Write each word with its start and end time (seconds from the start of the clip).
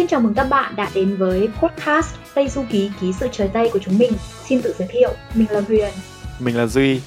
xin 0.00 0.06
chào 0.06 0.20
mừng 0.20 0.34
các 0.34 0.44
bạn 0.44 0.76
đã 0.76 0.88
đến 0.94 1.16
với 1.16 1.48
podcast 1.62 2.14
Tây 2.34 2.48
Du 2.48 2.64
Ký 2.70 2.90
Ký 3.00 3.12
sự 3.20 3.28
trời 3.32 3.48
Tây 3.52 3.70
của 3.72 3.78
chúng 3.78 3.98
mình. 3.98 4.12
Xin 4.48 4.62
tự 4.62 4.74
giới 4.78 4.88
thiệu, 4.88 5.10
mình 5.34 5.46
là 5.50 5.60
Huyền. 5.60 5.90
Mình 6.38 6.56
là 6.56 6.66
Duy. 6.66 7.00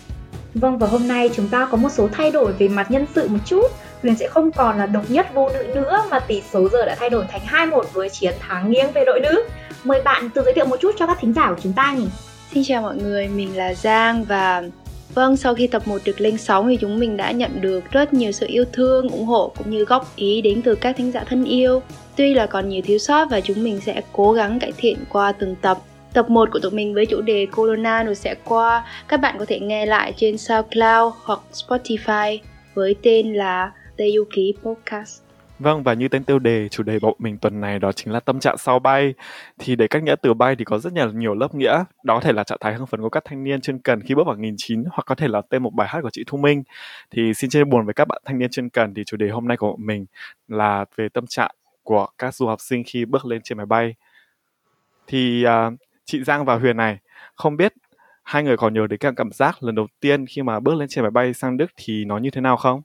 Vâng 0.54 0.78
và 0.78 0.88
hôm 0.88 1.08
nay 1.08 1.30
chúng 1.36 1.48
ta 1.50 1.68
có 1.72 1.78
một 1.78 1.90
số 1.92 2.08
thay 2.12 2.32
đổi 2.32 2.54
về 2.54 2.68
mặt 2.68 2.92
nhân 2.92 3.06
sự 3.16 3.28
một 3.28 3.38
chút. 3.46 3.72
Huyền 4.02 4.16
sẽ 4.16 4.28
không 4.28 4.52
còn 4.52 4.78
là 4.78 4.86
độc 4.86 5.12
nhất 5.12 5.28
vô 5.34 5.50
nữ 5.50 5.64
nữa 5.76 6.04
mà 6.12 6.20
tỷ 6.20 6.42
số 6.54 6.70
giờ 6.70 6.86
đã 6.86 6.96
thay 7.00 7.10
đổi 7.10 7.26
thành 7.32 7.70
2-1 7.70 7.84
với 7.94 8.10
chiến 8.10 8.34
thắng 8.40 8.72
nghiêng 8.72 8.92
về 8.92 9.04
đội 9.06 9.20
nữ. 9.20 9.44
Mời 9.84 10.02
bạn 10.02 10.30
tự 10.30 10.44
giới 10.44 10.54
thiệu 10.54 10.66
một 10.66 10.78
chút 10.82 10.96
cho 11.00 11.08
các 11.08 11.18
thính 11.22 11.34
giả 11.34 11.50
của 11.50 11.62
chúng 11.64 11.74
ta 11.74 11.94
nhỉ. 11.94 12.08
Xin 12.54 12.64
chào 12.64 12.82
mọi 12.82 12.96
người, 12.96 13.28
mình 13.28 13.58
là 13.58 13.74
Giang 13.74 14.24
và 14.24 14.64
Vâng, 15.16 15.38
sau 15.38 15.56
khi 15.56 15.68
tập 15.68 15.88
1 15.88 16.02
được 16.06 16.22
lên 16.22 16.38
sóng 16.38 16.68
thì 16.68 16.78
chúng 16.82 17.00
mình 17.00 17.18
đã 17.18 17.32
nhận 17.32 17.62
được 17.62 17.92
rất 17.92 18.14
nhiều 18.14 18.32
sự 18.32 18.48
yêu 18.50 18.66
thương, 18.74 19.10
ủng 19.10 19.26
hộ 19.26 19.52
cũng 19.58 19.70
như 19.70 19.86
góp 19.86 20.16
ý 20.16 20.42
đến 20.42 20.62
từ 20.62 20.76
các 20.76 20.98
thính 20.98 21.12
giả 21.12 21.24
thân 21.24 21.44
yêu. 21.44 21.82
Tuy 22.16 22.34
là 22.34 22.46
còn 22.46 22.70
nhiều 22.70 22.82
thiếu 22.86 22.98
sót 22.98 23.26
và 23.30 23.42
chúng 23.42 23.64
mình 23.64 23.80
sẽ 23.86 24.02
cố 24.12 24.32
gắng 24.32 24.60
cải 24.60 24.72
thiện 24.78 24.98
qua 25.10 25.32
từng 25.32 25.56
tập. 25.62 25.78
Tập 26.14 26.30
1 26.30 26.50
của 26.52 26.60
tụi 26.60 26.72
mình 26.72 26.94
với 26.94 27.06
chủ 27.06 27.22
đề 27.22 27.46
Corona 27.56 28.04
rồi 28.04 28.16
sẽ 28.16 28.36
qua, 28.46 28.86
các 29.08 29.18
bạn 29.18 29.36
có 29.40 29.46
thể 29.48 29.60
nghe 29.60 29.86
lại 29.86 30.14
trên 30.18 30.38
SoundCloud 30.38 31.14
hoặc 31.24 31.40
Spotify 31.54 32.38
với 32.74 32.96
tên 33.02 33.34
là 33.34 33.72
Tây 33.98 34.14
Du 34.16 34.24
Ký 34.36 34.54
Podcast. 34.64 35.23
Vâng 35.64 35.84
và 35.84 35.94
như 35.94 36.08
tên 36.08 36.24
tiêu 36.24 36.40
đề 36.40 36.70
chủ 36.70 36.84
đề 36.84 37.00
bộ 37.00 37.16
mình 37.20 37.38
tuần 37.38 37.62
này 37.62 37.80
đó 37.80 37.92
chính 37.92 38.14
là 38.14 38.20
tâm 38.20 38.40
trạng 38.40 38.58
sau 38.58 38.80
bay. 38.80 39.14
Thì 39.60 39.76
để 39.76 39.88
cách 39.88 40.04
nghĩa 40.04 40.16
từ 40.22 40.34
bay 40.34 40.56
thì 40.56 40.66
có 40.66 40.80
rất 40.80 40.94
nhiều 40.94 41.12
nhiều 41.12 41.36
lớp 41.36 41.56
nghĩa. 41.56 41.84
Đó 42.04 42.16
có 42.16 42.20
thể 42.20 42.32
là 42.34 42.44
trạng 42.44 42.58
thái 42.62 42.74
hưng 42.74 42.88
phấn 42.88 43.02
của 43.02 43.10
các 43.10 43.24
thanh 43.26 43.44
niên 43.44 43.62
chuyên 43.62 43.80
cần 43.80 44.02
khi 44.02 44.16
bước 44.16 44.28
vào 44.28 44.36
nghìn 44.36 44.56
chín 44.58 44.84
hoặc 44.92 45.04
có 45.06 45.16
thể 45.16 45.28
là 45.28 45.42
tên 45.50 45.64
một 45.64 45.74
bài 45.74 45.88
hát 45.88 46.00
của 46.02 46.10
chị 46.10 46.24
Thu 46.28 46.38
Minh. 46.38 46.64
Thì 47.12 47.34
xin 47.34 47.50
chia 47.50 47.64
buồn 47.64 47.86
với 47.86 47.94
các 47.94 48.08
bạn 48.08 48.22
thanh 48.26 48.40
niên 48.40 48.50
chuyên 48.52 48.70
cần 48.70 48.94
thì 48.94 49.04
chủ 49.04 49.18
đề 49.18 49.30
hôm 49.30 49.48
nay 49.48 49.58
của 49.58 49.76
mình 49.78 50.06
là 50.48 50.86
về 50.96 51.10
tâm 51.10 51.28
trạng 51.28 51.52
của 51.84 52.08
các 52.18 52.36
du 52.36 52.48
học 52.48 52.62
sinh 52.62 52.84
khi 52.86 53.06
bước 53.06 53.26
lên 53.26 53.42
trên 53.44 53.58
máy 53.58 53.66
bay. 53.66 53.96
Thì 55.08 55.46
uh, 55.46 55.74
chị 56.06 56.24
Giang 56.24 56.46
và 56.46 56.56
Huyền 56.56 56.78
này 56.78 56.98
không 57.36 57.58
biết 57.58 57.74
hai 58.24 58.44
người 58.44 58.58
còn 58.58 58.74
nhớ 58.74 58.88
đến 58.88 58.98
cái 58.98 59.12
cảm 59.16 59.32
giác 59.32 59.64
lần 59.64 59.76
đầu 59.76 59.88
tiên 60.00 60.26
khi 60.26 60.42
mà 60.42 60.60
bước 60.60 60.76
lên 60.76 60.88
trên 60.90 61.02
máy 61.04 61.12
bay 61.12 61.34
sang 61.34 61.58
Đức 61.58 61.72
thì 61.78 62.06
nó 62.06 62.18
như 62.18 62.30
thế 62.30 62.42
nào 62.42 62.58
không? 62.58 62.82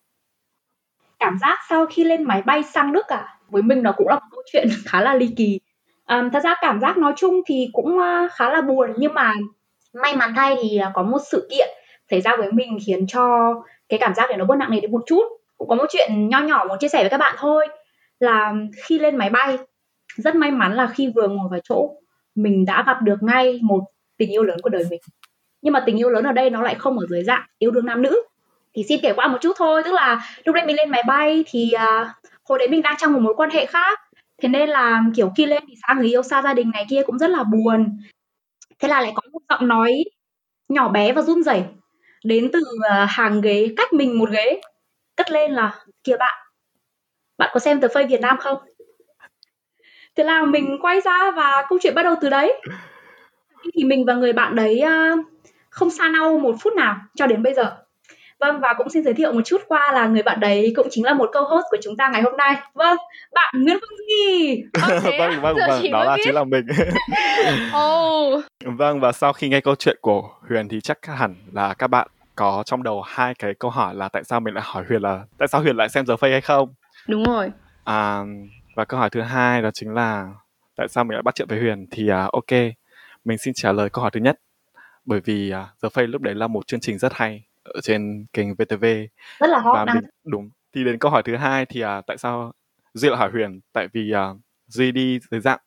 Cảm 1.18 1.38
giác 1.38 1.58
sau 1.68 1.86
khi 1.86 2.04
lên 2.04 2.22
máy 2.22 2.42
bay 2.42 2.62
sang 2.62 2.92
Đức 2.92 3.06
à? 3.06 3.38
Với 3.48 3.62
mình 3.62 3.82
nó 3.82 3.92
cũng 3.96 4.08
là 4.08 4.14
một 4.14 4.26
câu 4.30 4.42
chuyện 4.52 4.68
khá 4.86 5.00
là 5.00 5.14
ly 5.14 5.28
kỳ. 5.36 5.60
Um, 6.08 6.30
thật 6.30 6.40
ra 6.44 6.54
cảm 6.60 6.80
giác 6.80 6.98
nói 6.98 7.12
chung 7.16 7.40
thì 7.46 7.68
cũng 7.72 7.98
ờ, 7.98 8.28
khá 8.32 8.50
là 8.50 8.60
buồn 8.60 8.90
nhưng 8.96 9.14
mà 9.14 9.32
may 10.02 10.16
mắn 10.16 10.32
thay 10.36 10.56
thì 10.62 10.78
ờ, 10.78 10.90
có 10.94 11.02
một 11.02 11.18
sự 11.30 11.48
kiện 11.50 11.68
xảy 12.10 12.20
ra 12.20 12.36
với 12.36 12.52
mình 12.52 12.78
khiến 12.86 13.06
cho 13.06 13.54
cái 13.88 13.98
cảm 13.98 14.14
giác 14.14 14.28
này 14.28 14.38
nó 14.38 14.44
bớt 14.44 14.56
nặng 14.56 14.70
nề 14.70 14.80
đi 14.80 14.88
một 14.88 15.02
chút. 15.06 15.22
Cũng 15.58 15.68
có 15.68 15.74
một 15.74 15.86
chuyện 15.90 16.28
nho 16.28 16.40
nhỏ 16.40 16.64
muốn 16.68 16.78
chia 16.78 16.88
sẻ 16.88 17.02
với 17.02 17.10
các 17.10 17.18
bạn 17.18 17.34
thôi 17.38 17.66
là 18.20 18.54
khi 18.84 18.98
lên 18.98 19.16
máy 19.16 19.30
bay 19.30 19.58
rất 20.16 20.34
may 20.34 20.50
mắn 20.50 20.74
là 20.74 20.86
khi 20.86 21.12
vừa 21.16 21.28
ngồi 21.28 21.48
vào 21.50 21.60
chỗ 21.64 21.90
mình 22.34 22.64
đã 22.64 22.84
gặp 22.86 23.02
được 23.02 23.22
ngay 23.22 23.60
một 23.62 23.84
tình 24.16 24.30
yêu 24.30 24.42
lớn 24.42 24.58
của 24.62 24.68
đời 24.68 24.84
mình. 24.90 25.00
Nhưng 25.62 25.72
mà 25.72 25.82
tình 25.86 25.96
yêu 25.96 26.10
lớn 26.10 26.24
ở 26.24 26.32
đây 26.32 26.50
nó 26.50 26.62
lại 26.62 26.74
không 26.74 26.98
ở 26.98 27.06
dưới 27.10 27.24
dạng 27.24 27.46
yêu 27.58 27.70
đương 27.70 27.86
nam 27.86 28.02
nữ 28.02 28.22
thì 28.78 28.84
xin 28.88 29.00
kể 29.02 29.12
qua 29.12 29.28
một 29.28 29.38
chút 29.40 29.52
thôi 29.56 29.82
tức 29.84 29.92
là 29.92 30.20
lúc 30.44 30.54
đấy 30.54 30.66
mình 30.66 30.76
lên 30.76 30.90
máy 30.90 31.02
bay 31.06 31.44
thì 31.46 31.72
uh, 31.74 32.08
hồi 32.44 32.58
đấy 32.58 32.68
mình 32.68 32.82
đang 32.82 32.96
trong 32.98 33.12
một 33.12 33.20
mối 33.20 33.34
quan 33.36 33.50
hệ 33.50 33.66
khác. 33.66 34.00
Thế 34.42 34.48
nên 34.48 34.68
là 34.68 35.02
kiểu 35.16 35.32
khi 35.36 35.46
lên 35.46 35.64
thì 35.68 35.74
xa 35.88 35.94
người 35.94 36.08
yêu 36.08 36.22
xa 36.22 36.42
gia 36.42 36.54
đình 36.54 36.70
này 36.70 36.86
kia 36.90 37.02
cũng 37.06 37.18
rất 37.18 37.30
là 37.30 37.42
buồn. 37.42 37.98
Thế 38.78 38.88
là 38.88 39.00
lại 39.00 39.12
có 39.14 39.22
một 39.32 39.38
giọng 39.48 39.68
nói 39.68 40.04
nhỏ 40.68 40.88
bé 40.88 41.12
và 41.12 41.22
run 41.22 41.42
rẩy 41.42 41.62
đến 42.24 42.50
từ 42.52 42.60
uh, 42.60 43.08
hàng 43.08 43.40
ghế 43.40 43.68
cách 43.76 43.92
mình 43.92 44.18
một 44.18 44.30
ghế 44.30 44.60
cất 45.16 45.30
lên 45.30 45.52
là 45.52 45.74
kìa 46.04 46.16
bạn 46.16 46.38
bạn 47.38 47.50
có 47.52 47.60
xem 47.60 47.80
tờ 47.80 47.88
phơi 47.94 48.06
Việt 48.06 48.20
Nam 48.20 48.36
không? 48.38 48.58
Thế 50.16 50.24
là 50.24 50.44
mình 50.44 50.78
quay 50.80 51.00
ra 51.00 51.30
và 51.36 51.64
câu 51.68 51.78
chuyện 51.82 51.94
bắt 51.94 52.02
đầu 52.02 52.14
từ 52.20 52.28
đấy. 52.28 52.60
Thì 53.74 53.84
mình 53.84 54.04
và 54.06 54.14
người 54.14 54.32
bạn 54.32 54.54
đấy 54.56 54.82
uh, 54.84 55.26
không 55.70 55.90
xa 55.90 56.08
nhau 56.08 56.38
một 56.38 56.56
phút 56.60 56.72
nào 56.74 56.96
cho 57.14 57.26
đến 57.26 57.42
bây 57.42 57.54
giờ. 57.54 57.76
Vâng 58.40 58.60
và 58.60 58.74
cũng 58.78 58.88
xin 58.88 59.04
giới 59.04 59.14
thiệu 59.14 59.32
một 59.32 59.40
chút 59.44 59.60
qua 59.68 59.92
là 59.92 60.06
người 60.06 60.22
bạn 60.22 60.40
đấy 60.40 60.72
cũng 60.76 60.86
chính 60.90 61.04
là 61.04 61.14
một 61.14 61.30
co-host 61.32 61.64
của 61.70 61.76
chúng 61.82 61.96
ta 61.96 62.08
ngày 62.08 62.22
hôm 62.22 62.36
nay. 62.36 62.56
Vâng, 62.74 62.98
bạn 63.34 63.54
Nguyễn 63.64 63.78
Phương 63.80 63.98
Duy. 64.08 64.62
vâng 64.72 65.00
vâng 65.18 65.40
vâng, 65.42 65.56
vâng 65.68 65.92
đó 65.92 66.04
là 66.04 66.16
biết. 66.16 66.22
chính 66.24 66.34
là 66.34 66.44
mình. 66.44 66.66
oh. 67.76 68.44
Vâng 68.64 69.00
và 69.00 69.12
sau 69.12 69.32
khi 69.32 69.48
nghe 69.48 69.60
câu 69.60 69.74
chuyện 69.74 69.96
của 70.00 70.30
Huyền 70.48 70.68
thì 70.68 70.80
chắc 70.80 71.06
hẳn 71.06 71.34
là 71.52 71.74
các 71.74 71.86
bạn 71.86 72.08
có 72.36 72.62
trong 72.66 72.82
đầu 72.82 73.02
hai 73.02 73.34
cái 73.34 73.54
câu 73.58 73.70
hỏi 73.70 73.94
là 73.94 74.08
tại 74.08 74.24
sao 74.24 74.40
mình 74.40 74.54
lại 74.54 74.64
hỏi 74.66 74.84
Huyền 74.88 75.02
là 75.02 75.24
tại 75.38 75.48
sao 75.48 75.60
Huyền 75.60 75.76
lại 75.76 75.88
xem 75.88 76.06
giờ 76.06 76.16
phây 76.16 76.30
hay 76.30 76.40
không? 76.40 76.74
Đúng 77.08 77.24
rồi. 77.24 77.50
À, 77.84 78.20
và 78.76 78.84
câu 78.84 79.00
hỏi 79.00 79.10
thứ 79.10 79.20
hai 79.20 79.62
đó 79.62 79.70
chính 79.74 79.94
là 79.94 80.28
tại 80.76 80.88
sao 80.88 81.04
mình 81.04 81.14
lại 81.14 81.22
bắt 81.22 81.34
chuyện 81.34 81.48
với 81.48 81.58
Huyền 81.58 81.86
thì 81.90 82.10
uh, 82.10 82.32
ok 82.32 82.60
mình 83.24 83.38
xin 83.38 83.54
trả 83.54 83.72
lời 83.72 83.90
câu 83.90 84.02
hỏi 84.02 84.10
thứ 84.10 84.20
nhất 84.20 84.40
bởi 85.04 85.20
vì 85.24 85.52
uh, 85.52 85.78
giờ 85.82 85.88
phây 85.88 86.06
lúc 86.06 86.22
đấy 86.22 86.34
là 86.34 86.46
một 86.46 86.66
chương 86.66 86.80
trình 86.80 86.98
rất 86.98 87.12
hay 87.14 87.47
ở 87.74 87.80
trên 87.80 88.26
kênh 88.32 88.54
VTV 88.54 88.84
rất 89.38 89.50
là 89.50 89.58
hot 89.58 89.74
và 89.74 89.94
mình, 89.94 90.04
đúng 90.24 90.50
thì 90.74 90.84
đến 90.84 90.98
câu 90.98 91.10
hỏi 91.10 91.22
thứ 91.22 91.36
hai 91.36 91.66
thì 91.66 91.80
à, 91.80 92.00
tại 92.00 92.18
sao 92.18 92.52
Duy 92.94 93.08
lại 93.08 93.18
hỏi 93.18 93.30
Huyền 93.30 93.60
tại 93.72 93.88
vì 93.92 94.12
à, 94.12 94.28
Duy 94.66 94.92
đi 94.92 95.18
dưới 95.30 95.40
dạng 95.40 95.60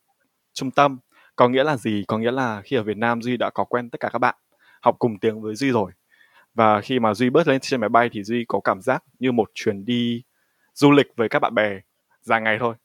trung 0.53 0.71
tâm 0.71 0.97
có 1.35 1.49
nghĩa 1.49 1.63
là 1.63 1.77
gì? 1.77 2.03
Có 2.07 2.17
nghĩa 2.17 2.31
là 2.31 2.61
khi 2.61 2.75
ở 2.75 2.83
Việt 2.83 2.97
Nam 2.97 3.21
Duy 3.21 3.37
đã 3.37 3.49
có 3.49 3.63
quen 3.63 3.89
tất 3.89 3.99
cả 3.99 4.09
các 4.13 4.19
bạn 4.19 4.35
học 4.81 4.95
cùng 4.99 5.19
tiếng 5.19 5.41
với 5.41 5.55
Duy 5.55 5.71
rồi. 5.71 5.91
Và 6.53 6.81
khi 6.81 6.99
mà 6.99 7.13
Duy 7.13 7.29
bước 7.29 7.47
lên 7.47 7.59
trên 7.61 7.79
máy 7.79 7.89
bay 7.89 8.09
thì 8.11 8.23
Duy 8.23 8.45
có 8.47 8.59
cảm 8.63 8.81
giác 8.81 9.03
như 9.19 9.31
một 9.31 9.51
chuyến 9.53 9.85
đi 9.85 10.23
du 10.73 10.91
lịch 10.91 11.07
với 11.15 11.29
các 11.29 11.39
bạn 11.39 11.55
bè 11.55 11.79
dài 12.21 12.41
ngày 12.41 12.57
thôi. 12.59 12.75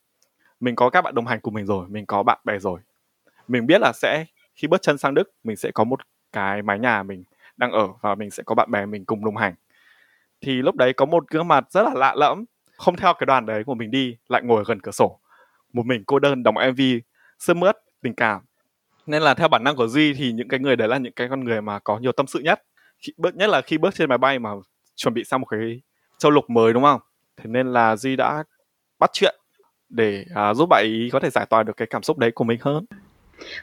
Mình 0.60 0.75
có 0.77 0.91
các 0.91 1.03
bạn 1.03 1.15
đồng 1.15 1.27
hành 1.27 1.41
cùng 1.41 1.54
mình 1.54 1.66
rồi 1.66 1.88
mình 1.88 2.06
có 2.06 2.22
bạn 2.22 2.38
bè 2.44 2.59
rồi. 2.59 2.81
Mình 3.48 3.66
biết 3.66 3.81
là 3.81 3.93
sẽ 3.94 4.25
khi 4.54 4.69
bước 4.69 4.83
chân 4.83 4.98
sang 4.98 5.15
Đức 5.15 5.31
mình 5.44 5.56
sẽ 5.56 5.71
có 5.71 5.84
một 5.84 6.00
cái 6.33 6.62
mái 6.62 6.78
nhà 6.78 7.03
mình 7.03 7.25
đang 7.56 7.72
ở 7.72 7.89
và 8.00 8.15
mình 8.15 8.31
sẽ 8.31 8.43
có 8.47 8.55
bạn 8.55 8.71
bè 8.71 8.87
mình 8.87 9.05
cùng 9.05 9.25
đồng 9.25 9.37
hành. 9.37 9.55
Thì 10.41 10.53
lúc 10.53 10.77
đấy 10.77 10.93
có 10.93 11.06
một 11.06 11.28
gương 11.31 11.49
mặt 11.49 11.65
rất 11.71 11.83
là 11.83 11.94
lạ 11.94 12.15
lẫm 12.17 12.44
không 12.77 12.97
theo 12.97 13.15
cái 13.15 13.27
đoàn 13.27 13.47
đấy 13.47 13.65
của 13.65 13.75
mình 13.75 13.91
đi 13.91 14.17
lại 14.28 14.43
ngồi 14.44 14.65
gần 14.67 14.81
cửa 14.81 14.93
sổ. 14.93 15.21
Một 15.72 15.87
mình 15.87 16.05
cô 16.06 16.19
đơn 16.19 16.43
đóng 16.43 16.55
mv 16.55 16.81
sướt 17.39 17.55
mướt 17.55 17.77
tình 18.03 18.15
cảm. 18.15 18.41
Nên 19.06 19.22
là 19.22 19.34
theo 19.34 19.49
bản 19.49 19.65
năng 19.65 19.77
của 19.77 19.87
duy 19.87 20.15
thì 20.15 20.33
những 20.33 20.49
cái 20.49 20.61
người 20.61 20.77
đấy 20.77 20.89
là 20.89 20.99
những 20.99 21.12
cái 21.12 21.28
con 21.28 21.45
người 21.45 21.62
mà 21.62 21.78
có 21.78 21.99
nhiều 21.99 22.12
tâm 22.12 22.27
sự 22.27 22.41
nhất. 22.41 22.62
Khi, 22.99 23.12
bước 23.16 23.34
nhất 23.34 23.49
là 23.49 23.61
khi 23.61 23.78
bước 23.78 23.95
trên 23.95 24.09
máy 24.09 24.19
bay 24.19 24.39
mà 24.39 24.50
chuẩn 24.97 25.15
bị 25.15 25.25
sang 25.25 25.41
một 25.41 25.47
cái 25.47 25.81
châu 26.19 26.33
lục 26.33 26.50
mới 26.50 26.72
đúng 26.72 26.83
không? 26.83 27.00
Thế 27.37 27.45
nên 27.47 27.72
là 27.72 27.97
duy 27.97 28.16
đã 28.16 28.45
bắt 28.99 29.11
chuyện 29.12 29.34
để 29.89 30.25
uh, 30.50 30.56
giúp 30.56 30.66
bạn 30.71 30.84
ý 30.84 31.11
có 31.12 31.21
thể 31.21 31.31
giải 31.31 31.47
tỏa 31.47 31.62
được 31.62 31.77
cái 31.77 31.87
cảm 31.91 32.03
xúc 32.03 32.19
đấy 32.19 32.31
của 32.31 32.45
mình 32.45 32.59
hơn. 32.61 32.84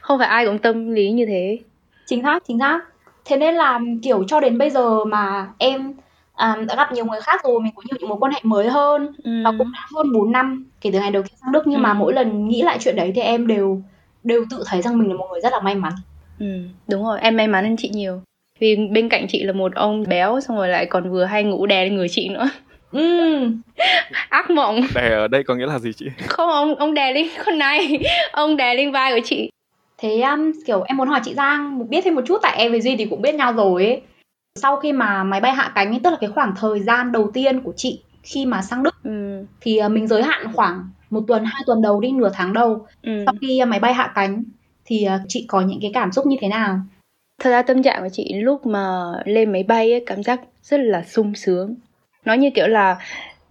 Không 0.00 0.18
phải 0.18 0.28
ai 0.28 0.46
cũng 0.46 0.58
tâm 0.58 0.92
lý 0.92 1.10
như 1.10 1.26
thế. 1.26 1.58
Chính 2.06 2.22
xác 2.22 2.42
chính 2.46 2.58
xác 2.58 2.80
thế 3.24 3.36
nên 3.36 3.54
là 3.54 3.80
kiểu 4.02 4.24
cho 4.28 4.40
đến 4.40 4.58
bây 4.58 4.70
giờ 4.70 5.04
mà 5.04 5.48
em 5.58 5.94
à, 6.34 6.56
đã 6.68 6.74
gặp 6.76 6.92
nhiều 6.92 7.04
người 7.04 7.20
khác 7.20 7.44
rồi 7.44 7.60
mình 7.60 7.72
có 7.76 7.82
nhiều 7.84 7.96
những 8.00 8.08
mối 8.08 8.18
quan 8.20 8.32
hệ 8.32 8.40
mới 8.42 8.68
hơn 8.68 9.12
ừ. 9.24 9.30
và 9.44 9.52
cũng 9.58 9.72
đã 9.72 9.80
hơn 9.94 10.12
4 10.12 10.32
năm 10.32 10.66
kể 10.80 10.90
từ 10.92 11.00
ngày 11.00 11.10
đầu 11.10 11.22
tiên 11.22 11.32
sang 11.40 11.52
Đức 11.52 11.66
nhưng 11.66 11.78
ừ. 11.78 11.82
mà 11.82 11.94
mỗi 11.94 12.12
lần 12.12 12.48
nghĩ 12.48 12.62
lại 12.62 12.78
chuyện 12.80 12.96
đấy 12.96 13.12
thì 13.14 13.20
em 13.20 13.46
đều 13.46 13.82
đều 14.24 14.44
tự 14.50 14.64
thấy 14.66 14.82
rằng 14.82 14.98
mình 14.98 15.08
là 15.08 15.14
một 15.14 15.28
người 15.30 15.40
rất 15.40 15.52
là 15.52 15.60
may 15.60 15.74
mắn. 15.74 15.92
Ừ 16.40 16.46
đúng 16.88 17.04
rồi 17.04 17.18
em 17.20 17.36
may 17.36 17.48
mắn 17.48 17.64
hơn 17.64 17.76
chị 17.76 17.88
nhiều. 17.88 18.20
Vì 18.60 18.76
bên 18.92 19.08
cạnh 19.08 19.26
chị 19.28 19.42
là 19.42 19.52
một 19.52 19.74
ông 19.74 20.04
béo 20.08 20.40
xong 20.40 20.56
rồi 20.56 20.68
lại 20.68 20.86
còn 20.86 21.10
vừa 21.10 21.24
hay 21.24 21.44
ngủ 21.44 21.66
đè 21.66 21.84
lên 21.84 21.94
người 21.94 22.08
chị 22.08 22.28
nữa. 22.28 22.48
Ừ. 22.92 23.48
ác 24.28 24.50
mộng. 24.50 24.80
Đè 24.94 25.08
ở 25.10 25.28
đây 25.28 25.42
có 25.42 25.54
nghĩa 25.54 25.66
là 25.66 25.78
gì 25.78 25.92
chị? 25.96 26.06
Không 26.28 26.50
ông 26.50 26.74
ông 26.74 26.94
đè 26.94 27.12
lên 27.12 27.26
con 27.46 27.58
này. 27.58 27.98
Ông 28.32 28.56
đè 28.56 28.74
lên 28.74 28.92
vai 28.92 29.12
của 29.12 29.20
chị 29.24 29.50
thế 29.98 30.20
um, 30.20 30.52
kiểu 30.66 30.82
em 30.82 30.96
muốn 30.96 31.08
hỏi 31.08 31.20
chị 31.24 31.34
Giang 31.34 31.88
biết 31.88 32.00
thêm 32.04 32.14
một 32.14 32.22
chút 32.26 32.38
tại 32.42 32.56
em 32.58 32.70
với 32.70 32.80
Duy 32.80 32.96
thì 32.96 33.06
cũng 33.10 33.22
biết 33.22 33.34
nhau 33.34 33.52
rồi 33.52 33.86
ấy. 33.86 34.02
sau 34.60 34.76
khi 34.76 34.92
mà 34.92 35.24
máy 35.24 35.40
bay 35.40 35.52
hạ 35.52 35.72
cánh 35.74 35.90
ấy, 35.90 36.00
tức 36.04 36.10
là 36.10 36.16
cái 36.20 36.30
khoảng 36.30 36.54
thời 36.56 36.80
gian 36.80 37.12
đầu 37.12 37.30
tiên 37.34 37.60
của 37.60 37.72
chị 37.76 38.02
khi 38.22 38.46
mà 38.46 38.62
sang 38.62 38.82
Đức 38.82 38.94
ừ. 39.04 39.44
thì 39.60 39.80
uh, 39.86 39.92
mình 39.92 40.06
giới 40.06 40.22
hạn 40.22 40.52
khoảng 40.52 40.88
một 41.10 41.20
tuần 41.28 41.44
hai 41.44 41.62
tuần 41.66 41.82
đầu 41.82 42.00
đi 42.00 42.12
nửa 42.12 42.30
tháng 42.34 42.52
đầu 42.52 42.86
ừ. 43.02 43.22
sau 43.26 43.34
khi 43.40 43.60
uh, 43.62 43.68
máy 43.68 43.80
bay 43.80 43.94
hạ 43.94 44.12
cánh 44.14 44.44
thì 44.84 45.06
uh, 45.14 45.20
chị 45.28 45.44
có 45.48 45.60
những 45.60 45.78
cái 45.82 45.90
cảm 45.94 46.12
xúc 46.12 46.26
như 46.26 46.36
thế 46.40 46.48
nào 46.48 46.80
thật 47.40 47.50
ra 47.50 47.62
tâm 47.62 47.82
trạng 47.82 48.02
của 48.02 48.08
chị 48.12 48.34
lúc 48.34 48.66
mà 48.66 49.12
lên 49.24 49.52
máy 49.52 49.62
bay 49.62 49.92
ấy, 49.92 50.02
cảm 50.06 50.22
giác 50.22 50.40
rất 50.62 50.80
là 50.80 51.02
sung 51.02 51.34
sướng 51.34 51.74
nó 52.24 52.34
như 52.34 52.50
kiểu 52.54 52.66
là 52.66 52.98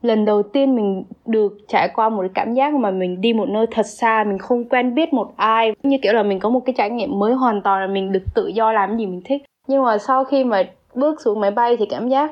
lần 0.03 0.25
đầu 0.25 0.43
tiên 0.43 0.75
mình 0.75 1.03
được 1.25 1.57
trải 1.67 1.89
qua 1.95 2.09
một 2.09 2.21
cái 2.21 2.29
cảm 2.33 2.53
giác 2.53 2.73
mà 2.73 2.91
mình 2.91 3.21
đi 3.21 3.33
một 3.33 3.49
nơi 3.49 3.65
thật 3.71 3.85
xa 3.85 4.23
mình 4.27 4.37
không 4.37 4.69
quen 4.69 4.95
biết 4.95 5.13
một 5.13 5.33
ai. 5.35 5.71
Như 5.83 5.97
kiểu 6.01 6.13
là 6.13 6.23
mình 6.23 6.39
có 6.39 6.49
một 6.49 6.59
cái 6.65 6.73
trải 6.77 6.89
nghiệm 6.89 7.19
mới 7.19 7.33
hoàn 7.33 7.61
toàn 7.61 7.81
là 7.81 7.87
mình 7.87 8.11
được 8.11 8.23
tự 8.35 8.47
do 8.47 8.71
làm 8.71 8.97
gì 8.97 9.05
mình 9.05 9.21
thích. 9.25 9.43
Nhưng 9.67 9.83
mà 9.83 9.97
sau 9.97 10.23
khi 10.23 10.43
mà 10.43 10.63
bước 10.95 11.21
xuống 11.21 11.39
máy 11.39 11.51
bay 11.51 11.77
thì 11.77 11.85
cảm 11.85 12.09
giác 12.09 12.31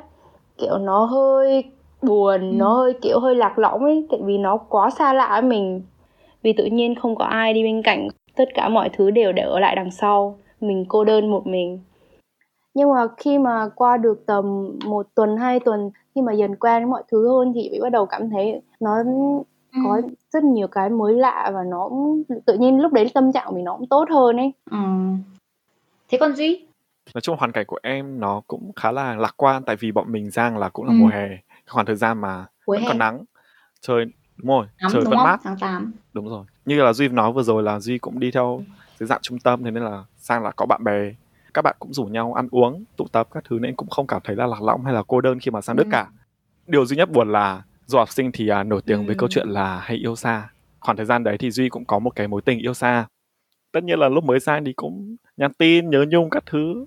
kiểu 0.58 0.78
nó 0.78 1.06
hơi 1.06 1.64
buồn 2.02 2.42
ừ. 2.42 2.56
nó 2.58 2.74
hơi 2.74 2.94
kiểu 3.02 3.20
hơi 3.20 3.36
lạc 3.36 3.60
lõng 3.60 3.84
ấy 3.84 4.08
tại 4.12 4.20
vì 4.24 4.38
nó 4.38 4.58
quá 4.58 4.90
xa 4.90 5.14
lạ 5.14 5.30
với 5.32 5.50
mình. 5.50 5.82
Vì 6.44 6.54
tự 6.54 6.66
nhiên 6.66 6.96
không 6.96 7.16
có 7.16 7.26
ai 7.26 7.54
đi 7.54 7.64
bên 7.64 7.82
cạnh 7.82 8.08
tất 8.36 8.50
cả 8.54 8.70
mọi 8.70 8.90
thứ 8.90 9.12
đều 9.12 9.32
để 9.32 9.44
ở 9.44 9.60
lại 9.60 9.76
đằng 9.76 9.92
sau 9.92 10.38
mình 10.62 10.86
cô 10.88 11.04
đơn 11.04 11.32
một 11.32 11.48
mình 11.48 11.80
nhưng 12.74 12.94
mà 12.94 13.08
khi 13.18 13.38
mà 13.38 13.70
qua 13.76 13.98
được 13.98 14.24
tầm 14.26 14.78
một 14.86 15.08
tuần 15.16 15.38
hai 15.38 15.60
tuần 15.60 15.92
khi 16.16 16.22
mà 16.22 16.34
dần 16.34 16.56
quen 16.56 16.90
mọi 16.90 17.04
thứ 17.12 17.28
hơn 17.28 17.52
thì 17.56 17.70
bị 17.72 17.80
bắt 17.82 17.90
đầu 17.90 18.06
cảm 18.06 18.30
thấy 18.30 18.62
nó 18.80 18.98
ừ. 19.74 19.80
có 19.86 20.02
rất 20.32 20.44
nhiều 20.44 20.68
cái 20.68 20.90
mới 20.90 21.14
lạ 21.14 21.52
và 21.54 21.64
nó 21.64 21.90
tự 22.46 22.58
nhiên 22.58 22.80
lúc 22.80 22.94
đấy 22.94 23.12
tâm 23.14 23.32
trạng 23.32 23.48
của 23.48 23.56
mình 23.56 23.66
nó 23.66 23.78
cũng 23.78 23.88
tốt 23.88 24.06
hơn 24.10 24.38
ấy 24.38 24.54
ừ. 24.72 24.78
thế 26.10 26.18
còn 26.18 26.36
duy 26.36 26.66
nói 27.14 27.22
chung 27.22 27.38
hoàn 27.38 27.52
cảnh 27.52 27.66
của 27.66 27.80
em 27.84 28.20
nó 28.20 28.42
cũng 28.48 28.72
khá 28.76 28.92
là 28.92 29.16
lạc 29.16 29.34
quan 29.38 29.64
tại 29.64 29.76
vì 29.76 29.92
bọn 29.92 30.12
mình 30.12 30.32
giang 30.32 30.58
là 30.58 30.70
cũng 30.70 30.86
là 30.86 30.92
ừ. 30.94 30.98
mùa 31.00 31.08
hè 31.08 31.28
khoảng 31.68 31.86
thời 31.86 31.96
gian 31.96 32.22
mà 32.22 32.46
Cuối 32.66 32.78
vẫn 32.78 32.84
hè. 32.84 32.88
còn 32.88 32.98
nắng 32.98 33.24
trời 33.82 34.06
đúng 34.38 34.48
rồi 34.48 34.66
Nắm, 34.82 34.92
trời 34.94 35.02
đúng 35.02 35.10
vẫn 35.10 35.18
không? 35.18 35.28
mát 35.28 35.40
tháng 35.44 35.58
8 35.60 35.94
đúng 36.14 36.30
rồi 36.30 36.46
như 36.66 36.84
là 36.84 36.94
duy 36.94 37.08
nói 37.08 37.32
vừa 37.32 37.44
rồi 37.44 37.64
là 37.64 37.80
duy 37.80 37.98
cũng 37.98 38.20
đi 38.20 38.32
theo 38.32 38.62
dưới 39.00 39.08
dạng 39.08 39.22
trung 39.22 39.40
tâm 39.40 39.64
thế 39.64 39.72
nên 39.72 39.84
là 39.84 40.04
sang 40.18 40.44
là 40.44 40.52
có 40.52 40.66
bạn 40.66 40.84
bè 40.84 41.12
các 41.54 41.62
bạn 41.62 41.76
cũng 41.80 41.94
rủ 41.94 42.06
nhau 42.06 42.34
ăn 42.34 42.48
uống 42.52 42.84
tụ 42.98 43.06
tập 43.12 43.28
các 43.34 43.44
thứ 43.50 43.60
nên 43.62 43.76
cũng 43.76 43.90
không 43.90 44.08
cảm 44.08 44.22
thấy 44.24 44.36
là 44.36 44.46
lạc 44.46 44.62
lõng 44.62 44.86
hay 44.86 44.94
là 44.94 45.04
cô 45.08 45.22
đơn 45.22 45.40
khi 45.40 45.52
mà 45.52 45.62
sang 45.62 45.78
ừ. 45.78 45.84
nước 45.84 45.90
cả. 45.92 46.08
Điều 46.68 46.86
duy 46.86 46.98
nhất 46.98 47.12
buồn 47.12 47.32
là 47.32 47.64
du 47.86 47.98
học 47.98 48.12
sinh 48.12 48.32
thì 48.32 48.48
à, 48.48 48.64
nổi 48.64 48.82
tiếng 48.86 49.00
ừ. 49.00 49.06
với 49.06 49.16
câu 49.16 49.30
chuyện 49.30 49.50
là 49.50 49.80
hay 49.80 49.98
yêu 49.98 50.16
xa. 50.16 50.50
Khoảng 50.80 50.98
thời 50.98 51.06
gian 51.06 51.24
đấy 51.24 51.38
thì 51.38 51.52
duy 51.52 51.70
cũng 51.70 51.86
có 51.86 52.00
một 52.00 52.16
cái 52.16 52.28
mối 52.28 52.42
tình 52.42 52.60
yêu 52.60 52.74
xa. 52.74 53.06
Tất 53.72 53.84
nhiên 53.84 54.00
là 54.00 54.10
lúc 54.10 54.24
mới 54.24 54.40
sang 54.40 54.66
thì 54.66 54.74
cũng 54.74 55.16
nhắn 55.38 55.54
tin 55.54 55.90
nhớ 55.90 56.06
nhung 56.10 56.30
các 56.30 56.44
thứ. 56.46 56.86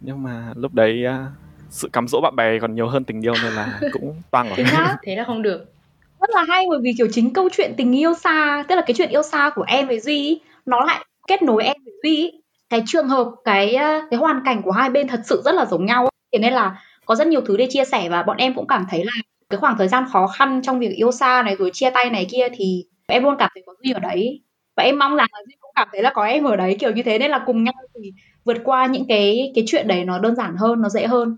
Nhưng 0.00 0.22
mà 0.22 0.52
lúc 0.56 0.74
đấy 0.74 1.04
à, 1.04 1.26
sự 1.70 1.88
cắm 1.92 2.08
dỗ 2.08 2.20
bạn 2.20 2.36
bè 2.36 2.58
còn 2.58 2.74
nhiều 2.74 2.88
hơn 2.88 3.04
tình 3.04 3.24
yêu 3.24 3.34
nên 3.42 3.52
là 3.52 3.80
cũng 3.92 4.22
toang 4.30 4.48
rồi. 4.48 4.66
Thế 5.02 5.16
là 5.16 5.24
không 5.24 5.42
được. 5.42 5.72
Rất 6.20 6.30
là 6.30 6.44
hay 6.48 6.66
bởi 6.70 6.78
vì 6.82 6.92
kiểu 6.98 7.06
chính 7.12 7.32
câu 7.32 7.48
chuyện 7.52 7.74
tình 7.76 7.96
yêu 7.96 8.14
xa 8.14 8.64
tức 8.68 8.74
là 8.74 8.82
cái 8.86 8.94
chuyện 8.94 9.10
yêu 9.10 9.22
xa 9.22 9.50
của 9.54 9.64
em 9.66 9.86
với 9.86 10.00
duy 10.00 10.40
nó 10.66 10.84
lại 10.84 11.04
kết 11.28 11.42
nối 11.42 11.64
em 11.64 11.76
với 11.84 11.94
duy 12.02 12.39
cái 12.70 12.82
trường 12.86 13.08
hợp, 13.08 13.26
cái 13.44 13.74
ờ, 13.74 14.00
cái 14.10 14.20
hoàn 14.20 14.40
cảnh 14.44 14.62
của 14.62 14.70
hai 14.70 14.90
bên 14.90 15.08
thật 15.08 15.20
sự 15.24 15.42
rất 15.44 15.54
là 15.54 15.66
giống 15.66 15.86
nhau 15.86 16.08
thế 16.32 16.38
nên 16.38 16.52
là 16.52 16.76
có 17.06 17.14
rất 17.14 17.26
nhiều 17.28 17.40
thứ 17.46 17.56
để 17.56 17.66
chia 17.70 17.84
sẻ 17.84 18.08
và 18.08 18.22
bọn 18.22 18.36
em 18.36 18.54
cũng 18.54 18.66
cảm 18.66 18.86
thấy 18.90 19.04
là 19.04 19.12
cái 19.50 19.58
khoảng 19.60 19.78
thời 19.78 19.88
gian 19.88 20.04
khó 20.12 20.26
khăn 20.26 20.60
trong 20.64 20.78
việc 20.80 20.92
yêu 20.96 21.12
xa 21.12 21.42
này, 21.42 21.56
rồi 21.56 21.70
chia 21.72 21.90
tay 21.90 22.10
này 22.10 22.26
kia 22.30 22.48
thì 22.54 22.84
em 23.08 23.24
luôn 23.24 23.34
cảm 23.38 23.50
thấy 23.54 23.62
có 23.66 23.74
duy 23.84 23.92
ở 23.92 24.00
đấy. 24.00 24.42
Và 24.76 24.82
em 24.82 24.98
mong 24.98 25.16
rằng 25.16 25.26
là 25.32 25.38
duy 25.48 25.54
cũng 25.60 25.70
cảm 25.76 25.88
thấy 25.92 26.02
là 26.02 26.12
có 26.14 26.24
em 26.24 26.44
ở 26.44 26.56
đấy, 26.56 26.76
kiểu 26.80 26.90
như 26.92 27.02
thế. 27.02 27.18
Nên 27.18 27.30
là 27.30 27.42
cùng 27.46 27.64
nhau 27.64 27.74
thì 27.94 28.12
vượt 28.44 28.56
qua 28.64 28.86
những 28.86 29.04
cái 29.08 29.52
cái 29.54 29.64
chuyện 29.66 29.88
đấy 29.88 30.04
nó 30.04 30.18
đơn 30.18 30.36
giản 30.36 30.56
hơn, 30.56 30.82
nó 30.82 30.88
dễ 30.88 31.06
hơn. 31.06 31.36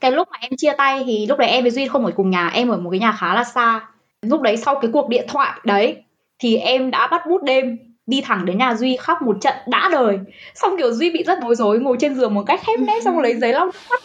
Cái 0.00 0.12
lúc 0.12 0.28
mà 0.32 0.38
em 0.42 0.52
chia 0.58 0.72
tay 0.78 1.04
thì 1.06 1.26
lúc 1.26 1.38
đấy 1.38 1.48
em 1.48 1.64
với 1.64 1.70
duy 1.70 1.88
không 1.88 2.06
ở 2.06 2.12
cùng 2.16 2.30
nhà, 2.30 2.48
em 2.48 2.68
ở 2.68 2.78
một 2.78 2.90
cái 2.90 3.00
nhà 3.00 3.12
khá 3.12 3.34
là 3.34 3.44
xa. 3.44 3.80
Lúc 4.22 4.42
đấy 4.42 4.56
sau 4.56 4.74
cái 4.80 4.90
cuộc 4.94 5.08
điện 5.08 5.26
thoại 5.28 5.60
đấy 5.64 5.96
thì 6.38 6.56
em 6.56 6.90
đã 6.90 7.06
bắt 7.06 7.22
bút 7.30 7.42
đêm 7.44 7.78
đi 8.08 8.20
thẳng 8.20 8.44
đến 8.44 8.58
nhà 8.58 8.74
duy 8.74 8.96
khóc 8.96 9.22
một 9.22 9.36
trận 9.40 9.54
đã 9.66 9.88
đời. 9.92 10.18
Xong 10.54 10.76
kiểu 10.78 10.92
duy 10.92 11.10
bị 11.10 11.24
rất 11.26 11.38
bối 11.42 11.54
rối 11.54 11.78
ngồi 11.78 11.96
trên 12.00 12.14
giường 12.14 12.34
một 12.34 12.42
cách 12.46 12.60
khép 12.66 12.80
nép 12.80 13.02
xong 13.02 13.18
lấy 13.18 13.34
giấy 13.34 13.52
lau 13.52 13.70
mắt 13.90 14.00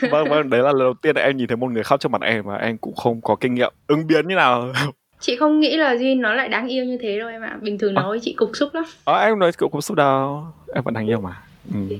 vâng 0.10 0.28
vâng 0.28 0.50
đấy 0.50 0.62
là 0.62 0.68
lần 0.68 0.78
đầu 0.78 0.94
tiên 1.02 1.16
em 1.16 1.36
nhìn 1.36 1.48
thấy 1.48 1.56
một 1.56 1.70
người 1.70 1.82
khóc 1.82 2.00
trước 2.00 2.10
mặt 2.10 2.22
em 2.22 2.44
mà 2.46 2.56
em 2.56 2.78
cũng 2.78 2.94
không 2.94 3.20
có 3.20 3.36
kinh 3.40 3.54
nghiệm 3.54 3.72
ứng 3.86 4.06
biến 4.06 4.28
như 4.28 4.34
nào. 4.34 4.72
Chị 5.20 5.36
không 5.36 5.60
nghĩ 5.60 5.76
là 5.76 5.96
duy 5.96 6.14
nó 6.14 6.34
lại 6.34 6.48
đáng 6.48 6.68
yêu 6.68 6.84
như 6.84 6.98
thế 7.00 7.18
đâu 7.18 7.28
em 7.28 7.42
ạ. 7.42 7.58
Bình 7.60 7.78
thường 7.78 7.94
nói 7.94 8.08
với 8.08 8.20
chị 8.22 8.34
cục 8.36 8.50
xúc 8.54 8.68
lắm. 8.72 8.84
Ờ 9.04 9.14
à, 9.14 9.24
em 9.24 9.38
nói 9.38 9.52
cục 9.52 9.84
xúc 9.84 9.96
đâu 9.96 10.44
em 10.74 10.84
vẫn 10.84 10.94
đáng 10.94 11.06
yêu 11.06 11.20
mà. 11.20 11.42
Ừ. 11.74 11.96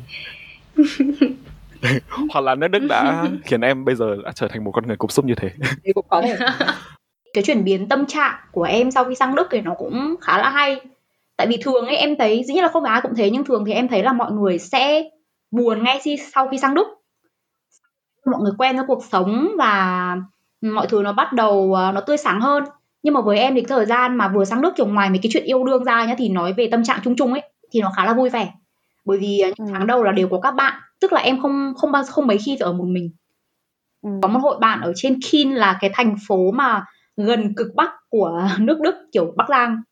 hoặc 2.31 2.41
là 2.41 2.55
nước 2.55 2.69
đức 2.69 2.87
đã 2.89 3.25
khiến 3.45 3.61
em 3.61 3.85
bây 3.85 3.95
giờ 3.95 4.17
đã 4.25 4.33
trở 4.35 4.49
thành 4.49 4.65
một 4.65 4.71
con 4.71 4.87
người 4.87 4.97
cục 4.97 5.13
xúc 5.13 5.25
như 5.25 5.35
thế. 5.35 5.51
Thì 5.85 5.93
cũng 5.93 6.07
có 6.09 6.23
thể. 6.23 6.37
Cái 7.33 7.45
chuyển 7.45 7.65
biến 7.65 7.89
tâm 7.89 8.07
trạng 8.07 8.35
của 8.53 8.63
em 8.63 8.91
sau 8.91 9.05
khi 9.05 9.15
sang 9.15 9.35
đức 9.35 9.49
thì 9.51 9.61
nó 9.61 9.75
cũng 9.75 10.15
khá 10.21 10.39
là 10.39 10.51
hay 10.51 10.81
tại 11.41 11.47
vì 11.47 11.57
thường 11.57 11.87
ấy 11.87 11.97
em 11.97 12.17
thấy 12.19 12.45
dĩ 12.47 12.55
nhiên 12.55 12.63
là 12.63 12.69
không 12.69 12.83
phải 12.83 12.93
ai 12.93 13.01
cũng 13.01 13.15
thế 13.15 13.31
nhưng 13.31 13.45
thường 13.45 13.65
thì 13.65 13.73
em 13.73 13.89
thấy 13.89 14.03
là 14.03 14.13
mọi 14.13 14.33
người 14.33 14.59
sẽ 14.59 15.11
buồn 15.51 15.85
ngay 15.85 16.01
khi 16.03 16.17
sau 16.35 16.49
khi 16.49 16.59
sang 16.59 16.75
đức 16.75 16.87
mọi 18.27 18.41
người 18.41 18.53
quen 18.59 18.77
với 18.77 18.85
cuộc 18.89 19.05
sống 19.05 19.49
và 19.59 20.17
mọi 20.61 20.87
thứ 20.87 21.03
nó 21.03 21.13
bắt 21.13 21.33
đầu 21.33 21.75
ờ, 21.75 21.93
nó 21.93 22.01
tươi 22.01 22.17
sáng 22.17 22.41
hơn 22.41 22.65
nhưng 23.03 23.15
mà 23.15 23.21
với 23.21 23.39
em 23.39 23.55
thì 23.55 23.61
thời 23.61 23.87
gian 23.87 24.17
mà 24.17 24.29
vừa 24.29 24.45
sang 24.45 24.63
đức 24.63 24.73
kiểu 24.77 24.87
ngoài 24.87 25.11
mấy 25.11 25.19
cái 25.23 25.31
chuyện 25.33 25.45
yêu 25.45 25.65
đương 25.65 25.85
ra 25.85 26.05
nhá 26.05 26.15
thì 26.19 26.29
nói 26.29 26.53
về 26.53 26.69
tâm 26.71 26.85
trạng 26.85 27.01
chung 27.05 27.17
chung 27.17 27.33
ấy 27.33 27.43
thì 27.73 27.81
nó 27.81 27.93
khá 27.97 28.05
là 28.05 28.15
vui 28.15 28.31
vẻ 28.31 28.53
bởi 29.05 29.19
vì 29.19 29.39
ờ, 29.39 29.51
những 29.59 29.67
ừ. 29.69 29.73
tháng 29.73 29.87
đầu 29.87 30.03
là 30.03 30.13
đều 30.13 30.29
có 30.29 30.41
các 30.41 30.55
bạn 30.55 30.81
tức 31.01 31.13
là 31.13 31.21
em 31.21 31.43
không 31.43 31.73
không 31.77 31.93
bao 31.93 32.03
không 32.05 32.27
mấy 32.27 32.39
khi 32.39 32.57
phải 32.61 32.67
ở 32.67 32.73
một 32.73 32.87
mình 32.89 33.11
ừ. 34.03 34.11
có 34.23 34.29
một 34.29 34.41
hội 34.43 34.59
bạn 34.61 34.81
ở 34.81 34.93
trên 34.97 35.19
Kiel 35.21 35.55
là 35.55 35.79
cái 35.81 35.91
thành 35.95 36.17
phố 36.29 36.51
mà 36.51 36.85
gần 37.17 37.55
cực 37.55 37.75
bắc 37.75 37.91
của 38.09 38.49
nước 38.59 38.81
Đức 38.81 38.95
kiểu 39.13 39.33
Bắc 39.37 39.51
Lang 39.51 39.83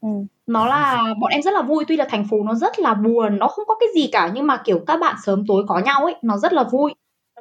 ừ. 0.00 0.08
Nó 0.46 0.66
là 0.66 1.02
bọn 1.20 1.30
em 1.30 1.42
rất 1.42 1.54
là 1.54 1.62
vui 1.62 1.84
tuy 1.88 1.96
là 1.96 2.06
thành 2.10 2.24
phố 2.30 2.42
nó 2.44 2.54
rất 2.54 2.78
là 2.78 2.94
buồn 2.94 3.38
nó 3.38 3.48
không 3.48 3.64
có 3.68 3.74
cái 3.80 3.88
gì 3.94 4.08
cả 4.12 4.30
nhưng 4.34 4.46
mà 4.46 4.56
kiểu 4.64 4.80
các 4.86 5.00
bạn 5.00 5.16
sớm 5.24 5.44
tối 5.48 5.64
có 5.68 5.78
nhau 5.78 6.04
ấy 6.04 6.14
nó 6.22 6.36
rất 6.36 6.52
là 6.52 6.64
vui 6.64 6.94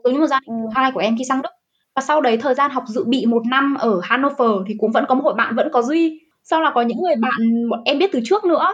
giống 0.03 0.13
như 0.13 0.19
một 0.19 0.27
gia 0.27 0.39
đình 0.39 0.61
ừ. 0.61 0.69
hai 0.75 0.91
của 0.91 1.00
em 1.00 1.15
khi 1.17 1.23
sang 1.29 1.41
Đức 1.41 1.50
và 1.95 2.01
sau 2.01 2.21
đấy 2.21 2.38
thời 2.38 2.55
gian 2.55 2.71
học 2.71 2.83
dự 2.88 3.03
bị 3.03 3.25
một 3.25 3.41
năm 3.45 3.75
ở 3.79 4.00
Hanover 4.03 4.51
thì 4.67 4.75
cũng 4.79 4.91
vẫn 4.91 5.05
có 5.07 5.15
một 5.15 5.23
hội 5.23 5.33
bạn 5.33 5.55
vẫn 5.55 5.69
có 5.73 5.81
duy 5.81 6.19
sau 6.44 6.61
là 6.61 6.71
có 6.75 6.81
những 6.81 7.01
người 7.01 7.15
bạn 7.15 7.69
bọn 7.69 7.81
em 7.85 8.00
biết 8.00 8.09
từ 8.13 8.19
trước 8.23 8.44
nữa 8.45 8.73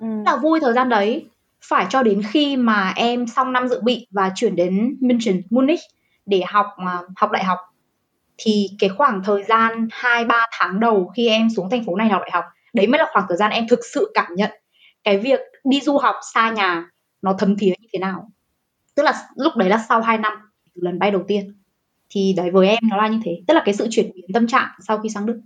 ừ. 0.00 0.06
rất 0.06 0.32
là 0.32 0.36
vui 0.36 0.60
thời 0.60 0.72
gian 0.72 0.88
đấy 0.88 1.26
phải 1.62 1.86
cho 1.88 2.02
đến 2.02 2.22
khi 2.30 2.56
mà 2.56 2.92
em 2.96 3.26
xong 3.26 3.52
năm 3.52 3.68
dự 3.68 3.80
bị 3.80 4.06
và 4.10 4.32
chuyển 4.34 4.56
đến 4.56 4.96
München, 5.00 5.42
Munich 5.50 5.80
để 6.26 6.42
học 6.46 6.66
uh, 6.82 7.06
học 7.16 7.30
đại 7.30 7.44
học 7.44 7.58
thì 8.38 8.66
cái 8.78 8.90
khoảng 8.90 9.22
thời 9.24 9.42
gian 9.42 9.88
2 9.90 10.24
3 10.24 10.46
tháng 10.52 10.80
đầu 10.80 11.12
khi 11.16 11.28
em 11.28 11.48
xuống 11.56 11.70
thành 11.70 11.84
phố 11.84 11.96
này 11.96 12.08
học 12.08 12.20
đại 12.22 12.30
học, 12.32 12.44
đấy 12.72 12.86
mới 12.86 12.98
là 12.98 13.06
khoảng 13.12 13.26
thời 13.28 13.38
gian 13.38 13.50
em 13.50 13.66
thực 13.68 13.80
sự 13.94 14.10
cảm 14.14 14.34
nhận 14.34 14.50
cái 15.04 15.18
việc 15.18 15.40
đi 15.64 15.80
du 15.80 15.98
học 15.98 16.14
xa 16.34 16.50
nhà 16.50 16.90
nó 17.22 17.34
thấm 17.38 17.56
thía 17.56 17.72
như 17.80 17.88
thế 17.92 17.98
nào. 17.98 18.28
Tức 18.94 19.02
là 19.02 19.28
lúc 19.36 19.52
đấy 19.56 19.68
là 19.68 19.84
sau 19.88 20.00
2 20.00 20.18
năm 20.18 20.32
từ 20.74 20.80
lần 20.84 20.98
bay 20.98 21.10
đầu 21.10 21.22
tiên. 21.28 21.54
Thì 22.10 22.34
đấy 22.36 22.50
với 22.50 22.68
em 22.68 22.78
nó 22.90 22.96
là 22.96 23.08
như 23.08 23.20
thế, 23.24 23.42
tức 23.48 23.54
là 23.54 23.62
cái 23.64 23.74
sự 23.74 23.86
chuyển 23.90 24.10
biến 24.14 24.26
tâm 24.34 24.46
trạng 24.46 24.68
sau 24.88 24.98
khi 24.98 25.08
sang 25.08 25.26
Đức. 25.26 25.40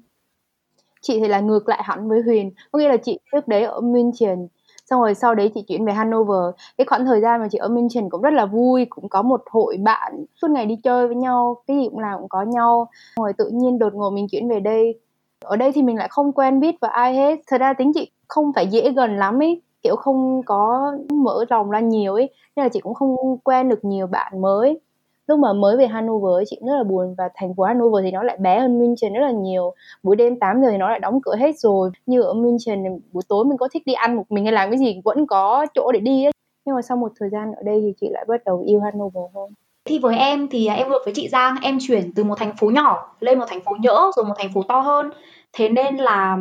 Chị 1.01 1.21
thì 1.21 1.29
là 1.29 1.41
ngược 1.41 1.69
lại 1.69 1.83
hẳn 1.85 2.09
với 2.09 2.23
Huyền, 2.23 2.51
có 2.73 2.79
nghĩa 2.79 2.89
là 2.89 2.97
chị 2.97 3.19
trước 3.33 3.49
đấy 3.49 3.63
ở 3.63 3.81
München 3.81 4.49
xong 4.91 5.01
rồi 5.01 5.15
sau 5.15 5.35
đấy 5.35 5.51
chị 5.55 5.63
chuyển 5.69 5.85
về 5.85 5.93
Hanover 5.93 6.55
cái 6.79 6.85
khoảng 6.85 7.05
thời 7.05 7.21
gian 7.21 7.41
mà 7.41 7.49
chị 7.53 7.59
ở 7.59 7.69
München 7.69 8.11
cũng 8.11 8.23
rất 8.23 8.33
là 8.33 8.47
vui 8.47 8.87
cũng 8.91 9.09
có 9.09 9.23
một 9.23 9.43
hội 9.47 9.77
bạn 9.77 10.25
suốt 10.41 10.51
ngày 10.51 10.67
đi 10.67 10.77
chơi 10.83 11.07
với 11.07 11.17
nhau 11.17 11.63
cái 11.67 11.77
gì 11.77 11.89
cũng 11.91 11.99
làm 11.99 12.19
cũng 12.19 12.29
có 12.29 12.43
nhau 12.43 12.89
xong 13.17 13.25
rồi 13.25 13.33
tự 13.33 13.51
nhiên 13.53 13.79
đột 13.79 13.95
ngột 13.95 14.11
mình 14.11 14.29
chuyển 14.29 14.49
về 14.49 14.61
đây 14.61 15.01
ở 15.45 15.57
đây 15.57 15.73
thì 15.73 15.83
mình 15.83 15.97
lại 15.97 16.09
không 16.11 16.33
quen 16.33 16.61
biết 16.61 16.75
và 16.81 16.89
ai 16.89 17.15
hết. 17.15 17.41
Thật 17.47 17.61
ra 17.61 17.73
tính 17.73 17.93
chị 17.95 18.11
không 18.29 18.53
phải 18.55 18.67
dễ 18.67 18.91
gần 18.91 19.17
lắm 19.17 19.43
ấy. 19.43 19.63
Kiểu 19.83 19.97
không 19.97 20.43
có 20.47 20.93
mở 21.13 21.45
rộng 21.49 21.71
ra 21.71 21.81
nhiều 21.81 22.15
ấy. 22.15 22.31
Nên 22.57 22.65
là 22.65 22.69
chị 22.69 22.81
cũng 22.81 22.95
không 22.95 23.39
quen 23.45 23.69
được 23.69 23.85
nhiều 23.85 24.07
bạn 24.07 24.41
mới. 24.41 24.81
Lúc 25.27 25.39
mà 25.39 25.53
mới 25.53 25.77
về 25.77 25.87
Hanover 25.87 26.49
chị 26.51 26.59
rất 26.67 26.77
là 26.77 26.85
buồn. 26.85 27.15
Và 27.19 27.29
thành 27.35 27.55
phố 27.55 27.63
Hanover 27.63 28.05
thì 28.05 28.11
nó 28.11 28.23
lại 28.23 28.37
bé 28.37 28.61
hơn 28.61 28.79
München 28.79 29.13
rất 29.13 29.21
là 29.21 29.31
nhiều. 29.31 29.75
Buổi 30.03 30.17
đêm 30.17 30.39
8 30.39 30.63
giờ 30.63 30.69
thì 30.71 30.77
nó 30.77 30.91
lại 30.91 31.01
đóng 31.01 31.21
cửa 31.23 31.37
hết 31.37 31.59
rồi. 31.59 31.91
Như 32.07 32.23
ở 32.23 32.35
München 32.35 33.01
buổi 33.13 33.23
tối 33.29 33.45
mình 33.45 33.59
có 33.59 33.69
thích 33.73 33.83
đi 33.87 33.93
ăn 33.93 34.17
một 34.17 34.25
mình 34.29 34.45
hay 34.45 34.53
làm 34.53 34.71
cái 34.71 34.79
gì 34.79 35.01
vẫn 35.05 35.27
có 35.27 35.67
chỗ 35.75 35.93
để 35.93 36.01
đi 36.01 36.25
ấy. 36.25 36.33
Nhưng 36.65 36.75
mà 36.75 36.83
sau 36.83 36.97
một 36.97 37.13
thời 37.21 37.29
gian 37.31 37.53
ở 37.53 37.63
đây 37.63 37.81
thì 37.81 37.93
chị 38.01 38.09
lại 38.11 38.25
bắt 38.29 38.45
đầu 38.45 38.63
yêu 38.67 38.81
Hanover 38.81 39.25
hơn 39.35 39.51
thì 39.87 39.99
với 39.99 40.17
em 40.17 40.49
thì 40.49 40.67
em 40.67 40.89
ngược 40.89 41.03
với 41.05 41.15
chị 41.15 41.29
Giang 41.29 41.57
em 41.63 41.79
chuyển 41.87 42.13
từ 42.13 42.25
một 42.25 42.35
thành 42.39 42.57
phố 42.57 42.71
nhỏ 42.71 43.17
lên 43.21 43.39
một 43.39 43.45
thành 43.49 43.61
phố 43.61 43.77
nhỡ 43.81 44.11
rồi 44.17 44.25
một 44.25 44.35
thành 44.39 44.53
phố 44.53 44.63
to 44.63 44.81
hơn. 44.81 45.11
Thế 45.53 45.69
nên 45.69 45.97
là 45.97 46.39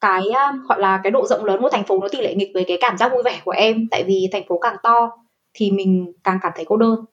cái 0.00 0.20
um, 0.20 0.66
gọi 0.68 0.80
là 0.80 1.00
cái 1.02 1.10
độ 1.10 1.26
rộng 1.26 1.44
lớn 1.44 1.60
của 1.62 1.68
thành 1.68 1.84
phố 1.84 1.98
nó 2.00 2.08
tỷ 2.08 2.20
lệ 2.20 2.34
nghịch 2.34 2.50
với 2.54 2.64
cái 2.68 2.78
cảm 2.80 2.96
giác 2.96 3.12
vui 3.12 3.22
vẻ 3.22 3.40
của 3.44 3.50
em. 3.50 3.88
Tại 3.90 4.04
vì 4.04 4.28
thành 4.32 4.42
phố 4.48 4.58
càng 4.58 4.76
to 4.82 5.10
thì 5.54 5.70
mình 5.70 6.12
càng 6.24 6.38
cảm 6.42 6.52
thấy 6.56 6.64
cô 6.64 6.76
đơn. 6.76 7.04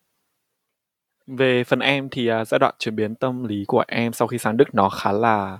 Về 1.28 1.64
phần 1.64 1.80
em 1.80 2.10
thì 2.10 2.32
uh, 2.32 2.48
giai 2.48 2.60
đoạn 2.60 2.76
chuyển 2.80 2.96
biến 2.96 3.16
tâm 3.16 3.44
lý 3.44 3.64
của 3.68 3.84
em 3.88 4.14
sau 4.14 4.28
khi 4.28 4.38
sang 4.38 4.58
Đức 4.58 4.76
nó 4.76 4.90
khá 4.90 5.12
là 5.12 5.60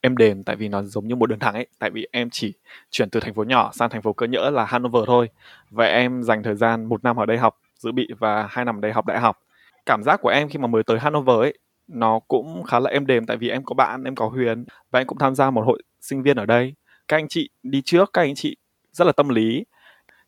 êm 0.00 0.16
đềm 0.16 0.42
tại 0.42 0.56
vì 0.56 0.68
nó 0.68 0.82
giống 0.82 1.08
như 1.08 1.14
một 1.14 1.26
đường 1.26 1.38
thẳng 1.38 1.54
ấy. 1.54 1.66
Tại 1.78 1.90
vì 1.90 2.06
em 2.12 2.30
chỉ 2.30 2.52
chuyển 2.90 3.10
từ 3.10 3.20
thành 3.20 3.34
phố 3.34 3.44
nhỏ 3.44 3.70
sang 3.74 3.90
thành 3.90 4.02
phố 4.02 4.12
cỡ 4.12 4.26
nhỡ 4.26 4.50
là 4.50 4.64
Hanover 4.64 5.02
thôi. 5.06 5.28
Và 5.70 5.84
em 5.84 6.22
dành 6.22 6.42
thời 6.42 6.54
gian 6.54 6.84
một 6.84 7.04
năm 7.04 7.16
ở 7.16 7.26
đây 7.26 7.38
học 7.38 7.58
dự 7.78 7.92
bị 7.92 8.08
và 8.18 8.46
hai 8.50 8.64
năm 8.64 8.78
ở 8.78 8.80
đây 8.80 8.92
học 8.92 9.06
đại 9.06 9.20
học 9.20 9.40
cảm 9.86 10.02
giác 10.02 10.20
của 10.22 10.28
em 10.28 10.48
khi 10.48 10.58
mà 10.58 10.66
mới 10.66 10.82
tới 10.82 10.98
Hanover 10.98 11.38
ấy 11.38 11.58
nó 11.88 12.20
cũng 12.28 12.62
khá 12.62 12.80
là 12.80 12.90
êm 12.90 13.06
đềm 13.06 13.26
tại 13.26 13.36
vì 13.36 13.48
em 13.48 13.64
có 13.64 13.74
bạn 13.74 14.04
em 14.04 14.14
có 14.14 14.28
Huyền 14.28 14.64
và 14.90 15.00
em 15.00 15.06
cũng 15.06 15.18
tham 15.18 15.34
gia 15.34 15.50
một 15.50 15.62
hội 15.66 15.82
sinh 16.00 16.22
viên 16.22 16.36
ở 16.36 16.46
đây. 16.46 16.74
Các 17.08 17.16
anh 17.16 17.28
chị 17.28 17.50
đi 17.62 17.82
trước 17.84 18.10
các 18.12 18.22
anh 18.22 18.34
chị 18.34 18.56
rất 18.92 19.04
là 19.04 19.12
tâm 19.12 19.28
lý. 19.28 19.64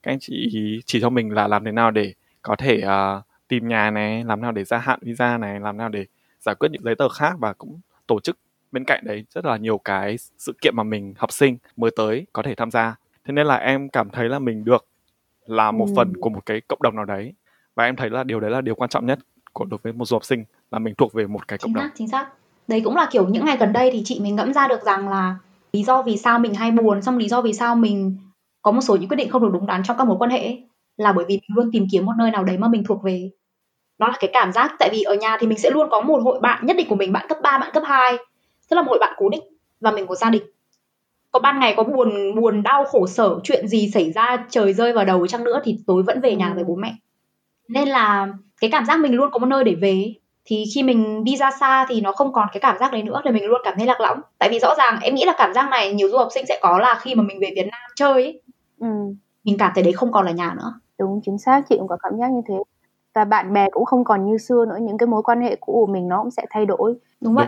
Các 0.02 0.12
anh 0.12 0.18
chị 0.20 0.50
chỉ 0.86 1.00
cho 1.00 1.10
mình 1.10 1.32
là 1.32 1.48
làm 1.48 1.64
thế 1.64 1.72
nào 1.72 1.90
để 1.90 2.14
có 2.42 2.56
thể 2.56 2.82
uh, 2.84 3.24
tìm 3.48 3.68
nhà 3.68 3.90
này 3.90 4.24
làm 4.24 4.40
nào 4.40 4.52
để 4.52 4.64
gia 4.64 4.78
hạn 4.78 4.98
visa 5.02 5.38
này 5.38 5.60
làm 5.60 5.76
nào 5.76 5.88
để 5.88 6.06
giải 6.40 6.54
quyết 6.54 6.68
những 6.72 6.82
giấy 6.84 6.94
tờ 6.94 7.08
khác 7.08 7.32
và 7.38 7.52
cũng 7.52 7.80
tổ 8.06 8.20
chức 8.20 8.38
bên 8.72 8.84
cạnh 8.84 9.00
đấy 9.04 9.24
rất 9.30 9.44
là 9.44 9.56
nhiều 9.56 9.78
cái 9.78 10.16
sự 10.38 10.52
kiện 10.60 10.76
mà 10.76 10.82
mình 10.82 11.14
học 11.16 11.32
sinh 11.32 11.58
mới 11.76 11.90
tới 11.96 12.26
có 12.32 12.42
thể 12.42 12.54
tham 12.54 12.70
gia. 12.70 12.96
Thế 13.24 13.32
nên 13.32 13.46
là 13.46 13.56
em 13.56 13.88
cảm 13.88 14.10
thấy 14.10 14.28
là 14.28 14.38
mình 14.38 14.64
được 14.64 14.86
là 15.46 15.70
một 15.70 15.86
ừ. 15.88 15.92
phần 15.96 16.16
của 16.20 16.30
một 16.30 16.46
cái 16.46 16.60
cộng 16.68 16.82
đồng 16.82 16.96
nào 16.96 17.04
đấy 17.04 17.34
và 17.74 17.84
em 17.84 17.96
thấy 17.96 18.10
là 18.10 18.24
điều 18.24 18.40
đấy 18.40 18.50
là 18.50 18.60
điều 18.60 18.74
quan 18.74 18.90
trọng 18.90 19.06
nhất 19.06 19.18
của 19.56 19.64
đối 19.64 19.78
với 19.82 19.92
một 19.92 20.04
du 20.04 20.14
học 20.14 20.24
sinh 20.24 20.44
là 20.70 20.78
mình 20.78 20.94
thuộc 20.94 21.12
về 21.12 21.26
một 21.26 21.48
cái 21.48 21.58
cộng 21.58 21.68
chính 21.68 21.74
đồng. 21.74 21.84
xác, 21.84 21.90
chính 21.94 22.08
xác. 22.08 22.26
Đấy 22.68 22.80
cũng 22.84 22.96
là 22.96 23.08
kiểu 23.10 23.28
những 23.28 23.44
ngày 23.44 23.56
gần 23.56 23.72
đây 23.72 23.90
thì 23.92 24.02
chị 24.04 24.20
mình 24.20 24.36
ngẫm 24.36 24.52
ra 24.52 24.68
được 24.68 24.82
rằng 24.82 25.08
là 25.08 25.36
lý 25.72 25.82
do 25.82 26.02
vì 26.02 26.16
sao 26.16 26.38
mình 26.38 26.54
hay 26.54 26.70
buồn 26.70 27.02
xong 27.02 27.18
lý 27.18 27.28
do 27.28 27.42
vì 27.42 27.52
sao 27.52 27.76
mình 27.76 28.16
có 28.62 28.70
một 28.70 28.80
số 28.80 28.96
những 28.96 29.08
quyết 29.08 29.16
định 29.16 29.30
không 29.30 29.42
được 29.42 29.50
đúng 29.52 29.66
đắn 29.66 29.82
trong 29.82 29.96
các 29.98 30.06
mối 30.06 30.16
quan 30.18 30.30
hệ 30.30 30.56
là 30.96 31.12
bởi 31.12 31.24
vì 31.28 31.34
mình 31.34 31.56
luôn 31.56 31.70
tìm 31.72 31.86
kiếm 31.92 32.06
một 32.06 32.12
nơi 32.18 32.30
nào 32.30 32.44
đấy 32.44 32.58
mà 32.58 32.68
mình 32.68 32.84
thuộc 32.84 33.02
về. 33.02 33.30
Nó 33.98 34.08
là 34.08 34.16
cái 34.20 34.30
cảm 34.32 34.52
giác 34.52 34.72
tại 34.78 34.88
vì 34.92 35.02
ở 35.02 35.14
nhà 35.14 35.36
thì 35.40 35.46
mình 35.46 35.58
sẽ 35.58 35.70
luôn 35.70 35.88
có 35.90 36.00
một 36.00 36.22
hội 36.22 36.40
bạn 36.40 36.66
nhất 36.66 36.76
định 36.76 36.88
của 36.88 36.96
mình 36.96 37.12
bạn 37.12 37.26
cấp 37.28 37.38
3, 37.42 37.58
bạn 37.58 37.70
cấp 37.74 37.82
2 37.86 38.16
tức 38.70 38.76
là 38.76 38.82
một 38.82 38.88
hội 38.88 38.98
bạn 39.00 39.14
cố 39.16 39.28
định 39.28 39.42
và 39.80 39.90
mình 39.90 40.06
có 40.06 40.14
gia 40.14 40.30
đình. 40.30 40.42
Có 41.30 41.40
ban 41.40 41.60
ngày 41.60 41.74
có 41.76 41.84
buồn 41.84 42.34
buồn 42.40 42.62
đau 42.62 42.84
khổ 42.84 43.06
sở 43.06 43.40
chuyện 43.44 43.68
gì 43.68 43.90
xảy 43.94 44.12
ra 44.12 44.46
trời 44.50 44.72
rơi 44.72 44.92
vào 44.92 45.04
đầu 45.04 45.26
chăng 45.26 45.44
nữa 45.44 45.60
thì 45.64 45.78
tối 45.86 46.02
vẫn 46.02 46.20
về 46.20 46.36
nhà 46.36 46.52
với 46.54 46.64
bố 46.64 46.76
mẹ. 46.76 46.94
Nên 47.68 47.88
là 47.88 48.28
cái 48.60 48.70
cảm 48.70 48.84
giác 48.84 49.00
mình 49.00 49.14
luôn 49.14 49.30
có 49.32 49.38
một 49.38 49.46
nơi 49.46 49.64
để 49.64 49.74
về 49.74 50.14
thì 50.44 50.64
khi 50.74 50.82
mình 50.82 51.24
đi 51.24 51.36
ra 51.36 51.50
xa 51.60 51.86
thì 51.88 52.00
nó 52.00 52.12
không 52.12 52.32
còn 52.32 52.48
cái 52.52 52.60
cảm 52.60 52.78
giác 52.78 52.92
đấy 52.92 53.02
nữa 53.02 53.20
thì 53.24 53.30
mình 53.30 53.44
luôn 53.44 53.60
cảm 53.64 53.74
thấy 53.76 53.86
lạc 53.86 54.00
lõng. 54.00 54.20
Tại 54.38 54.48
vì 54.48 54.58
rõ 54.58 54.74
ràng 54.78 54.98
em 55.02 55.14
nghĩ 55.14 55.24
là 55.24 55.34
cảm 55.38 55.54
giác 55.54 55.68
này 55.70 55.92
nhiều 55.92 56.08
du 56.08 56.18
học 56.18 56.28
sinh 56.34 56.46
sẽ 56.48 56.58
có 56.62 56.78
là 56.78 56.98
khi 57.00 57.14
mà 57.14 57.22
mình 57.22 57.38
về 57.40 57.52
Việt 57.56 57.66
Nam 57.70 57.80
chơi 57.94 58.12
ấy, 58.12 58.40
ừ. 58.80 58.86
mình 59.44 59.58
cảm 59.58 59.72
thấy 59.74 59.84
đấy 59.84 59.92
không 59.92 60.12
còn 60.12 60.26
là 60.26 60.32
nhà 60.32 60.54
nữa. 60.56 60.80
Đúng 60.98 61.20
chính 61.24 61.38
xác 61.38 61.62
chị 61.68 61.76
cũng 61.78 61.88
có 61.88 61.96
cảm 62.02 62.18
giác 62.18 62.30
như 62.30 62.40
thế. 62.48 62.54
Và 63.14 63.24
bạn 63.24 63.52
bè 63.52 63.66
cũng 63.70 63.84
không 63.84 64.04
còn 64.04 64.26
như 64.26 64.38
xưa 64.38 64.64
nữa 64.68 64.78
những 64.80 64.98
cái 64.98 65.06
mối 65.06 65.22
quan 65.22 65.40
hệ 65.40 65.56
cũ 65.56 65.72
của 65.72 65.92
mình 65.92 66.08
nó 66.08 66.22
cũng 66.22 66.30
sẽ 66.30 66.46
thay 66.50 66.66
đổi. 66.66 66.94
Đúng 67.20 67.34
vậy. 67.34 67.46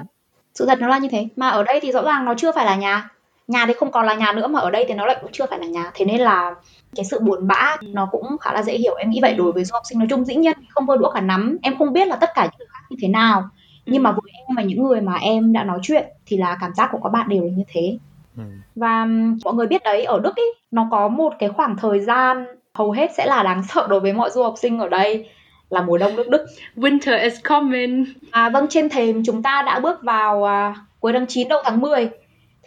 Sự 0.54 0.66
thật 0.66 0.78
nó 0.80 0.88
là 0.88 0.98
như 0.98 1.08
thế. 1.10 1.28
Mà 1.36 1.48
ở 1.48 1.62
đây 1.62 1.80
thì 1.82 1.92
rõ 1.92 2.02
ràng 2.02 2.24
nó 2.24 2.34
chưa 2.36 2.52
phải 2.52 2.66
là 2.66 2.76
nhà 2.76 3.10
nhà 3.48 3.66
thì 3.66 3.72
không 3.72 3.90
còn 3.90 4.06
là 4.06 4.14
nhà 4.14 4.32
nữa 4.32 4.46
mà 4.46 4.60
ở 4.60 4.70
đây 4.70 4.84
thì 4.88 4.94
nó 4.94 5.06
lại 5.06 5.16
cũng 5.20 5.32
chưa 5.32 5.46
phải 5.46 5.58
là 5.58 5.66
nhà. 5.66 5.90
Thế 5.94 6.04
nên 6.04 6.20
là 6.20 6.54
cái 6.96 7.04
sự 7.04 7.20
buồn 7.20 7.48
bã 7.48 7.76
nó 7.82 8.08
cũng 8.12 8.38
khá 8.38 8.52
là 8.52 8.62
dễ 8.62 8.72
hiểu. 8.78 8.94
Em 8.94 9.10
nghĩ 9.10 9.18
vậy 9.22 9.34
đối 9.34 9.52
với 9.52 9.64
du 9.64 9.72
học 9.72 9.82
sinh 9.88 9.98
nói 9.98 10.08
chung. 10.10 10.24
Dĩ 10.24 10.34
nhiên 10.34 10.58
không 10.68 10.86
vơ 10.86 10.96
đũa 10.96 11.10
cả 11.10 11.20
nắm 11.20 11.58
em 11.62 11.78
không 11.78 11.92
biết 11.92 12.08
là 12.08 12.16
tất 12.16 12.30
cả 12.34 12.42
những 12.44 12.58
người 12.58 12.66
khác 12.70 12.80
như 12.90 12.96
thế 13.00 13.08
nào. 13.08 13.48
Nhưng 13.86 14.02
mà 14.02 14.12
với 14.12 14.32
em 14.34 14.56
và 14.56 14.62
những 14.62 14.82
người 14.82 15.00
mà 15.00 15.14
em 15.14 15.52
đã 15.52 15.64
nói 15.64 15.78
chuyện 15.82 16.04
thì 16.26 16.36
là 16.36 16.58
cảm 16.60 16.74
giác 16.74 16.88
của 16.92 16.98
các 17.02 17.08
bạn 17.08 17.28
đều 17.28 17.42
là 17.42 17.50
như 17.56 17.64
thế. 17.72 17.98
Ừ. 18.36 18.44
và 18.76 19.06
mọi 19.44 19.54
người 19.54 19.66
biết 19.66 19.82
đấy 19.84 20.04
ở 20.04 20.20
đức 20.20 20.36
ý 20.36 20.42
nó 20.70 20.88
có 20.90 21.08
một 21.08 21.32
cái 21.38 21.48
khoảng 21.48 21.76
thời 21.76 22.00
gian 22.00 22.46
hầu 22.74 22.92
hết 22.92 23.10
sẽ 23.16 23.26
là 23.26 23.42
đáng 23.42 23.62
sợ 23.68 23.86
đối 23.90 24.00
với 24.00 24.12
mọi 24.12 24.30
du 24.30 24.42
học 24.42 24.54
sinh 24.56 24.78
ở 24.78 24.88
đây 24.88 25.28
là 25.70 25.82
mùa 25.82 25.98
đông 25.98 26.16
nước 26.16 26.28
Đức. 26.28 26.46
Winter 26.76 27.22
is 27.22 27.34
coming. 27.44 28.04
À 28.30 28.48
vâng, 28.48 28.66
trên 28.70 28.88
thềm 28.88 29.22
chúng 29.26 29.42
ta 29.42 29.62
đã 29.62 29.80
bước 29.80 30.02
vào 30.02 30.44
à, 30.44 30.74
cuối 31.00 31.12
tháng 31.12 31.26
9 31.26 31.48
đầu 31.48 31.60
tháng 31.64 31.80
10 31.80 32.10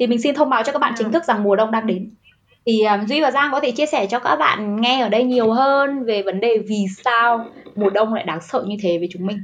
thì 0.01 0.08
mình 0.08 0.22
xin 0.22 0.36
thông 0.36 0.50
báo 0.50 0.63
cho 0.63 0.72
các 0.72 0.79
bạn 0.79 0.93
chính 0.98 1.08
ừ. 1.08 1.12
thức 1.12 1.24
rằng 1.24 1.43
mùa 1.43 1.55
đông 1.55 1.72
đang 1.72 1.88
đến. 1.88 2.15
Thì 2.65 2.84
um, 2.84 3.05
duy 3.05 3.22
và 3.22 3.31
giang 3.31 3.51
có 3.51 3.60
thể 3.60 3.72
chia 3.72 3.86
sẻ 3.86 4.08
cho 4.10 4.20
các 4.20 4.36
bạn 4.36 4.81
nghe 4.81 5.01
ở 5.01 5.10
đây 5.10 5.24
nhiều 5.24 5.51
hơn 5.51 6.03
về 6.05 6.24
vấn 6.24 6.39
đề 6.39 6.58
vì 6.67 6.86
sao 7.03 7.46
mùa 7.75 7.89
đông 7.89 8.13
lại 8.13 8.24
đáng 8.24 8.41
sợ 8.41 8.63
như 8.67 8.75
thế 8.81 8.98
với 8.98 9.08
chúng 9.12 9.25
mình. 9.25 9.38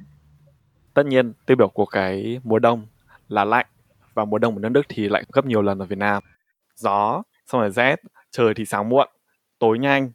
Tất 0.93 1.05
nhiên 1.05 1.33
tiêu 1.45 1.57
biểu 1.57 1.67
của 1.67 1.85
cái 1.85 2.39
mùa 2.43 2.59
đông 2.59 2.85
là 3.27 3.45
lạnh 3.45 3.65
và 4.13 4.25
mùa 4.25 4.37
đông 4.37 4.55
ở 4.55 4.59
nước 4.59 4.69
Đức 4.69 4.85
thì 4.89 5.09
lạnh 5.09 5.23
gấp 5.33 5.45
nhiều 5.45 5.61
lần 5.61 5.79
ở 5.79 5.85
Việt 5.85 5.97
Nam. 5.97 6.23
Gió 6.75 7.23
xong 7.45 7.61
rồi 7.61 7.71
rét 7.71 7.99
trời 8.31 8.53
thì 8.53 8.65
sáng 8.65 8.89
muộn 8.89 9.09
tối 9.59 9.79
nhanh. 9.79 10.11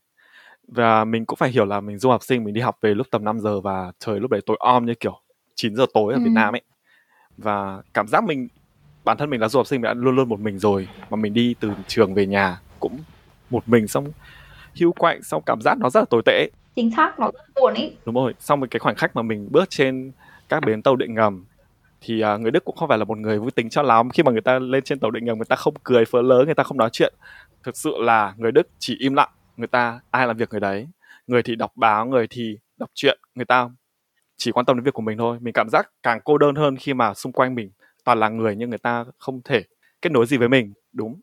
Và 0.69 1.05
mình 1.05 1.27
cũng 1.27 1.37
phải 1.37 1.51
hiểu 1.51 1.65
là 1.65 1.81
mình 1.81 1.99
du 1.99 2.11
học 2.11 2.23
sinh 2.23 2.45
mình 2.45 2.55
đi 2.55 2.61
học 2.61 2.79
về 2.81 2.95
lúc 2.95 3.07
tầm 3.11 3.25
5 3.25 3.41
giờ 3.41 3.61
và 3.61 3.93
trời 3.99 4.21
lúc 4.21 4.31
đấy 4.31 4.41
tối 4.47 4.57
om 4.61 4.87
như 4.87 4.95
kiểu 4.95 5.21
9 5.55 5.77
giờ 5.77 5.87
tối 5.95 6.13
ở 6.13 6.19
ừ. 6.19 6.23
Việt 6.25 6.33
Nam 6.33 6.55
ấy. 6.55 6.63
Và 7.37 7.83
cảm 7.95 8.09
giác 8.09 8.25
mình 8.25 8.49
bản 9.05 9.17
thân 9.17 9.31
mình 9.31 9.41
là 9.41 9.49
du 9.49 9.59
học 9.59 9.67
sinh 9.67 9.81
mình 9.81 9.89
đã 9.89 9.95
luôn 9.95 10.17
luôn 10.17 10.29
một 10.29 10.41
mình 10.41 10.59
rồi 10.59 10.89
mà 11.11 11.17
mình 11.17 11.35
đi 11.35 11.55
từ 11.61 11.71
trường 11.87 12.15
về 12.15 12.27
nhà 12.27 12.61
cũng 12.81 12.99
một 13.51 13.69
mình 13.69 13.89
xong 13.89 14.13
hưu 14.81 14.93
quạnh 14.93 15.23
xong 15.23 15.43
cảm 15.47 15.61
giác 15.61 15.79
nó 15.79 15.91
rất 15.91 16.01
là 16.01 16.07
tồi 16.11 16.23
tệ. 16.27 16.51
Chính 16.77 16.91
xác 16.97 17.19
nó 17.19 17.31
rất 17.35 17.61
buồn 17.61 17.75
ý. 17.75 17.91
Đúng 18.07 18.15
rồi 18.15 18.35
xong 18.41 18.61
một 18.61 18.67
cái 18.71 18.81
khoảnh 18.81 18.95
khắc 18.95 19.17
mà 19.17 19.23
mình 19.23 19.49
bước 19.51 19.71
trên 19.71 20.13
các 20.49 20.65
bến 20.67 20.83
tàu 20.83 20.97
điện 20.97 21.15
ngầm 21.15 21.45
thì 22.01 22.23
uh, 22.35 22.41
người 22.41 22.51
Đức 22.51 22.65
cũng 22.65 22.77
không 22.77 22.89
phải 22.89 22.99
là 22.99 23.05
một 23.05 23.19
người 23.19 23.39
vui 23.39 23.51
tính 23.51 23.71
cho 23.71 23.83
lắm. 23.83 24.11
Khi 24.11 24.23
mà 24.23 24.33
người 24.33 24.41
ta 24.41 24.59
lên 24.59 24.85
trên 24.85 24.99
tàu 24.99 25.11
điện 25.11 25.25
ngầm 25.25 25.39
người 25.39 25.45
ta 25.45 25.57
không 25.57 25.75
cười 25.83 26.05
phớ 26.05 26.23
lớn 26.23 26.45
người 26.45 26.55
ta 26.55 26.63
không 26.63 26.77
nói 26.77 26.91
chuyện. 26.93 27.15
Thực 27.63 27.77
sự 27.77 27.93
là 27.99 28.35
người 28.37 28.53
Đức 28.53 28.69
chỉ 28.79 28.97
im 28.99 29.15
lặng 29.15 29.31
người 29.57 29.67
ta 29.67 30.01
ai 30.11 30.27
làm 30.27 30.37
việc 30.37 30.51
người 30.51 30.61
đấy. 30.61 30.89
Người 31.27 31.43
thì 31.43 31.57
đọc 31.57 31.73
báo 31.77 32.07
người 32.07 32.27
thì 32.31 32.59
đọc 32.77 32.91
truyện 32.95 33.19
người 33.35 33.45
ta 33.45 33.69
chỉ 34.37 34.53
quan 34.53 34.67
tâm 34.67 34.77
đến 34.77 34.85
việc 34.85 34.95
của 34.95 35.03
mình 35.03 35.19
thôi. 35.19 35.39
Mình 35.41 35.53
cảm 35.53 35.69
giác 35.69 35.91
càng 36.03 36.21
cô 36.25 36.39
đơn 36.39 36.55
hơn 36.55 36.77
khi 36.77 36.95
mà 36.95 37.15
xung 37.15 37.33
quanh 37.33 37.55
mình 37.55 37.71
toàn 38.05 38.21
là 38.21 38.29
người 38.29 38.57
nhưng 38.57 38.71
người 38.71 38.79
ta 38.79 39.05
không 39.19 39.41
thể 39.45 39.63
kết 40.03 40.13
nối 40.13 40.27
gì 40.27 40.37
với 40.37 40.49
mình. 40.49 40.73
Đúng. 40.93 41.21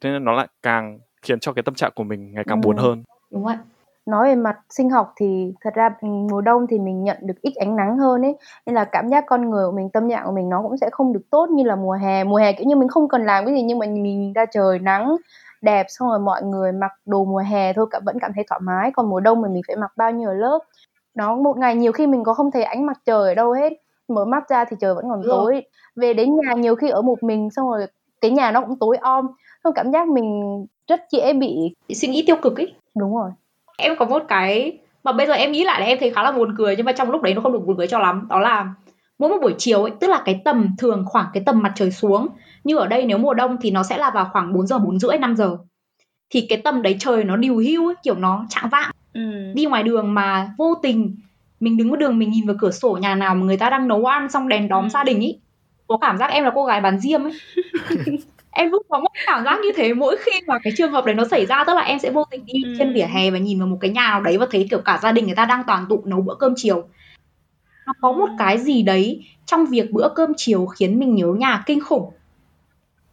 Thế 0.00 0.10
nên 0.10 0.24
nó 0.24 0.32
lại 0.32 0.48
càng 0.62 0.98
khiến 1.22 1.40
cho 1.40 1.52
cái 1.52 1.62
tâm 1.62 1.74
trạng 1.74 1.92
của 1.94 2.04
mình 2.04 2.32
ngày 2.32 2.44
càng 2.46 2.60
ừ. 2.60 2.66
buồn 2.66 2.76
hơn. 2.76 3.02
Đúng 3.30 3.44
vậy 3.44 3.56
nói 4.06 4.28
về 4.28 4.34
mặt 4.34 4.58
sinh 4.70 4.90
học 4.90 5.12
thì 5.16 5.52
thật 5.60 5.74
ra 5.74 5.90
mùa 6.02 6.40
đông 6.40 6.66
thì 6.66 6.78
mình 6.78 7.04
nhận 7.04 7.16
được 7.20 7.34
ít 7.42 7.52
ánh 7.54 7.76
nắng 7.76 7.98
hơn 7.98 8.22
ấy 8.22 8.36
nên 8.66 8.74
là 8.74 8.84
cảm 8.84 9.08
giác 9.08 9.24
con 9.26 9.50
người 9.50 9.66
của 9.66 9.72
mình 9.72 9.90
tâm 9.90 10.10
trạng 10.10 10.26
của 10.26 10.32
mình 10.32 10.48
nó 10.48 10.62
cũng 10.62 10.76
sẽ 10.76 10.90
không 10.92 11.12
được 11.12 11.22
tốt 11.30 11.50
như 11.50 11.64
là 11.64 11.76
mùa 11.76 11.92
hè. 11.92 12.24
Mùa 12.24 12.36
hè 12.36 12.52
kiểu 12.52 12.66
như 12.66 12.76
mình 12.76 12.88
không 12.88 13.08
cần 13.08 13.24
làm 13.24 13.46
cái 13.46 13.54
gì 13.54 13.62
nhưng 13.62 13.78
mà 13.78 13.86
mình 13.86 14.32
ra 14.32 14.46
trời 14.46 14.78
nắng 14.78 15.16
đẹp 15.62 15.86
xong 15.88 16.08
rồi 16.08 16.18
mọi 16.18 16.42
người 16.42 16.72
mặc 16.72 16.92
đồ 17.06 17.24
mùa 17.24 17.42
hè 17.50 17.72
thôi 17.72 17.86
cả 17.90 18.00
vẫn 18.04 18.18
cảm 18.20 18.32
thấy 18.34 18.44
thoải 18.48 18.60
mái. 18.64 18.90
Còn 18.90 19.10
mùa 19.10 19.20
đông 19.20 19.42
thì 19.42 19.54
mình 19.54 19.62
phải 19.66 19.76
mặc 19.76 19.92
bao 19.96 20.10
nhiêu 20.10 20.30
lớp. 20.30 20.58
Nó 21.14 21.36
một 21.36 21.56
ngày 21.56 21.74
nhiều 21.74 21.92
khi 21.92 22.06
mình 22.06 22.24
có 22.24 22.34
không 22.34 22.50
thấy 22.50 22.62
ánh 22.62 22.86
mặt 22.86 22.98
trời 23.06 23.28
ở 23.28 23.34
đâu 23.34 23.52
hết 23.52 23.72
mở 24.10 24.24
mắt 24.24 24.48
ra 24.48 24.64
thì 24.64 24.76
trời 24.80 24.94
vẫn 24.94 25.04
còn 25.10 25.22
tối. 25.28 25.62
Về 25.96 26.14
đến 26.14 26.36
nhà 26.36 26.52
nhiều 26.52 26.74
khi 26.74 26.88
ở 26.88 27.02
một 27.02 27.22
mình 27.22 27.50
xong 27.50 27.68
rồi 27.68 27.86
cái 28.20 28.30
nhà 28.30 28.50
nó 28.50 28.60
cũng 28.60 28.78
tối 28.78 28.96
om. 28.96 29.26
Xong 29.64 29.72
cảm 29.74 29.92
giác 29.92 30.08
mình 30.08 30.42
rất 30.88 31.00
dễ 31.12 31.32
bị 31.32 31.74
bị 31.88 31.94
suy 31.94 32.08
nghĩ 32.08 32.24
tiêu 32.26 32.36
cực 32.42 32.60
ấy 32.60 32.74
đúng 32.96 33.16
rồi. 33.16 33.30
Em 33.78 33.96
có 33.98 34.04
một 34.04 34.22
cái 34.28 34.78
mà 35.04 35.12
bây 35.12 35.26
giờ 35.26 35.32
em 35.32 35.52
nghĩ 35.52 35.64
lại 35.64 35.80
là 35.80 35.86
em 35.86 35.98
thấy 36.00 36.10
khá 36.10 36.22
là 36.22 36.32
buồn 36.32 36.54
cười 36.58 36.76
nhưng 36.76 36.86
mà 36.86 36.92
trong 36.92 37.10
lúc 37.10 37.22
đấy 37.22 37.34
nó 37.34 37.40
không 37.40 37.52
được 37.52 37.66
buồn 37.66 37.76
cười 37.76 37.86
cho 37.86 37.98
lắm. 37.98 38.26
Đó 38.30 38.40
là 38.40 38.74
mỗi 39.18 39.30
một 39.30 39.36
buổi 39.42 39.54
chiều 39.58 39.82
ấy 39.82 39.92
tức 40.00 40.10
là 40.10 40.22
cái 40.24 40.40
tầm 40.44 40.74
thường 40.78 41.04
khoảng 41.06 41.26
cái 41.32 41.42
tầm 41.46 41.62
mặt 41.62 41.72
trời 41.76 41.90
xuống. 41.90 42.28
Như 42.64 42.76
ở 42.76 42.86
đây 42.86 43.04
nếu 43.04 43.18
mùa 43.18 43.34
đông 43.34 43.56
thì 43.60 43.70
nó 43.70 43.82
sẽ 43.82 43.98
là 43.98 44.10
vào 44.10 44.28
khoảng 44.32 44.52
4 44.54 44.66
giờ 44.66 44.78
bốn 44.78 44.98
rưỡi 44.98 45.18
5 45.18 45.36
giờ. 45.36 45.56
Thì 46.30 46.46
cái 46.48 46.60
tầm 46.64 46.82
đấy 46.82 46.96
trời 47.00 47.24
nó 47.24 47.36
điều 47.36 47.56
hưu 47.56 47.88
ấy 47.88 47.94
kiểu 48.02 48.14
nó 48.14 48.46
trạng 48.48 48.68
vạng. 48.68 48.90
Ừ. 49.14 49.52
đi 49.54 49.64
ngoài 49.64 49.82
đường 49.82 50.14
mà 50.14 50.54
vô 50.58 50.74
tình 50.82 51.16
mình 51.60 51.76
đứng 51.76 51.90
ở 51.90 51.96
đường 51.96 52.18
mình 52.18 52.30
nhìn 52.30 52.46
vào 52.46 52.56
cửa 52.60 52.70
sổ 52.70 52.98
nhà 53.02 53.14
nào 53.14 53.34
mà 53.34 53.44
người 53.46 53.56
ta 53.56 53.70
đang 53.70 53.88
nấu 53.88 54.04
ăn 54.04 54.30
xong 54.30 54.48
đèn 54.48 54.68
đóm 54.68 54.84
ừ. 54.84 54.88
gia 54.88 55.04
đình 55.04 55.20
ý 55.20 55.38
có 55.86 55.96
cảm 55.96 56.18
giác 56.18 56.30
em 56.30 56.44
là 56.44 56.52
cô 56.54 56.64
gái 56.64 56.80
bán 56.80 57.00
diêm 57.00 57.22
ấy 57.24 57.32
em 58.50 58.70
lúc 58.70 58.86
có 58.88 59.00
một 59.00 59.10
cảm 59.26 59.44
giác 59.44 59.60
như 59.62 59.72
thế 59.76 59.94
mỗi 59.94 60.16
khi 60.20 60.30
mà 60.46 60.58
cái 60.62 60.72
trường 60.76 60.92
hợp 60.92 61.04
đấy 61.04 61.14
nó 61.14 61.24
xảy 61.24 61.46
ra 61.46 61.64
tức 61.64 61.74
là 61.76 61.82
em 61.82 61.98
sẽ 61.98 62.10
vô 62.10 62.24
tình 62.30 62.46
đi 62.46 62.62
ừ. 62.64 62.74
trên 62.78 62.92
vỉa 62.92 63.06
hè 63.06 63.30
và 63.30 63.38
nhìn 63.38 63.58
vào 63.58 63.68
một 63.68 63.78
cái 63.80 63.90
nhà 63.90 64.10
nào 64.10 64.20
đấy 64.20 64.38
và 64.38 64.46
thấy 64.50 64.66
kiểu 64.70 64.80
cả 64.84 64.98
gia 65.02 65.12
đình 65.12 65.26
người 65.26 65.34
ta 65.34 65.44
đang 65.44 65.62
toàn 65.66 65.86
tụ 65.88 66.02
nấu 66.04 66.20
bữa 66.20 66.34
cơm 66.34 66.54
chiều 66.56 66.88
nó 67.86 67.92
có 68.00 68.12
một 68.12 68.28
cái 68.38 68.58
gì 68.58 68.82
đấy 68.82 69.24
trong 69.46 69.66
việc 69.66 69.90
bữa 69.92 70.08
cơm 70.14 70.32
chiều 70.36 70.66
khiến 70.66 70.98
mình 70.98 71.14
nhớ 71.14 71.26
nhà 71.26 71.62
kinh 71.66 71.80
khủng 71.80 72.12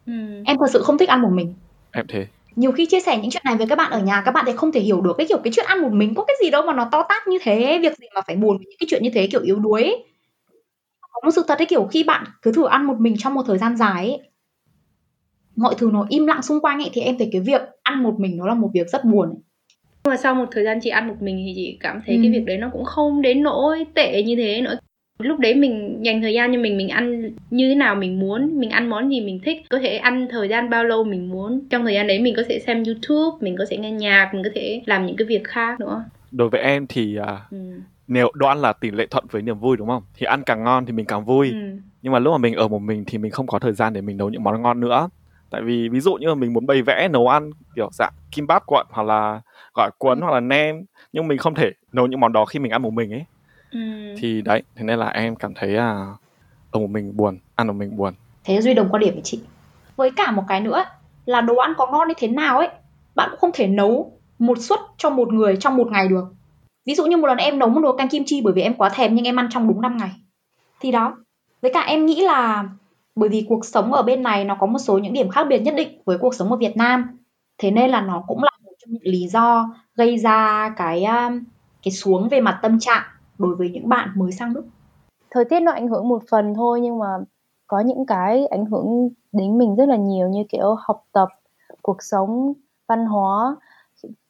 ừ. 0.06 0.12
em 0.46 0.56
thật 0.60 0.70
sự 0.72 0.82
không 0.82 0.98
thích 0.98 1.08
ăn 1.08 1.22
một 1.22 1.30
mình 1.32 1.54
em 1.92 2.06
thế 2.08 2.26
nhiều 2.58 2.72
khi 2.72 2.86
chia 2.86 3.00
sẻ 3.00 3.18
những 3.18 3.30
chuyện 3.30 3.42
này 3.44 3.56
với 3.56 3.66
các 3.66 3.76
bạn 3.76 3.90
ở 3.90 4.00
nhà 4.00 4.22
các 4.24 4.30
bạn 4.30 4.44
thì 4.46 4.52
không 4.56 4.72
thể 4.72 4.80
hiểu 4.80 5.00
được 5.00 5.14
cái 5.18 5.26
kiểu 5.28 5.38
cái 5.44 5.52
chuyện 5.56 5.66
ăn 5.68 5.82
một 5.82 5.92
mình 5.92 6.14
có 6.14 6.24
cái 6.24 6.36
gì 6.42 6.50
đâu 6.50 6.62
mà 6.62 6.72
nó 6.72 6.88
to 6.92 7.02
tát 7.08 7.28
như 7.28 7.38
thế 7.42 7.78
việc 7.82 7.98
gì 7.98 8.06
mà 8.14 8.20
phải 8.26 8.36
buồn 8.36 8.56
với 8.56 8.66
những 8.66 8.78
cái 8.80 8.86
chuyện 8.90 9.02
như 9.02 9.10
thế 9.14 9.26
kiểu 9.26 9.40
yếu 9.42 9.58
đuối 9.58 9.82
ấy. 9.82 10.04
có 11.00 11.20
một 11.24 11.30
sự 11.30 11.44
thật 11.48 11.58
ấy 11.58 11.66
kiểu 11.66 11.84
khi 11.84 12.04
bạn 12.04 12.24
cứ 12.42 12.52
thử 12.52 12.66
ăn 12.66 12.84
một 12.84 13.00
mình 13.00 13.16
trong 13.18 13.34
một 13.34 13.42
thời 13.46 13.58
gian 13.58 13.76
dài 13.76 14.06
ấy, 14.06 14.20
mọi 15.56 15.74
thứ 15.78 15.90
nó 15.92 16.06
im 16.08 16.26
lặng 16.26 16.42
xung 16.42 16.60
quanh 16.60 16.78
ấy 16.78 16.90
thì 16.92 17.00
em 17.00 17.18
thấy 17.18 17.28
cái 17.32 17.40
việc 17.40 17.60
ăn 17.82 18.02
một 18.02 18.14
mình 18.20 18.36
nó 18.36 18.46
là 18.46 18.54
một 18.54 18.70
việc 18.74 18.88
rất 18.88 19.04
buồn 19.04 19.34
nhưng 20.04 20.10
mà 20.10 20.16
sau 20.16 20.34
một 20.34 20.46
thời 20.50 20.64
gian 20.64 20.78
chị 20.82 20.90
ăn 20.90 21.08
một 21.08 21.16
mình 21.20 21.36
thì 21.46 21.52
chị 21.56 21.78
cảm 21.80 22.00
thấy 22.06 22.16
ừ. 22.16 22.20
cái 22.22 22.32
việc 22.32 22.44
đấy 22.46 22.56
nó 22.58 22.70
cũng 22.72 22.84
không 22.84 23.22
đến 23.22 23.42
nỗi 23.42 23.86
tệ 23.94 24.22
như 24.22 24.36
thế 24.36 24.60
nữa 24.60 24.78
lúc 25.18 25.38
đấy 25.38 25.54
mình 25.54 26.04
dành 26.04 26.22
thời 26.22 26.34
gian 26.34 26.52
cho 26.52 26.60
mình 26.60 26.76
mình 26.76 26.88
ăn 26.88 27.30
như 27.50 27.68
thế 27.68 27.74
nào 27.74 27.94
mình 27.94 28.20
muốn 28.20 28.60
mình 28.60 28.70
ăn 28.70 28.90
món 28.90 29.10
gì 29.10 29.20
mình 29.20 29.40
thích. 29.44 29.62
Có 29.70 29.78
thể 29.78 29.96
ăn 29.96 30.28
thời 30.30 30.48
gian 30.48 30.70
bao 30.70 30.84
lâu 30.84 31.04
mình 31.04 31.30
muốn. 31.30 31.60
Trong 31.70 31.84
thời 31.84 31.94
gian 31.94 32.06
đấy 32.06 32.18
mình 32.18 32.34
có 32.36 32.42
thể 32.48 32.58
xem 32.58 32.84
youtube 32.84 33.36
mình 33.40 33.56
có 33.58 33.64
thể 33.70 33.76
nghe 33.76 33.90
nhạc 33.90 34.30
mình 34.34 34.42
có 34.44 34.50
thể 34.54 34.82
làm 34.86 35.06
những 35.06 35.16
cái 35.16 35.26
việc 35.26 35.44
khác 35.44 35.80
nữa. 35.80 36.04
Đối 36.32 36.48
với 36.48 36.60
em 36.60 36.86
thì 36.86 37.18
uh, 37.20 37.26
ừ. 37.50 37.58
nếu 38.06 38.30
đồ 38.34 38.48
ăn 38.48 38.58
là 38.58 38.72
tỷ 38.72 38.90
lệ 38.90 39.06
thuận 39.10 39.24
với 39.30 39.42
niềm 39.42 39.58
vui 39.58 39.76
đúng 39.76 39.88
không? 39.88 40.02
Thì 40.14 40.26
ăn 40.26 40.42
càng 40.46 40.64
ngon 40.64 40.86
thì 40.86 40.92
mình 40.92 41.06
càng 41.06 41.24
vui. 41.24 41.50
Ừ. 41.50 41.56
nhưng 42.02 42.12
mà 42.12 42.18
lúc 42.18 42.32
mà 42.32 42.38
mình 42.38 42.54
ở 42.54 42.68
một 42.68 42.78
mình 42.78 43.04
thì 43.06 43.18
mình 43.18 43.30
không 43.30 43.46
có 43.46 43.58
thời 43.58 43.72
gian 43.72 43.92
để 43.92 44.00
mình 44.00 44.16
nấu 44.16 44.28
những 44.28 44.42
món 44.42 44.62
ngon 44.62 44.80
nữa. 44.80 45.08
Tại 45.50 45.62
vì 45.62 45.88
ví 45.88 46.00
dụ 46.00 46.14
như 46.14 46.28
là 46.28 46.34
mình 46.34 46.52
muốn 46.52 46.66
bày 46.66 46.82
vẽ 46.82 47.08
nấu 47.08 47.28
ăn 47.28 47.50
kiểu 47.76 47.88
dạng 47.92 48.12
kim 48.32 48.46
bát 48.46 48.66
cuộn 48.66 48.86
hoặc 48.90 49.02
là 49.02 49.40
gỏi 49.74 49.90
cuốn 49.98 50.20
hoặc 50.20 50.32
là 50.32 50.40
nem 50.40 50.84
nhưng 51.12 51.28
mình 51.28 51.38
không 51.38 51.54
thể 51.54 51.70
nấu 51.92 52.06
những 52.06 52.20
món 52.20 52.32
đó 52.32 52.44
khi 52.44 52.58
mình 52.58 52.72
ăn 52.72 52.82
một 52.82 52.92
mình 52.92 53.12
ấy 53.12 53.24
Ừ. 53.70 53.78
thì 54.18 54.42
đấy 54.42 54.62
thế 54.76 54.84
nên 54.84 54.98
là 54.98 55.08
em 55.08 55.36
cảm 55.36 55.54
thấy 55.54 55.68
là 55.68 56.14
ở 56.70 56.80
một 56.80 56.90
mình 56.90 57.16
buồn 57.16 57.38
ăn 57.54 57.66
một 57.66 57.72
mình 57.72 57.96
buồn. 57.96 58.14
Thế 58.44 58.60
duy 58.60 58.74
đồng 58.74 58.88
quan 58.90 59.00
điểm 59.00 59.14
với 59.14 59.22
chị. 59.24 59.40
Với 59.96 60.10
cả 60.10 60.30
một 60.30 60.42
cái 60.48 60.60
nữa 60.60 60.84
là 61.26 61.40
đồ 61.40 61.56
ăn 61.56 61.72
có 61.76 61.86
ngon 61.86 62.08
như 62.08 62.14
thế 62.16 62.28
nào 62.28 62.58
ấy 62.58 62.68
bạn 63.14 63.28
cũng 63.30 63.40
không 63.40 63.50
thể 63.54 63.66
nấu 63.66 64.12
một 64.38 64.58
suất 64.58 64.80
cho 64.96 65.10
một 65.10 65.32
người 65.32 65.56
trong 65.56 65.76
một 65.76 65.90
ngày 65.90 66.08
được. 66.08 66.24
Ví 66.86 66.94
dụ 66.94 67.06
như 67.06 67.16
một 67.16 67.26
lần 67.26 67.38
em 67.38 67.58
nấu 67.58 67.68
một 67.68 67.80
đồ 67.80 67.96
canh 67.96 68.08
kim 68.08 68.22
chi 68.26 68.40
bởi 68.44 68.52
vì 68.52 68.62
em 68.62 68.74
quá 68.74 68.88
thèm 68.88 69.14
nhưng 69.14 69.24
em 69.24 69.38
ăn 69.38 69.48
trong 69.50 69.68
đúng 69.68 69.80
5 69.80 69.96
ngày. 69.96 70.10
Thì 70.80 70.92
đó 70.92 71.16
với 71.62 71.70
cả 71.74 71.80
em 71.80 72.06
nghĩ 72.06 72.20
là 72.20 72.64
bởi 73.16 73.28
vì 73.28 73.46
cuộc 73.48 73.64
sống 73.64 73.92
ở 73.92 74.02
bên 74.02 74.22
này 74.22 74.44
nó 74.44 74.56
có 74.60 74.66
một 74.66 74.78
số 74.78 74.98
những 74.98 75.12
điểm 75.12 75.30
khác 75.30 75.46
biệt 75.48 75.58
nhất 75.58 75.74
định 75.76 76.00
với 76.04 76.18
cuộc 76.18 76.34
sống 76.34 76.50
ở 76.50 76.56
Việt 76.56 76.76
Nam. 76.76 77.18
Thế 77.58 77.70
nên 77.70 77.90
là 77.90 78.00
nó 78.00 78.24
cũng 78.26 78.42
là 78.42 78.50
một 78.64 78.72
trong 78.78 78.92
những 78.92 79.12
lý 79.12 79.28
do 79.28 79.74
gây 79.94 80.18
ra 80.18 80.68
cái 80.76 81.04
cái 81.82 81.92
xuống 81.92 82.28
về 82.28 82.40
mặt 82.40 82.58
tâm 82.62 82.78
trạng 82.78 83.02
đối 83.38 83.56
với 83.56 83.70
những 83.70 83.88
bạn 83.88 84.08
mới 84.14 84.32
sang 84.32 84.54
Đức? 84.54 84.64
Thời 85.30 85.44
tiết 85.44 85.60
nó 85.60 85.72
ảnh 85.72 85.88
hưởng 85.88 86.08
một 86.08 86.22
phần 86.30 86.54
thôi 86.54 86.80
nhưng 86.80 86.98
mà 86.98 87.18
có 87.66 87.80
những 87.80 88.06
cái 88.06 88.46
ảnh 88.46 88.64
hưởng 88.66 89.08
đến 89.32 89.58
mình 89.58 89.76
rất 89.76 89.88
là 89.88 89.96
nhiều 89.96 90.28
như 90.28 90.44
kiểu 90.48 90.76
học 90.78 91.04
tập, 91.12 91.28
cuộc 91.82 92.02
sống, 92.02 92.52
văn 92.88 93.06
hóa. 93.06 93.56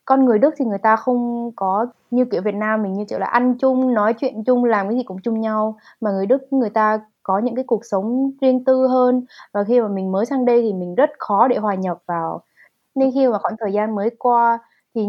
con 0.04 0.24
người 0.24 0.38
Đức 0.38 0.54
thì 0.58 0.64
người 0.64 0.78
ta 0.78 0.96
không 0.96 1.50
có 1.56 1.86
như 2.10 2.24
kiểu 2.24 2.42
Việt 2.42 2.54
Nam 2.54 2.82
mình 2.82 2.92
như 2.92 3.04
kiểu 3.04 3.18
là 3.18 3.26
ăn 3.26 3.54
chung, 3.58 3.94
nói 3.94 4.14
chuyện 4.14 4.44
chung, 4.44 4.64
làm 4.64 4.88
cái 4.88 4.96
gì 4.96 5.02
cũng 5.02 5.18
chung 5.22 5.40
nhau 5.40 5.78
mà 6.00 6.10
người 6.10 6.26
Đức 6.26 6.52
người 6.52 6.70
ta 6.70 7.00
có 7.22 7.38
những 7.38 7.54
cái 7.54 7.64
cuộc 7.64 7.84
sống 7.84 8.30
riêng 8.40 8.64
tư 8.64 8.86
hơn 8.86 9.24
và 9.52 9.64
khi 9.64 9.80
mà 9.80 9.88
mình 9.88 10.12
mới 10.12 10.26
sang 10.26 10.44
đây 10.44 10.62
thì 10.62 10.72
mình 10.72 10.94
rất 10.94 11.10
khó 11.18 11.48
để 11.48 11.56
hòa 11.58 11.74
nhập 11.74 11.98
vào 12.06 12.42
nên 12.94 13.10
khi 13.14 13.28
mà 13.28 13.38
khoảng 13.38 13.54
thời 13.58 13.72
gian 13.72 13.94
mới 13.94 14.10
qua 14.18 14.58
thì 14.98 15.06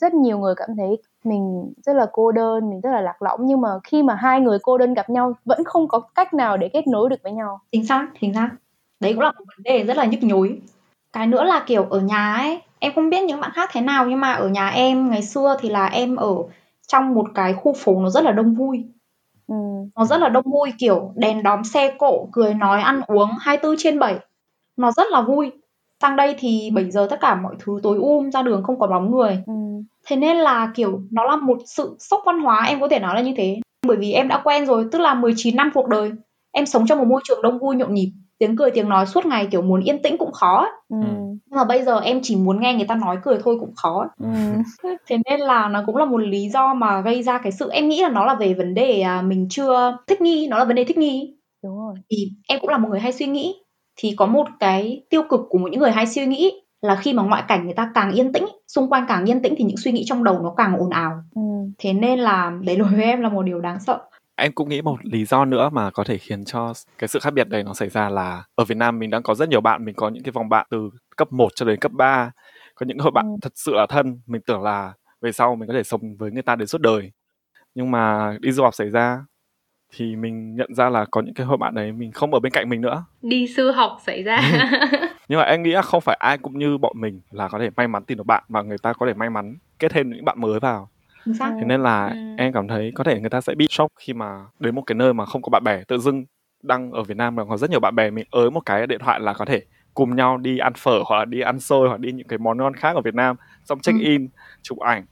rất 0.00 0.14
nhiều 0.14 0.38
người 0.38 0.54
cảm 0.56 0.68
thấy 0.76 1.02
mình 1.24 1.72
rất 1.82 1.96
là 1.96 2.06
cô 2.12 2.32
đơn 2.32 2.70
mình 2.70 2.80
rất 2.80 2.90
là 2.90 3.00
lạc 3.00 3.22
lõng. 3.22 3.40
Nhưng 3.46 3.60
mà 3.60 3.68
khi 3.84 4.02
mà 4.02 4.14
hai 4.14 4.40
người 4.40 4.58
cô 4.62 4.78
đơn 4.78 4.94
gặp 4.94 5.10
nhau 5.10 5.32
vẫn 5.44 5.64
không 5.64 5.88
có 5.88 6.00
cách 6.00 6.34
nào 6.34 6.56
để 6.56 6.68
kết 6.68 6.86
nối 6.86 7.08
được 7.10 7.16
với 7.22 7.32
nhau. 7.32 7.60
Chính 7.72 7.86
xác 7.86 8.08
chính 8.20 8.34
xác. 8.34 8.50
Đấy 9.00 9.12
cũng 9.12 9.22
là 9.22 9.32
một 9.32 9.44
vấn 9.46 9.62
đề 9.62 9.84
rất 9.84 9.96
là 9.96 10.04
nhức 10.04 10.22
nhối. 10.22 10.60
Cái 11.12 11.26
nữa 11.26 11.44
là 11.44 11.64
kiểu 11.66 11.84
ở 11.90 12.00
nhà 12.00 12.34
ấy 12.34 12.62
em 12.78 12.92
không 12.94 13.10
biết 13.10 13.22
những 13.22 13.40
bạn 13.40 13.50
khác 13.54 13.70
thế 13.72 13.80
nào 13.80 14.06
nhưng 14.06 14.20
mà 14.20 14.32
ở 14.32 14.48
nhà 14.48 14.68
em 14.68 15.10
ngày 15.10 15.22
xưa 15.22 15.56
thì 15.60 15.68
là 15.68 15.86
em 15.86 16.16
ở 16.16 16.34
trong 16.88 17.14
một 17.14 17.26
cái 17.34 17.54
khu 17.54 17.72
phố 17.72 18.00
nó 18.00 18.10
rất 18.10 18.24
là 18.24 18.32
đông 18.32 18.54
vui. 18.54 18.84
Ừ. 19.46 19.56
nó 19.96 20.04
rất 20.04 20.20
là 20.20 20.28
đông 20.28 20.44
vui 20.50 20.72
kiểu 20.78 21.12
đèn 21.14 21.42
đóm 21.42 21.64
xe 21.64 21.94
cộ 21.98 22.28
cười 22.32 22.54
nói 22.54 22.80
ăn 22.80 23.00
uống 23.06 23.30
24 23.40 23.76
trên 23.78 23.98
7 23.98 24.18
nó 24.76 24.92
rất 24.92 25.06
là 25.10 25.20
vui 25.20 25.52
sang 26.02 26.16
đây 26.16 26.34
thì 26.38 26.70
7 26.74 26.90
giờ 26.90 27.06
tất 27.10 27.20
cả 27.20 27.34
mọi 27.34 27.54
thứ 27.58 27.78
tối 27.82 27.98
um 27.98 28.30
ra 28.30 28.42
đường 28.42 28.62
không 28.62 28.78
có 28.78 28.86
bóng 28.86 29.10
người. 29.10 29.42
Ừ. 29.46 29.52
thế 30.06 30.16
nên 30.16 30.36
là 30.36 30.72
kiểu 30.74 31.00
nó 31.10 31.24
là 31.24 31.36
một 31.36 31.58
sự 31.66 31.96
sốc 31.98 32.20
văn 32.26 32.40
hóa 32.40 32.64
em 32.68 32.80
có 32.80 32.88
thể 32.88 32.98
nói 32.98 33.14
là 33.14 33.20
như 33.20 33.34
thế. 33.36 33.60
Bởi 33.86 33.96
vì 33.96 34.12
em 34.12 34.28
đã 34.28 34.40
quen 34.44 34.66
rồi 34.66 34.86
tức 34.92 34.98
là 35.00 35.14
19 35.14 35.56
năm 35.56 35.70
cuộc 35.74 35.88
đời 35.88 36.12
em 36.52 36.66
sống 36.66 36.86
trong 36.86 36.98
một 36.98 37.04
môi 37.08 37.20
trường 37.24 37.42
đông 37.42 37.58
vui 37.58 37.76
nhộn 37.76 37.94
nhịp 37.94 38.12
tiếng 38.38 38.56
cười 38.56 38.70
tiếng 38.70 38.88
nói 38.88 39.06
suốt 39.06 39.26
ngày 39.26 39.48
kiểu 39.50 39.62
muốn 39.62 39.80
yên 39.80 40.02
tĩnh 40.02 40.16
cũng 40.18 40.32
khó 40.32 40.66
Ừ. 40.88 40.96
nhưng 41.46 41.56
mà 41.56 41.64
bây 41.64 41.82
giờ 41.82 42.00
em 42.00 42.20
chỉ 42.22 42.36
muốn 42.36 42.60
nghe 42.60 42.74
người 42.74 42.86
ta 42.86 42.94
nói 42.94 43.16
cười 43.24 43.38
thôi 43.44 43.56
cũng 43.60 43.74
khó 43.74 44.06
Ừ. 44.20 44.26
thế 45.08 45.16
nên 45.30 45.40
là 45.40 45.68
nó 45.68 45.82
cũng 45.86 45.96
là 45.96 46.04
một 46.04 46.18
lý 46.18 46.48
do 46.48 46.74
mà 46.74 47.00
gây 47.00 47.22
ra 47.22 47.38
cái 47.38 47.52
sự 47.52 47.70
em 47.70 47.88
nghĩ 47.88 48.02
là 48.02 48.08
nó 48.08 48.24
là 48.24 48.34
về 48.34 48.54
vấn 48.54 48.74
đề 48.74 49.00
à, 49.00 49.22
mình 49.22 49.46
chưa 49.50 49.96
thích 50.06 50.20
nghi 50.20 50.46
nó 50.50 50.58
là 50.58 50.64
vấn 50.64 50.76
đề 50.76 50.84
thích 50.84 50.98
nghi. 50.98 51.34
Đúng 51.64 51.78
rồi. 51.78 51.94
Thì 52.10 52.16
em 52.48 52.60
cũng 52.60 52.70
là 52.70 52.78
một 52.78 52.88
người 52.88 53.00
hay 53.00 53.12
suy 53.12 53.26
nghĩ 53.26 53.54
thì 54.00 54.14
có 54.16 54.26
một 54.26 54.46
cái 54.60 55.02
tiêu 55.10 55.22
cực 55.30 55.40
của 55.48 55.58
những 55.58 55.80
người 55.80 55.90
hay 55.90 56.06
suy 56.06 56.26
nghĩ 56.26 56.52
là 56.82 56.96
khi 56.96 57.12
mà 57.12 57.22
ngoại 57.22 57.42
cảnh 57.48 57.64
người 57.64 57.74
ta 57.74 57.90
càng 57.94 58.12
yên 58.12 58.32
tĩnh 58.32 58.46
xung 58.68 58.90
quanh 58.90 59.04
càng 59.08 59.24
yên 59.24 59.42
tĩnh 59.42 59.54
thì 59.58 59.64
những 59.64 59.76
suy 59.76 59.92
nghĩ 59.92 60.04
trong 60.06 60.24
đầu 60.24 60.40
nó 60.42 60.54
càng 60.56 60.76
ồn 60.76 60.90
ào 60.90 61.12
ừ. 61.34 61.42
thế 61.78 61.92
nên 61.92 62.18
là 62.18 62.52
đấy 62.60 62.76
đối 62.76 62.88
với 62.88 63.02
em 63.02 63.20
là 63.20 63.28
một 63.28 63.42
điều 63.42 63.60
đáng 63.60 63.80
sợ 63.80 63.98
em 64.36 64.52
cũng 64.52 64.68
nghĩ 64.68 64.82
một 64.82 64.96
lý 65.02 65.24
do 65.24 65.44
nữa 65.44 65.70
mà 65.72 65.90
có 65.90 66.04
thể 66.04 66.18
khiến 66.18 66.44
cho 66.44 66.72
cái 66.98 67.08
sự 67.08 67.18
khác 67.18 67.32
biệt 67.34 67.48
này 67.48 67.62
nó 67.62 67.74
xảy 67.74 67.88
ra 67.88 68.08
là 68.08 68.44
ở 68.54 68.64
Việt 68.64 68.76
Nam 68.76 68.98
mình 68.98 69.10
đang 69.10 69.22
có 69.22 69.34
rất 69.34 69.48
nhiều 69.48 69.60
bạn 69.60 69.84
mình 69.84 69.94
có 69.94 70.08
những 70.08 70.22
cái 70.22 70.32
vòng 70.32 70.48
bạn 70.48 70.66
từ 70.70 70.90
cấp 71.16 71.32
1 71.32 71.48
cho 71.54 71.66
đến 71.66 71.80
cấp 71.80 71.92
3 71.92 72.30
có 72.74 72.86
những 72.86 72.98
hội 72.98 73.12
bạn 73.14 73.26
ừ. 73.26 73.36
thật 73.42 73.52
sự 73.54 73.72
là 73.74 73.86
thân 73.86 74.20
mình 74.26 74.42
tưởng 74.46 74.62
là 74.62 74.92
về 75.20 75.32
sau 75.32 75.56
mình 75.56 75.68
có 75.68 75.74
thể 75.74 75.82
sống 75.82 76.00
với 76.18 76.30
người 76.30 76.42
ta 76.42 76.56
đến 76.56 76.68
suốt 76.68 76.80
đời 76.80 77.12
nhưng 77.74 77.90
mà 77.90 78.34
đi 78.40 78.52
du 78.52 78.62
học 78.62 78.74
xảy 78.74 78.90
ra 78.90 79.24
thì 79.96 80.16
mình 80.16 80.56
nhận 80.56 80.74
ra 80.74 80.90
là 80.90 81.04
có 81.10 81.22
những 81.22 81.34
cái 81.34 81.46
hội 81.46 81.56
bạn 81.56 81.74
đấy 81.74 81.92
mình 81.92 82.12
không 82.12 82.34
ở 82.34 82.40
bên 82.40 82.52
cạnh 82.52 82.68
mình 82.68 82.80
nữa. 82.80 83.04
Đi 83.22 83.46
sư 83.56 83.70
học 83.70 83.98
xảy 84.06 84.22
ra. 84.22 84.40
Nhưng 85.28 85.38
mà 85.38 85.44
em 85.44 85.62
nghĩ 85.62 85.70
là 85.70 85.82
không 85.82 86.00
phải 86.00 86.16
ai 86.20 86.38
cũng 86.38 86.58
như 86.58 86.78
bọn 86.78 86.92
mình 86.96 87.20
là 87.30 87.48
có 87.48 87.58
thể 87.58 87.70
may 87.76 87.88
mắn 87.88 88.04
tìm 88.04 88.18
được 88.18 88.26
bạn 88.26 88.44
mà 88.48 88.62
người 88.62 88.78
ta 88.78 88.92
có 88.92 89.06
thể 89.06 89.14
may 89.14 89.30
mắn 89.30 89.56
kết 89.78 89.92
thêm 89.92 90.10
những 90.10 90.24
bạn 90.24 90.40
mới 90.40 90.60
vào. 90.60 90.88
Thế 91.40 91.64
nên 91.66 91.82
là 91.82 92.06
ừ. 92.06 92.16
em 92.38 92.52
cảm 92.52 92.68
thấy 92.68 92.92
có 92.94 93.04
thể 93.04 93.20
người 93.20 93.30
ta 93.30 93.40
sẽ 93.40 93.54
bị 93.54 93.66
sốc 93.70 93.92
khi 94.00 94.12
mà 94.12 94.44
đến 94.58 94.74
một 94.74 94.82
cái 94.82 94.94
nơi 94.94 95.14
mà 95.14 95.24
không 95.24 95.42
có 95.42 95.50
bạn 95.50 95.64
bè. 95.64 95.82
Tự 95.88 95.98
dưng 95.98 96.24
đang 96.62 96.90
ở 96.90 97.02
Việt 97.02 97.16
Nam 97.16 97.36
mà 97.36 97.44
có 97.44 97.56
rất 97.56 97.70
nhiều 97.70 97.80
bạn 97.80 97.94
bè 97.94 98.10
mình 98.10 98.26
ới 98.30 98.50
một 98.50 98.60
cái 98.66 98.86
điện 98.86 98.98
thoại 99.00 99.20
là 99.20 99.32
có 99.32 99.44
thể 99.44 99.62
cùng 99.94 100.16
nhau 100.16 100.38
đi 100.38 100.58
ăn 100.58 100.72
phở 100.76 101.02
hoặc 101.06 101.18
là 101.18 101.24
đi 101.24 101.40
ăn 101.40 101.60
xôi 101.60 101.88
hoặc 101.88 102.00
đi 102.00 102.12
những 102.12 102.26
cái 102.26 102.38
món 102.38 102.58
ngon 102.58 102.74
khác 102.74 102.96
ở 102.96 103.00
Việt 103.00 103.14
Nam 103.14 103.36
xong 103.64 103.80
check 103.80 104.00
in 104.00 104.22
ừ. 104.22 104.28
chụp 104.62 104.78
ảnh. 104.78 105.06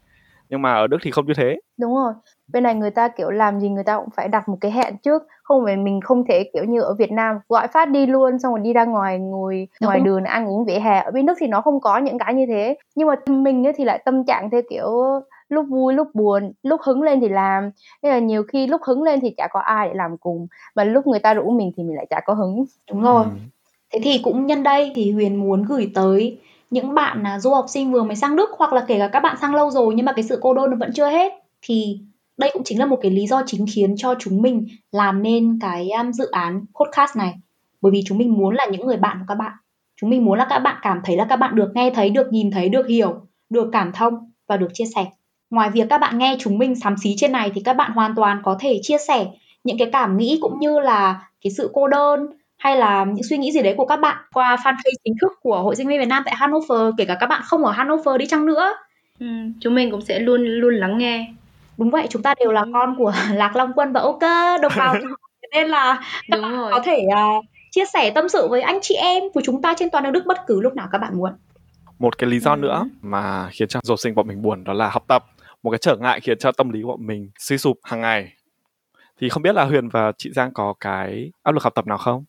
Nhưng 0.49 0.63
mà 0.63 0.75
ở 0.75 0.87
Đức 0.87 0.99
thì 1.03 1.11
không 1.11 1.27
như 1.27 1.35
thế. 1.35 1.61
Đúng 1.81 1.95
rồi 1.95 2.13
bên 2.53 2.63
này 2.63 2.75
người 2.75 2.91
ta 2.91 3.09
kiểu 3.09 3.31
làm 3.31 3.61
gì 3.61 3.69
người 3.69 3.85
ta 3.85 3.99
cũng 3.99 4.11
phải 4.17 4.29
đặt 4.29 4.49
một 4.49 4.57
cái 4.61 4.71
hẹn 4.71 4.97
trước. 4.99 5.23
Không 5.43 5.65
phải 5.65 5.77
mình 5.77 6.01
không 6.01 6.25
thể 6.29 6.51
kiểu 6.53 6.65
như 6.65 6.81
ở 6.81 6.95
Việt 6.95 7.13
Nam 7.13 7.37
gọi 7.49 7.69
phát 7.69 7.91
đi 7.91 8.07
luôn 8.07 8.39
xong 8.39 8.53
rồi 8.53 8.61
đi 8.61 8.73
ra 8.73 8.85
ngoài 8.85 9.19
ngồi 9.19 9.69
đúng 9.81 9.89
ngoài 9.89 10.01
đường 10.01 10.25
ăn 10.25 10.49
uống 10.49 10.65
vỉa 10.65 10.79
hè. 10.79 11.01
Ở 11.01 11.11
bên 11.11 11.27
Đức 11.27 11.35
thì 11.41 11.47
nó 11.47 11.61
không 11.61 11.81
có 11.81 11.99
những 11.99 12.19
cái 12.19 12.35
như 12.35 12.47
thế. 12.47 12.77
Nhưng 12.95 13.09
mà 13.09 13.15
mình 13.27 13.73
thì 13.77 13.85
lại 13.85 14.03
tâm 14.05 14.25
trạng 14.25 14.51
theo 14.51 14.61
kiểu 14.71 15.03
lúc 15.49 15.67
vui 15.69 15.95
lúc 15.95 16.09
buồn 16.15 16.53
lúc 16.63 16.81
hứng 16.83 17.03
lên 17.03 17.21
thì 17.21 17.29
làm. 17.29 17.71
Nên 18.03 18.13
là 18.13 18.19
nhiều 18.19 18.43
khi 18.43 18.67
lúc 18.67 18.81
hứng 18.83 19.03
lên 19.03 19.21
thì 19.21 19.35
chả 19.37 19.49
có 19.51 19.61
ai 19.61 19.89
để 19.89 19.95
làm 19.95 20.17
cùng. 20.17 20.47
Và 20.75 20.85
lúc 20.85 21.07
người 21.07 21.21
ta 21.21 21.35
rủ 21.35 21.51
mình 21.51 21.73
thì 21.77 21.83
mình 21.83 21.97
lại 21.97 22.07
chả 22.11 22.21
có 22.21 22.35
hứng. 22.35 22.65
Đúng 22.91 23.03
rồi. 23.03 23.25
Ừ. 23.25 23.31
thế 23.93 24.01
thì 24.03 24.21
cũng 24.25 24.47
nhân 24.47 24.63
đây 24.63 24.93
thì 24.95 25.13
huyền 25.13 25.37
muốn 25.37 25.63
gửi 25.69 25.91
tới 25.95 26.39
những 26.71 26.95
bạn 26.95 27.23
là 27.23 27.39
du 27.39 27.51
học 27.51 27.65
sinh 27.69 27.93
vừa 27.93 28.03
mới 28.03 28.17
sang 28.17 28.37
đức 28.37 28.51
hoặc 28.59 28.73
là 28.73 28.85
kể 28.89 28.99
cả 28.99 29.09
các 29.09 29.21
bạn 29.21 29.37
sang 29.41 29.55
lâu 29.55 29.71
rồi 29.71 29.95
nhưng 29.95 30.07
mà 30.07 30.13
cái 30.13 30.23
sự 30.23 30.39
cô 30.43 30.55
đơn 30.55 30.71
nó 30.71 30.77
vẫn 30.77 30.93
chưa 30.93 31.09
hết. 31.09 31.33
Thì 31.63 32.01
đây 32.39 32.51
cũng 32.53 32.65
chính 32.65 32.79
là 32.79 32.87
một 32.87 32.99
cái 33.03 33.11
lý 33.11 33.27
do 33.27 33.43
chính 33.47 33.67
khiến 33.75 33.97
cho 33.97 34.15
chúng 34.19 34.43
mình 34.43 34.67
làm 34.93 35.23
nên 35.23 35.59
cái 35.61 35.91
um, 35.91 36.13
dự 36.13 36.31
án 36.31 36.65
podcast 36.81 37.17
này 37.17 37.35
bởi 37.81 37.93
vì 37.93 38.03
chúng 38.07 38.19
mình 38.19 38.33
muốn 38.39 38.55
là 38.55 38.67
những 38.67 38.87
người 38.87 38.97
bạn 38.97 39.17
của 39.19 39.25
các 39.29 39.35
bạn 39.35 39.53
chúng 40.01 40.11
mình 40.11 40.25
muốn 40.25 40.39
là 40.39 40.47
các 40.51 40.59
bạn 40.59 40.77
cảm 40.83 41.01
thấy 41.05 41.17
là 41.17 41.27
các 41.29 41.37
bạn 41.37 41.55
được 41.55 41.73
nghe 41.75 41.91
thấy 41.95 42.11
được 42.11 42.33
nhìn 42.33 42.51
thấy 42.51 42.69
được 42.69 42.87
hiểu 42.87 43.15
được 43.51 43.69
cảm 43.73 43.93
thông 43.93 44.33
và 44.49 44.57
được 44.57 44.69
chia 44.75 44.85
sẻ 44.95 45.07
ngoài 45.51 45.71
việc 45.71 45.87
các 45.91 45.99
bạn 45.99 46.19
nghe 46.19 46.37
chúng 46.41 46.59
mình 46.59 46.75
sám 46.75 46.95
xí 47.03 47.15
trên 47.17 47.33
này 47.33 47.51
thì 47.55 47.63
các 47.65 47.73
bạn 47.73 47.93
hoàn 47.93 48.15
toàn 48.17 48.41
có 48.45 48.57
thể 48.61 48.81
chia 48.83 48.99
sẻ 49.09 49.27
những 49.65 49.79
cái 49.79 49.89
cảm 49.93 50.17
nghĩ 50.17 50.39
cũng 50.41 50.59
như 50.59 50.81
là 50.81 51.29
cái 51.45 51.51
sự 51.51 51.71
cô 51.73 51.89
đơn 51.89 52.27
hay 52.59 52.77
là 52.77 53.05
những 53.05 53.25
suy 53.25 53.39
nghĩ 53.39 53.53
gì 53.53 53.63
đấy 53.63 53.75
của 53.77 53.87
các 53.87 53.97
bạn 53.97 54.17
qua 54.33 54.57
fanpage 54.57 54.99
chính 55.05 55.15
thức 55.21 55.33
của 55.43 55.63
Hội 55.63 55.77
Sinh 55.77 55.89
viên 55.89 55.99
Việt 55.99 56.09
Nam 56.09 56.23
tại 56.27 56.35
Hanover 56.37 56.95
kể 56.99 57.05
cả 57.05 57.17
các 57.21 57.27
bạn 57.27 57.43
không 57.45 57.65
ở 57.65 57.73
Hanover 57.73 58.17
đi 58.19 58.27
chăng 58.27 58.47
nữa. 58.47 58.75
Ừ, 59.21 59.27
chúng 59.61 59.75
mình 59.75 59.91
cũng 59.91 60.01
sẽ 60.01 60.19
luôn 60.19 60.41
luôn 60.45 60.75
lắng 60.75 60.99
nghe. 60.99 61.33
Đúng 61.79 61.91
vậy, 61.91 62.07
chúng 62.11 62.23
ta 62.23 62.35
đều 62.41 62.53
là 62.53 62.65
con 62.73 62.95
của 62.99 63.13
Lạc 63.33 63.57
Long 63.57 63.73
Quân 63.73 63.93
và 63.93 64.01
Ok 64.01 64.23
đồng 64.63 64.73
bào 64.77 64.95
nên 65.53 65.69
là 65.69 66.01
các 66.29 66.37
Đúng 66.37 66.43
bạn 66.43 66.57
rồi. 66.57 66.71
có 66.73 66.81
thể 66.85 67.07
uh, 67.39 67.45
chia 67.71 67.85
sẻ 67.93 68.11
tâm 68.15 68.29
sự 68.29 68.49
với 68.49 68.63
anh 68.63 68.79
chị 68.83 68.95
em 68.95 69.23
của 69.35 69.41
chúng 69.45 69.63
ta 69.63 69.75
trên 69.77 69.91
toàn 69.91 70.05
nước 70.05 70.11
Đức 70.11 70.27
bất 70.27 70.47
cứ 70.47 70.61
lúc 70.61 70.75
nào 70.75 70.89
các 70.93 70.99
bạn 70.99 71.19
muốn. 71.19 71.33
Một 71.99 72.19
cái 72.19 72.31
lý 72.31 72.39
do 72.39 72.53
ừ. 72.53 72.57
nữa 72.57 72.85
mà 73.01 73.49
khiến 73.53 73.69
cho 73.69 73.81
du 73.83 73.97
sinh 73.97 74.15
bọn 74.15 74.29
mình 74.29 74.43
buồn 74.43 74.65
đó 74.65 74.73
là 74.73 74.89
học 74.89 75.05
tập 75.09 75.25
một 75.63 75.71
cái 75.71 75.79
trở 75.79 75.97
ngại 75.97 76.21
khiến 76.21 76.39
cho 76.39 76.53
tâm 76.53 76.71
lý 76.71 76.83
của 76.83 76.89
bọn 76.89 77.07
mình 77.07 77.31
suy 77.39 77.59
sụp 77.59 77.79
hàng 77.83 78.01
ngày 78.01 78.33
thì 79.21 79.29
không 79.29 79.43
biết 79.43 79.55
là 79.55 79.65
Huyền 79.65 79.89
và 79.89 80.13
chị 80.19 80.31
Giang 80.35 80.53
có 80.53 80.75
cái 80.81 81.31
áp 81.43 81.53
lực 81.53 81.63
học 81.63 81.75
tập 81.75 81.87
nào 81.87 81.99
không? 81.99 82.25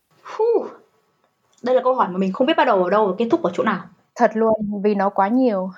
Đây 1.63 1.75
là 1.75 1.81
câu 1.83 1.95
hỏi 1.95 2.07
mà 2.11 2.17
mình 2.17 2.31
không 2.33 2.47
biết 2.47 2.57
bắt 2.57 2.65
đầu 2.65 2.83
ở 2.83 2.89
đâu 2.89 3.07
và 3.07 3.13
kết 3.17 3.27
thúc 3.31 3.43
ở 3.43 3.51
chỗ 3.53 3.63
nào. 3.63 3.83
Thật 4.15 4.31
luôn, 4.33 4.81
vì 4.83 4.95
nó 4.95 5.09
quá 5.09 5.27
nhiều 5.27 5.71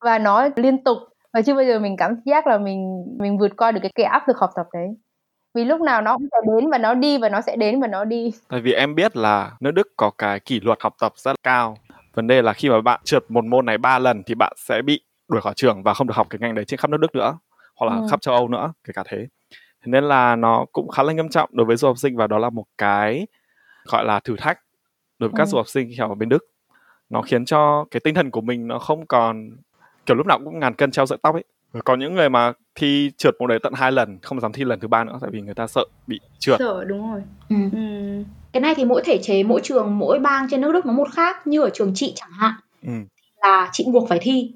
và 0.00 0.18
nó 0.18 0.48
liên 0.56 0.84
tục 0.84 0.98
và 1.36 1.42
chưa 1.42 1.54
bao 1.54 1.64
giờ 1.64 1.78
mình 1.78 1.96
cảm 1.96 2.14
giác 2.24 2.46
là 2.46 2.58
mình 2.58 3.04
mình 3.18 3.38
vượt 3.38 3.56
qua 3.56 3.72
được 3.72 3.80
cái 3.82 3.92
cái 3.94 4.06
áp 4.06 4.28
lực 4.28 4.36
học 4.38 4.50
tập 4.56 4.66
đấy. 4.72 4.88
Vì 5.54 5.64
lúc 5.64 5.80
nào 5.80 6.02
nó 6.02 6.16
cũng 6.16 6.26
sẽ 6.32 6.36
đến 6.54 6.70
và 6.70 6.78
nó 6.78 6.94
đi 6.94 7.18
và 7.18 7.28
nó 7.28 7.40
sẽ 7.40 7.56
đến 7.56 7.80
và 7.80 7.86
nó 7.86 8.04
đi. 8.04 8.32
Tại 8.48 8.60
vì 8.60 8.72
em 8.72 8.94
biết 8.94 9.16
là 9.16 9.52
nước 9.60 9.70
Đức 9.70 9.88
có 9.96 10.10
cái 10.18 10.40
kỷ 10.40 10.60
luật 10.60 10.78
học 10.80 10.94
tập 11.00 11.12
rất 11.16 11.42
cao. 11.42 11.76
Vấn 12.14 12.26
đề 12.26 12.42
là 12.42 12.52
khi 12.52 12.70
mà 12.70 12.80
bạn 12.80 13.00
trượt 13.04 13.24
một 13.28 13.44
môn 13.44 13.66
này 13.66 13.78
ba 13.78 13.98
lần 13.98 14.22
thì 14.26 14.34
bạn 14.34 14.52
sẽ 14.56 14.82
bị 14.82 15.00
đuổi 15.28 15.40
khỏi 15.40 15.54
trường 15.56 15.82
và 15.82 15.94
không 15.94 16.06
được 16.06 16.16
học 16.16 16.26
cái 16.30 16.38
ngành 16.40 16.54
đấy 16.54 16.64
trên 16.64 16.80
khắp 16.80 16.90
nước 16.90 17.00
Đức 17.00 17.14
nữa 17.14 17.38
hoặc 17.76 17.92
là 17.92 18.00
ừ. 18.00 18.06
khắp 18.10 18.20
châu 18.20 18.34
Âu 18.34 18.48
nữa 18.48 18.72
kể 18.84 18.92
cả 18.94 19.02
thế 19.06 19.18
thế 19.54 19.86
nên 19.86 20.04
là 20.04 20.36
nó 20.36 20.66
cũng 20.72 20.88
khá 20.88 21.02
là 21.02 21.12
nghiêm 21.12 21.28
trọng 21.28 21.50
đối 21.52 21.66
với 21.66 21.76
du 21.76 21.88
học 21.88 21.98
sinh 21.98 22.16
và 22.16 22.26
đó 22.26 22.38
là 22.38 22.50
một 22.50 22.64
cái 22.78 23.26
gọi 23.84 24.04
là 24.04 24.20
thử 24.20 24.36
thách 24.36 24.60
đối 25.18 25.30
với 25.30 25.36
các 25.36 25.44
ừ. 25.44 25.50
du 25.50 25.56
học 25.56 25.68
sinh 25.68 25.88
khi 25.88 25.96
ở 25.98 26.14
bên 26.14 26.28
Đức 26.28 26.44
nó 27.10 27.22
khiến 27.22 27.44
cho 27.44 27.84
cái 27.90 28.00
tinh 28.04 28.14
thần 28.14 28.30
của 28.30 28.40
mình 28.40 28.68
nó 28.68 28.78
không 28.78 29.06
còn 29.06 29.50
kiểu 30.06 30.16
lúc 30.16 30.26
nào 30.26 30.40
cũng 30.44 30.58
ngàn 30.58 30.74
cân 30.74 30.90
treo 30.90 31.06
sợi 31.06 31.18
tóc 31.22 31.34
ấy. 31.34 31.44
Có 31.84 31.96
những 31.96 32.14
người 32.14 32.28
mà 32.28 32.52
thi 32.74 33.10
trượt 33.16 33.34
một 33.40 33.46
đấy 33.46 33.58
tận 33.62 33.72
hai 33.72 33.92
lần 33.92 34.18
không 34.22 34.40
dám 34.40 34.52
thi 34.52 34.64
lần 34.64 34.80
thứ 34.80 34.88
ba 34.88 35.04
nữa 35.04 35.18
tại 35.20 35.30
vì 35.32 35.40
người 35.40 35.54
ta 35.54 35.66
sợ 35.66 35.84
bị 36.06 36.20
trượt. 36.38 36.58
Sợ 36.58 36.84
đúng 36.84 37.12
rồi. 37.12 37.22
Ừ. 37.48 37.56
Ừ. 37.72 37.78
cái 38.52 38.60
này 38.60 38.74
thì 38.74 38.84
mỗi 38.84 39.02
thể 39.04 39.18
chế 39.22 39.42
mỗi 39.42 39.60
trường 39.64 39.98
mỗi 39.98 40.18
bang 40.18 40.46
trên 40.50 40.60
nước 40.60 40.72
đức 40.72 40.86
nó 40.86 40.92
một 40.92 41.08
khác 41.12 41.46
như 41.46 41.62
ở 41.62 41.70
trường 41.74 41.92
chị 41.94 42.12
chẳng 42.16 42.30
hạn. 42.32 42.54
Ừ. 42.82 42.92
là 43.42 43.68
chị 43.72 43.84
buộc 43.92 44.08
phải 44.08 44.18
thi. 44.22 44.54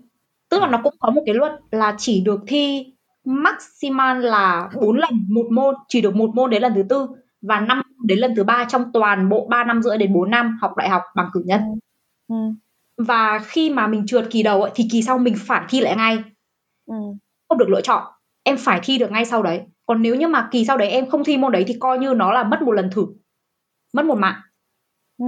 Tức 0.51 0.61
là 0.63 0.69
nó 0.69 0.81
cũng 0.85 0.95
có 1.01 1.11
một 1.11 1.23
cái 1.27 1.35
luật 1.35 1.53
là 1.71 1.95
chỉ 1.99 2.21
được 2.21 2.41
thi 2.47 2.87
maximal 3.25 4.25
là 4.25 4.71
4 4.75 4.97
lần 4.97 5.11
một 5.29 5.47
môn 5.51 5.75
chỉ 5.89 6.01
được 6.01 6.17
một 6.17 6.31
môn 6.35 6.51
đến 6.51 6.63
lần 6.63 6.75
thứ 6.75 6.83
tư 6.89 7.09
và 7.43 7.61
năm 7.61 7.83
đến 8.05 8.19
lần 8.19 8.35
thứ 8.35 8.45
ba 8.45 8.65
trong 8.69 8.93
toàn 8.93 9.29
bộ 9.29 9.47
3 9.51 9.65
năm 9.65 9.83
rưỡi 9.83 9.99
đến 9.99 10.13
4 10.13 10.31
năm 10.31 10.59
học 10.61 10.77
đại 10.77 10.89
học 10.89 11.03
bằng 11.17 11.31
cử 11.33 11.43
nhân. 11.47 11.61
Ừ. 12.29 12.37
và 13.05 13.41
khi 13.45 13.71
mà 13.71 13.87
mình 13.87 14.07
trượt 14.07 14.25
kỳ 14.31 14.43
đầu 14.43 14.63
ấy, 14.63 14.73
thì 14.75 14.89
kỳ 14.93 15.03
sau 15.03 15.19
mình 15.19 15.35
phải 15.39 15.63
thi 15.69 15.81
lại 15.81 15.97
ngay. 15.97 16.19
Ừ. 16.87 16.95
không 17.49 17.59
được 17.59 17.69
lựa 17.69 17.81
chọn. 17.81 18.03
Em 18.43 18.57
phải 18.57 18.81
thi 18.83 18.99
được 18.99 19.11
ngay 19.11 19.25
sau 19.25 19.43
đấy. 19.43 19.61
Còn 19.87 20.03
nếu 20.03 20.15
như 20.15 20.29
mà 20.29 20.49
kỳ 20.51 20.65
sau 20.65 20.77
đấy 20.77 20.89
em 20.89 21.11
không 21.11 21.25
thi 21.25 21.37
môn 21.37 21.53
đấy 21.53 21.65
thì 21.67 21.77
coi 21.81 21.99
như 21.99 22.15
nó 22.15 22.33
là 22.33 22.45
mất 22.45 22.63
một 22.63 22.73
lần 22.73 22.91
thử. 22.91 23.07
Mất 23.95 24.07
một 24.07 24.19
mạng. 24.19 24.41
Ừ. 25.19 25.27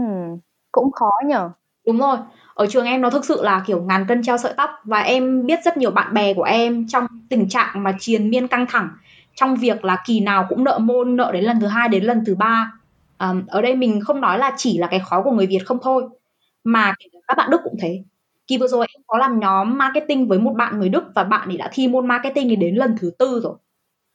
cũng 0.73 0.93
khó 0.93 1.11
nhở 1.27 1.51
đúng 1.87 1.99
rồi. 1.99 2.17
Ở 2.55 2.67
trường 2.67 2.85
em 2.85 3.01
nó 3.01 3.11
thực 3.11 3.25
sự 3.25 3.43
là 3.43 3.65
kiểu 3.67 3.83
ngàn 3.83 4.07
cân 4.09 4.23
treo 4.23 4.39
sợi 4.39 4.55
tóc. 4.57 4.71
Và 4.85 5.01
em 5.01 5.47
biết 5.47 5.59
rất 5.65 5.77
nhiều 5.77 5.91
bạn 5.91 6.15
bè 6.15 6.35
của 6.35 6.43
em 6.43 6.87
trong 6.89 7.07
tình 7.31 7.49
trạng 7.49 7.83
mà 7.83 7.97
triền 7.99 8.31
miên 8.31 8.49
căng 8.49 8.67
thẳng. 8.69 8.89
Trong 9.35 9.57
việc 9.57 9.85
là 9.85 9.97
kỳ 10.07 10.21
nào 10.21 10.47
cũng 10.49 10.65
nợ 10.65 10.79
môn 10.79 11.17
nợ 11.17 11.31
đến 11.33 11.45
lần 11.45 11.61
thứ 11.61 11.67
hai 11.67 11.89
đến 11.89 12.05
lần 12.05 12.25
thứ 12.27 12.35
ba. 12.35 12.73
Um, 13.19 13.47
ở 13.47 13.63
đây 13.63 13.77
mình 13.77 14.01
không 14.01 14.21
nói 14.21 14.39
là 14.39 14.53
chỉ 14.57 14.79
là 14.79 14.87
cái 14.87 15.01
khó 15.01 15.23
của 15.23 15.31
người 15.31 15.47
Việt 15.47 15.63
không 15.67 15.79
thôi 15.83 16.09
mà 16.65 16.95
các 17.29 17.37
bạn 17.37 17.51
Đức 17.51 17.61
cũng 17.65 17.77
thế 17.81 18.03
Kỳ 18.47 18.59
vừa 18.59 18.67
rồi 18.67 18.87
em 18.95 19.03
có 19.07 19.19
làm 19.19 19.41
nhóm 19.41 19.79
marketing 19.79 20.29
với 20.29 20.39
một 20.39 20.53
bạn 20.53 20.79
người 20.79 20.89
Đức 20.89 21.05
và 21.15 21.25
bạn 21.25 21.49
ấy 21.49 21.57
đã 21.57 21.71
thi 21.73 21.89
môn 21.89 22.09
marketing 22.09 22.49
thì 22.49 22.57
đến 22.57 22.75
lần 22.75 22.97
thứ 23.01 23.11
tư 23.19 23.41
rồi. 23.43 23.55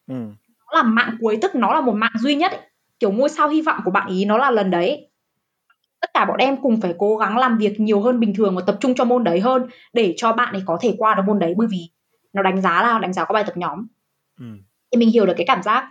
Ừ. 0.07 0.15
Nó 0.59 0.77
là 0.77 0.83
mạng 0.83 1.17
cuối 1.19 1.37
tức 1.41 1.55
nó 1.55 1.73
là 1.73 1.81
một 1.81 1.93
mạng 1.93 2.11
duy 2.19 2.35
nhất 2.35 2.51
ấy. 2.51 2.61
Kiểu 2.99 3.11
ngôi 3.11 3.29
sao 3.29 3.49
hy 3.49 3.61
vọng 3.61 3.79
của 3.85 3.91
bạn 3.91 4.07
ý 4.07 4.25
nó 4.25 4.37
là 4.37 4.51
lần 4.51 4.71
đấy. 4.71 5.09
Tất 6.01 6.13
cả 6.13 6.25
bọn 6.25 6.37
em 6.37 6.57
cùng 6.61 6.81
phải 6.81 6.93
cố 6.97 7.17
gắng 7.17 7.37
làm 7.37 7.57
việc 7.57 7.79
nhiều 7.79 8.01
hơn 8.01 8.19
bình 8.19 8.33
thường 8.35 8.55
và 8.55 8.61
tập 8.67 8.77
trung 8.79 8.95
cho 8.95 9.05
môn 9.05 9.23
đấy 9.23 9.39
hơn 9.39 9.67
để 9.93 10.13
cho 10.17 10.33
bạn 10.33 10.53
ấy 10.53 10.63
có 10.65 10.77
thể 10.81 10.95
qua 10.97 11.15
được 11.15 11.23
môn 11.27 11.39
đấy 11.39 11.53
bởi 11.57 11.67
vì 11.71 11.89
nó 12.33 12.41
đánh 12.43 12.61
giá 12.61 12.81
là 12.81 12.99
đánh 12.99 13.13
giá 13.13 13.25
có 13.25 13.33
bài 13.33 13.43
tập 13.43 13.57
nhóm. 13.57 13.87
Ừ. 14.39 14.45
Thì 14.91 14.97
mình 14.97 15.09
hiểu 15.09 15.25
được 15.25 15.33
cái 15.37 15.45
cảm 15.47 15.63
giác 15.63 15.89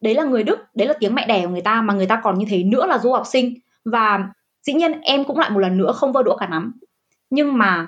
đấy 0.00 0.14
là 0.14 0.24
người 0.24 0.42
Đức, 0.42 0.58
đấy 0.74 0.88
là 0.88 0.94
tiếng 1.00 1.14
mẹ 1.14 1.26
đẻ 1.26 1.42
của 1.42 1.52
người 1.52 1.60
ta 1.60 1.82
mà 1.82 1.94
người 1.94 2.06
ta 2.06 2.20
còn 2.24 2.38
như 2.38 2.46
thế 2.48 2.62
nữa 2.62 2.86
là 2.86 2.98
du 2.98 3.12
học 3.12 3.26
sinh 3.26 3.54
và 3.84 4.28
dĩ 4.66 4.72
nhiên 4.72 5.00
em 5.00 5.24
cũng 5.24 5.38
lại 5.38 5.50
một 5.50 5.58
lần 5.58 5.78
nữa 5.78 5.92
không 5.92 6.12
vơ 6.12 6.22
đũa 6.22 6.36
cả 6.36 6.46
nắm 6.46 6.72
nhưng 7.30 7.58
mà 7.58 7.86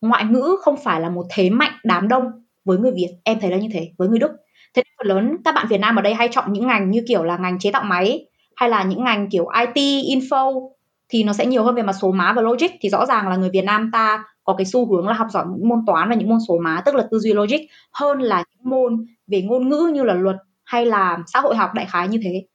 ngoại 0.00 0.24
ngữ 0.24 0.56
không 0.60 0.76
phải 0.84 1.00
là 1.00 1.08
một 1.08 1.26
thế 1.34 1.50
mạnh 1.50 1.72
đám 1.84 2.08
đông 2.08 2.24
với 2.64 2.78
người 2.78 2.92
Việt. 2.92 3.08
Em 3.24 3.40
thấy 3.40 3.50
là 3.50 3.56
như 3.56 3.68
thế, 3.72 3.90
với 3.98 4.08
người 4.08 4.18
Đức. 4.18 4.30
Thế 4.74 4.82
nên 4.84 4.94
phần 4.98 5.06
lớn 5.06 5.36
các 5.44 5.54
bạn 5.54 5.66
Việt 5.70 5.80
Nam 5.80 5.96
ở 5.96 6.02
đây 6.02 6.14
hay 6.14 6.28
chọn 6.28 6.52
những 6.52 6.66
ngành 6.66 6.90
như 6.90 7.04
kiểu 7.08 7.24
là 7.24 7.36
ngành 7.36 7.58
chế 7.58 7.70
tạo 7.70 7.82
máy, 7.84 8.26
hay 8.56 8.68
là 8.68 8.82
những 8.82 9.04
ngành 9.04 9.30
kiểu 9.30 9.46
IT 9.46 10.04
info, 10.04 10.70
thì 11.08 11.24
nó 11.24 11.32
sẽ 11.32 11.46
nhiều 11.46 11.64
hơn 11.64 11.74
về 11.74 11.82
mặt 11.82 11.92
số 11.92 12.12
má 12.12 12.32
và 12.36 12.42
logic. 12.42 12.70
Thì 12.80 12.88
rõ 12.88 13.06
ràng 13.06 13.28
là 13.28 13.36
người 13.36 13.50
Việt 13.50 13.64
Nam 13.64 13.90
ta 13.92 14.24
có 14.44 14.54
cái 14.58 14.64
xu 14.64 14.86
hướng 14.90 15.08
là 15.08 15.14
học 15.14 15.26
giỏi 15.30 15.44
những 15.56 15.68
môn 15.68 15.78
toán 15.86 16.08
và 16.08 16.14
những 16.14 16.28
môn 16.28 16.38
số 16.48 16.58
má, 16.58 16.82
tức 16.86 16.94
là 16.94 17.06
tư 17.10 17.18
duy 17.18 17.32
logic, 17.32 17.60
hơn 17.92 18.20
là 18.20 18.44
những 18.54 18.70
môn 18.70 19.06
về 19.26 19.42
ngôn 19.42 19.68
ngữ 19.68 19.90
như 19.94 20.02
là 20.02 20.14
luật 20.14 20.36
hay 20.64 20.86
là 20.86 21.18
xã 21.26 21.40
hội 21.40 21.56
học, 21.56 21.70
đại 21.74 21.86
khái 21.86 22.08
như 22.08 22.20
thế. 22.24 22.46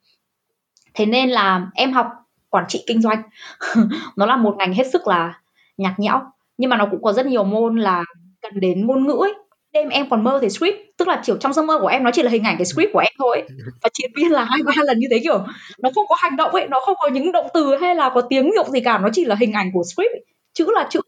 Thế 0.93 1.05
nên 1.05 1.29
là 1.29 1.67
em 1.75 1.91
học 1.91 2.07
quản 2.49 2.65
trị 2.67 2.83
kinh 2.87 3.01
doanh 3.01 3.21
nó 4.15 4.25
là 4.25 4.37
một 4.37 4.55
ngành 4.57 4.73
hết 4.73 4.87
sức 4.93 5.07
là 5.07 5.41
nhạt 5.77 5.99
nhẽo, 5.99 6.21
nhưng 6.57 6.69
mà 6.69 6.77
nó 6.77 6.87
cũng 6.91 7.01
có 7.01 7.13
rất 7.13 7.25
nhiều 7.25 7.43
môn 7.43 7.77
là 7.77 8.03
cần 8.41 8.59
đến 8.59 8.87
ngôn 8.87 9.07
ngữ 9.07 9.17
ấy 9.21 9.33
đêm 9.73 9.89
em 9.89 10.09
còn 10.09 10.23
mơ 10.23 10.37
thấy 10.41 10.49
script 10.49 10.77
tức 10.97 11.07
là 11.07 11.21
kiểu 11.25 11.37
trong 11.37 11.53
giấc 11.53 11.61
mơ 11.61 11.79
của 11.81 11.87
em 11.87 12.03
nó 12.03 12.11
chỉ 12.13 12.23
là 12.23 12.31
hình 12.31 12.43
ảnh 12.43 12.57
cái 12.57 12.65
script 12.65 12.93
của 12.93 12.99
em 12.99 13.11
thôi 13.19 13.37
ấy. 13.37 13.47
và 13.81 13.89
chiến 13.93 14.11
viên 14.15 14.31
là 14.31 14.43
hai 14.43 14.59
ba 14.65 14.73
lần 14.85 14.99
như 14.99 15.07
thế 15.11 15.19
kiểu 15.23 15.45
nó 15.79 15.89
không 15.95 16.05
có 16.07 16.15
hành 16.19 16.35
động 16.35 16.51
ấy, 16.51 16.67
nó 16.67 16.79
không 16.79 16.95
có 17.01 17.07
những 17.07 17.31
động 17.31 17.47
từ 17.53 17.75
hay 17.81 17.95
là 17.95 18.11
có 18.15 18.21
tiếng 18.21 18.51
dụng 18.55 18.71
gì 18.71 18.79
cả, 18.79 18.97
nó 18.97 19.09
chỉ 19.13 19.25
là 19.25 19.35
hình 19.39 19.53
ảnh 19.53 19.71
của 19.73 19.83
script 19.83 20.11
ấy. 20.11 20.25
chữ 20.53 20.65
là 20.75 20.87
chữ 20.89 21.01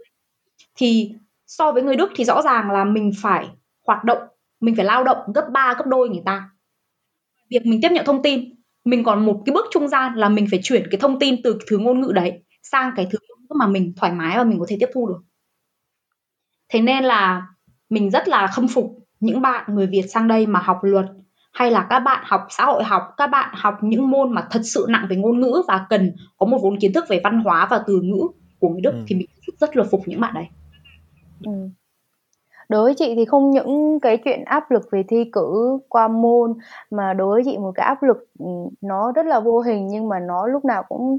thì 0.75 1.13
so 1.47 1.71
với 1.71 1.83
người 1.83 1.95
đức 1.95 2.11
thì 2.15 2.25
rõ 2.25 2.41
ràng 2.41 2.71
là 2.71 2.83
mình 2.83 3.11
phải 3.21 3.47
hoạt 3.87 4.03
động, 4.03 4.17
mình 4.59 4.75
phải 4.75 4.85
lao 4.85 5.03
động 5.03 5.17
gấp 5.35 5.45
3 5.51 5.73
gấp 5.77 5.85
đôi 5.87 6.09
người 6.09 6.21
ta 6.25 6.49
việc 7.49 7.65
mình 7.65 7.79
tiếp 7.81 7.89
nhận 7.91 8.05
thông 8.05 8.21
tin 8.21 8.55
mình 8.85 9.03
còn 9.03 9.25
một 9.25 9.41
cái 9.45 9.53
bước 9.53 9.65
trung 9.71 9.87
gian 9.87 10.13
là 10.15 10.29
mình 10.29 10.47
phải 10.51 10.59
chuyển 10.63 10.83
cái 10.91 10.99
thông 10.99 11.19
tin 11.19 11.41
từ 11.43 11.59
thứ 11.69 11.77
ngôn 11.77 12.01
ngữ 12.01 12.11
đấy 12.15 12.43
sang 12.63 12.91
cái 12.95 13.07
thứ 13.11 13.17
mà 13.55 13.67
mình 13.67 13.93
thoải 13.95 14.11
mái 14.11 14.37
và 14.37 14.43
mình 14.43 14.59
có 14.59 14.65
thể 14.69 14.77
tiếp 14.79 14.89
thu 14.93 15.07
được 15.07 15.19
thế 16.69 16.81
nên 16.81 17.03
là 17.03 17.47
mình 17.89 18.11
rất 18.11 18.27
là 18.27 18.47
khâm 18.47 18.67
phục 18.67 18.99
những 19.19 19.41
bạn 19.41 19.75
người 19.75 19.87
Việt 19.87 20.05
sang 20.09 20.27
đây 20.27 20.47
mà 20.47 20.59
học 20.59 20.79
luật 20.81 21.05
hay 21.53 21.71
là 21.71 21.87
các 21.89 21.99
bạn 21.99 22.23
học 22.27 22.47
xã 22.49 22.65
hội 22.65 22.83
học 22.83 23.03
các 23.17 23.27
bạn 23.27 23.53
học 23.57 23.77
những 23.81 24.11
môn 24.11 24.33
mà 24.33 24.47
thật 24.51 24.61
sự 24.63 24.85
nặng 24.89 25.07
về 25.09 25.15
ngôn 25.15 25.39
ngữ 25.39 25.61
và 25.67 25.85
cần 25.89 26.15
có 26.37 26.45
một 26.45 26.59
vốn 26.61 26.79
kiến 26.79 26.93
thức 26.93 27.05
về 27.09 27.21
văn 27.23 27.39
hóa 27.39 27.67
và 27.69 27.83
từ 27.87 28.01
ngữ 28.01 28.27
của 28.59 28.69
người 28.69 28.81
Đức 28.81 28.91
ừ. 28.91 29.03
thì 29.07 29.15
mình 29.15 29.27
rất 29.59 29.75
là 29.77 29.83
phục 29.91 30.01
những 30.05 30.21
bạn 30.21 30.33
đấy 30.33 30.45
ừ. 31.43 31.51
Đối 32.69 32.83
với 32.83 32.93
chị 32.93 33.13
thì 33.15 33.25
không 33.25 33.51
những 33.51 33.99
cái 33.99 34.17
chuyện 34.17 34.43
áp 34.45 34.71
lực 34.71 34.83
về 34.91 35.03
thi 35.07 35.29
cử 35.33 35.79
qua 35.89 36.07
môn 36.07 36.53
mà 36.91 37.13
đối 37.13 37.35
với 37.35 37.41
chị 37.45 37.57
một 37.57 37.71
cái 37.75 37.85
áp 37.85 38.03
lực 38.03 38.17
ừ, 38.39 38.45
nó 38.81 39.11
rất 39.11 39.25
là 39.25 39.39
vô 39.39 39.59
hình 39.59 39.87
nhưng 39.87 40.09
mà 40.09 40.19
nó 40.19 40.47
lúc 40.47 40.65
nào 40.65 40.83
cũng 40.89 41.17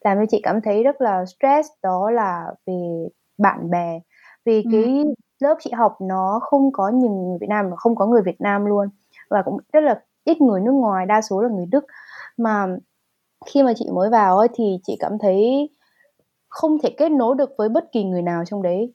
làm 0.00 0.18
cho 0.18 0.24
chị 0.30 0.40
cảm 0.42 0.60
thấy 0.60 0.82
rất 0.82 1.00
là 1.00 1.24
stress 1.26 1.68
đó 1.82 2.10
là 2.10 2.46
về 2.66 3.08
bạn 3.38 3.70
bè. 3.70 4.00
Vì 4.44 4.62
ừ. 4.62 4.68
cái 4.72 5.04
lớp 5.40 5.56
chị 5.60 5.70
học 5.70 5.96
nó 6.00 6.40
không 6.42 6.72
có 6.72 6.88
nhiều 6.88 7.10
người 7.10 7.38
Việt 7.40 7.48
Nam 7.48 7.70
mà 7.70 7.76
không 7.76 7.94
có 7.96 8.06
người 8.06 8.22
Việt 8.22 8.40
Nam 8.40 8.66
luôn 8.66 8.88
và 9.30 9.42
cũng 9.42 9.58
rất 9.72 9.80
là 9.80 10.00
ít 10.24 10.40
người 10.40 10.60
nước 10.60 10.72
ngoài 10.72 11.06
đa 11.06 11.22
số 11.22 11.42
là 11.42 11.48
người 11.48 11.66
Đức. 11.66 11.84
Mà 12.36 12.66
khi 13.46 13.62
mà 13.62 13.72
chị 13.76 13.86
mới 13.94 14.10
vào 14.10 14.38
ấy, 14.38 14.48
thì 14.54 14.78
chị 14.82 14.96
cảm 15.00 15.18
thấy 15.18 15.70
không 16.48 16.78
thể 16.82 16.90
kết 16.98 17.08
nối 17.08 17.34
được 17.34 17.50
với 17.58 17.68
bất 17.68 17.84
kỳ 17.92 18.04
người 18.04 18.22
nào 18.22 18.44
trong 18.46 18.62
đấy 18.62 18.92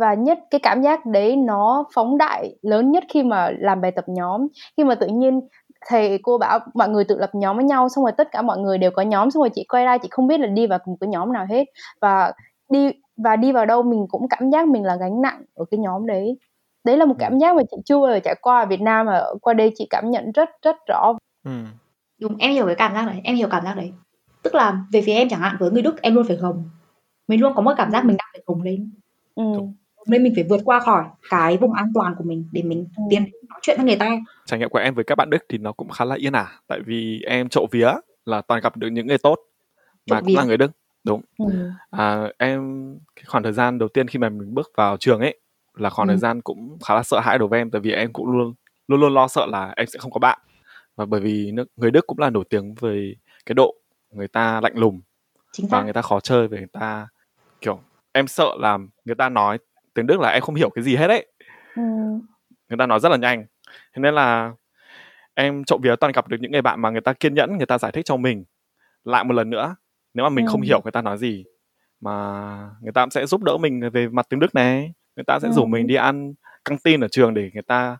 và 0.00 0.14
nhất 0.14 0.38
cái 0.50 0.60
cảm 0.62 0.82
giác 0.82 1.06
đấy 1.06 1.36
nó 1.36 1.84
phóng 1.94 2.18
đại 2.18 2.54
lớn 2.62 2.90
nhất 2.90 3.04
khi 3.08 3.22
mà 3.22 3.50
làm 3.58 3.80
bài 3.80 3.90
tập 3.90 4.04
nhóm. 4.08 4.46
Khi 4.76 4.84
mà 4.84 4.94
tự 4.94 5.06
nhiên 5.06 5.40
thầy 5.88 6.18
cô 6.22 6.38
bảo 6.38 6.58
mọi 6.74 6.88
người 6.88 7.04
tự 7.04 7.18
lập 7.18 7.30
nhóm 7.32 7.56
với 7.56 7.64
nhau 7.64 7.88
xong 7.88 8.04
rồi 8.04 8.12
tất 8.12 8.28
cả 8.32 8.42
mọi 8.42 8.58
người 8.58 8.78
đều 8.78 8.90
có 8.90 9.02
nhóm 9.02 9.30
xong 9.30 9.42
rồi 9.42 9.50
chị 9.54 9.64
quay 9.68 9.84
ra 9.84 9.98
chị 9.98 10.08
không 10.10 10.26
biết 10.26 10.40
là 10.40 10.46
đi 10.46 10.66
vào 10.66 10.78
cùng 10.84 10.96
cái 11.00 11.08
nhóm 11.08 11.32
nào 11.32 11.46
hết. 11.50 11.64
Và 12.00 12.32
đi 12.70 12.90
và 13.16 13.36
đi 13.36 13.52
vào 13.52 13.66
đâu 13.66 13.82
mình 13.82 14.06
cũng 14.08 14.28
cảm 14.28 14.50
giác 14.50 14.68
mình 14.68 14.84
là 14.84 14.96
gánh 14.96 15.22
nặng 15.22 15.42
ở 15.54 15.64
cái 15.70 15.78
nhóm 15.78 16.06
đấy. 16.06 16.38
Đấy 16.84 16.96
là 16.96 17.04
một 17.04 17.14
cảm 17.18 17.38
giác 17.38 17.56
mà 17.56 17.62
chị 17.70 17.76
chưa 17.84 18.00
bao 18.00 18.12
giờ 18.12 18.20
trải 18.24 18.34
qua 18.42 18.60
ở 18.60 18.66
Việt 18.66 18.80
Nam 18.80 19.06
mà 19.06 19.22
qua 19.42 19.54
đây 19.54 19.72
chị 19.74 19.86
cảm 19.90 20.10
nhận 20.10 20.32
rất 20.32 20.48
rất 20.62 20.76
rõ. 20.88 21.12
Ừ. 21.44 21.52
đúng 22.20 22.36
em 22.36 22.52
hiểu 22.52 22.66
cái 22.66 22.74
cảm 22.74 22.94
giác 22.94 23.06
đấy 23.06 23.20
em 23.24 23.36
hiểu 23.36 23.48
cảm 23.50 23.64
giác 23.64 23.76
đấy. 23.76 23.92
Tức 24.42 24.54
là 24.54 24.84
về 24.92 25.02
phía 25.06 25.14
em 25.14 25.28
chẳng 25.28 25.40
hạn 25.40 25.56
với 25.60 25.70
người 25.70 25.82
Đức 25.82 26.02
em 26.02 26.14
luôn 26.14 26.24
phải 26.28 26.36
gồng. 26.36 26.64
Mình 27.28 27.40
luôn 27.40 27.52
có 27.56 27.62
một 27.62 27.72
cảm 27.76 27.90
giác 27.90 28.04
mình 28.04 28.16
đang 28.16 28.28
phải 28.32 28.42
gồng 28.46 28.62
lên. 28.62 28.90
Ừ. 29.34 29.44
nên 30.06 30.22
mình 30.22 30.32
phải 30.34 30.44
vượt 30.48 30.60
qua 30.64 30.80
khỏi 30.80 31.04
cái 31.30 31.56
vùng 31.56 31.72
an 31.72 31.86
toàn 31.94 32.14
của 32.18 32.24
mình 32.24 32.48
để 32.52 32.62
mình 32.62 32.86
ừ. 32.96 33.02
tiến 33.10 33.22
nói 33.22 33.60
chuyện 33.62 33.76
với 33.76 33.86
người 33.86 33.96
ta 33.96 34.18
trải 34.46 34.58
nghiệm 34.58 34.68
của 34.68 34.78
em 34.78 34.94
với 34.94 35.04
các 35.04 35.14
bạn 35.14 35.30
Đức 35.30 35.44
thì 35.48 35.58
nó 35.58 35.72
cũng 35.72 35.88
khá 35.88 36.04
là 36.04 36.14
yên 36.18 36.32
ả 36.32 36.60
tại 36.66 36.80
vì 36.86 37.22
em 37.26 37.48
trộm 37.48 37.66
vía 37.70 37.92
là 38.24 38.40
toàn 38.40 38.60
gặp 38.60 38.76
được 38.76 38.88
những 38.88 39.06
người 39.06 39.18
tốt 39.18 39.38
mà 40.10 40.20
cũng 40.20 40.34
là 40.36 40.44
người 40.44 40.56
Đức 40.56 40.70
đúng 41.04 41.20
ừ. 41.38 41.70
à, 41.90 42.28
em 42.38 42.60
cái 43.16 43.24
khoảng 43.26 43.42
thời 43.42 43.52
gian 43.52 43.78
đầu 43.78 43.88
tiên 43.88 44.08
khi 44.08 44.18
mà 44.18 44.28
mình 44.28 44.54
bước 44.54 44.72
vào 44.76 44.96
trường 44.96 45.20
ấy 45.20 45.40
là 45.74 45.90
khoảng 45.90 46.08
ừ. 46.08 46.12
thời 46.12 46.18
gian 46.18 46.40
cũng 46.42 46.78
khá 46.84 46.94
là 46.94 47.02
sợ 47.02 47.20
hãi 47.20 47.38
đối 47.38 47.48
với 47.48 47.58
em 47.58 47.70
tại 47.70 47.80
vì 47.80 47.92
em 47.92 48.12
cũng 48.12 48.26
luôn 48.26 48.54
luôn 48.88 49.00
luôn 49.00 49.14
lo 49.14 49.28
sợ 49.28 49.46
là 49.46 49.72
em 49.76 49.86
sẽ 49.86 49.98
không 49.98 50.10
có 50.10 50.18
bạn 50.18 50.38
và 50.96 51.06
bởi 51.06 51.20
vì 51.20 51.52
nước 51.52 51.68
người 51.76 51.90
Đức 51.90 52.06
cũng 52.06 52.18
là 52.18 52.30
nổi 52.30 52.44
tiếng 52.50 52.74
về 52.74 53.14
cái 53.46 53.54
độ 53.54 53.74
người 54.10 54.28
ta 54.28 54.60
lạnh 54.60 54.76
lùng 54.76 55.00
Chính 55.52 55.66
và 55.70 55.82
người 55.82 55.92
ta 55.92 56.02
khó 56.02 56.20
chơi 56.20 56.48
về 56.48 56.58
người 56.58 56.66
ta 56.72 57.08
kiểu 57.60 57.80
em 58.12 58.26
sợ 58.26 58.56
là 58.58 58.78
người 59.04 59.14
ta 59.14 59.28
nói 59.28 59.58
tiếng 59.94 60.06
Đức 60.06 60.20
là 60.20 60.28
em 60.28 60.42
không 60.42 60.54
hiểu 60.54 60.70
cái 60.70 60.84
gì 60.84 60.96
hết 60.96 61.06
ấy 61.06 61.26
ừ. 61.76 61.82
người 62.68 62.78
ta 62.78 62.86
nói 62.86 63.00
rất 63.00 63.08
là 63.08 63.16
nhanh 63.16 63.46
thế 63.66 64.00
nên 64.02 64.14
là 64.14 64.52
em 65.34 65.64
trộm 65.64 65.80
vía 65.82 65.96
toàn 65.96 66.12
gặp 66.12 66.28
được 66.28 66.36
những 66.40 66.52
người 66.52 66.62
bạn 66.62 66.82
mà 66.82 66.90
người 66.90 67.00
ta 67.00 67.12
kiên 67.12 67.34
nhẫn 67.34 67.56
người 67.56 67.66
ta 67.66 67.78
giải 67.78 67.92
thích 67.92 68.04
cho 68.04 68.16
mình 68.16 68.44
lại 69.04 69.24
một 69.24 69.34
lần 69.34 69.50
nữa 69.50 69.76
nếu 70.14 70.24
mà 70.24 70.30
mình 70.30 70.46
ừ. 70.46 70.50
không 70.50 70.60
hiểu 70.60 70.80
người 70.84 70.92
ta 70.92 71.02
nói 71.02 71.18
gì 71.18 71.44
mà 72.00 72.70
người 72.80 72.92
ta 72.92 73.02
cũng 73.02 73.10
sẽ 73.10 73.26
giúp 73.26 73.42
đỡ 73.42 73.56
mình 73.56 73.90
về 73.92 74.08
mặt 74.08 74.26
tiếng 74.28 74.40
Đức 74.40 74.54
này 74.54 74.92
người 75.16 75.24
ta 75.24 75.38
sẽ 75.42 75.48
ừ. 75.48 75.52
rủ 75.52 75.66
mình 75.66 75.86
đi 75.86 75.94
ăn 75.94 76.34
căng 76.64 76.78
tin 76.78 77.00
ở 77.00 77.08
trường 77.08 77.34
để 77.34 77.50
người 77.54 77.62
ta 77.62 77.98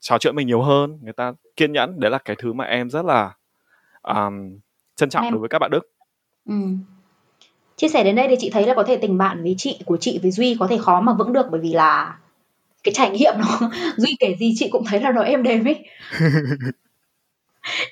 trò 0.00 0.18
chuyện 0.18 0.36
mình 0.36 0.46
nhiều 0.46 0.62
hơn 0.62 0.98
người 1.02 1.12
ta 1.12 1.32
kiên 1.56 1.72
nhẫn 1.72 2.00
đấy 2.00 2.10
là 2.10 2.18
cái 2.18 2.36
thứ 2.38 2.52
mà 2.52 2.64
em 2.64 2.90
rất 2.90 3.04
là 3.04 3.34
um, 4.02 4.58
trân 4.96 5.10
trọng 5.10 5.24
em... 5.24 5.32
đối 5.32 5.40
với 5.40 5.48
các 5.48 5.58
bạn 5.58 5.70
Đức 5.70 5.92
ừ. 6.48 6.54
Chia 7.82 7.88
sẻ 7.88 8.04
đến 8.04 8.16
đây 8.16 8.28
thì 8.28 8.36
chị 8.38 8.50
thấy 8.50 8.66
là 8.66 8.74
có 8.74 8.84
thể 8.84 8.96
tình 8.96 9.18
bạn 9.18 9.42
với 9.42 9.54
chị 9.58 9.78
của 9.84 9.96
chị 9.96 10.18
với 10.22 10.30
Duy 10.30 10.56
có 10.60 10.66
thể 10.66 10.78
khó 10.78 11.00
mà 11.00 11.12
vững 11.12 11.32
được 11.32 11.46
bởi 11.50 11.60
vì 11.60 11.72
là 11.72 12.18
cái 12.84 12.94
trải 12.94 13.10
nghiệm 13.10 13.34
nó 13.38 13.70
Duy 13.96 14.16
kể 14.20 14.34
gì 14.38 14.52
chị 14.56 14.68
cũng 14.68 14.84
thấy 14.84 15.00
là 15.00 15.12
nó 15.12 15.22
êm 15.22 15.42
đềm 15.42 15.64
ấy. 15.64 15.84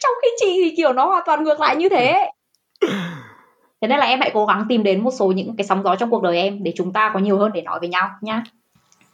Trong 0.01 0.13
khi 0.23 0.29
chị 0.41 0.61
thì 0.65 0.75
kiểu 0.77 0.93
nó 0.93 1.07
hoàn 1.07 1.23
toàn 1.27 1.45
ngược 1.45 1.61
lại 1.61 1.77
như 1.77 1.89
thế. 1.89 2.31
Thế 3.81 3.89
nên 3.89 3.99
là 3.99 4.07
em 4.07 4.21
hãy 4.21 4.31
cố 4.35 4.47
gắng 4.47 4.67
tìm 4.69 4.83
đến 4.83 5.03
một 5.03 5.11
số 5.11 5.33
những 5.33 5.57
cái 5.57 5.67
sóng 5.67 5.83
gió 5.83 5.97
trong 5.97 6.11
cuộc 6.11 6.23
đời 6.23 6.37
em 6.37 6.63
để 6.63 6.73
chúng 6.77 6.93
ta 6.93 7.11
có 7.15 7.21
nhiều 7.21 7.39
hơn 7.39 7.53
để 7.55 7.63
nói 7.63 7.81
với 7.81 7.89
nhau 7.89 8.11
nhá. 8.21 8.43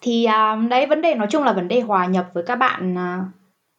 Thì 0.00 0.26
uh, 0.28 0.70
đấy 0.70 0.86
vấn 0.86 1.02
đề 1.02 1.14
nói 1.14 1.26
chung 1.30 1.44
là 1.44 1.52
vấn 1.52 1.68
đề 1.68 1.80
hòa 1.80 2.06
nhập 2.06 2.26
với 2.32 2.44
các 2.46 2.56
bạn 2.56 2.94
uh, 2.94 3.24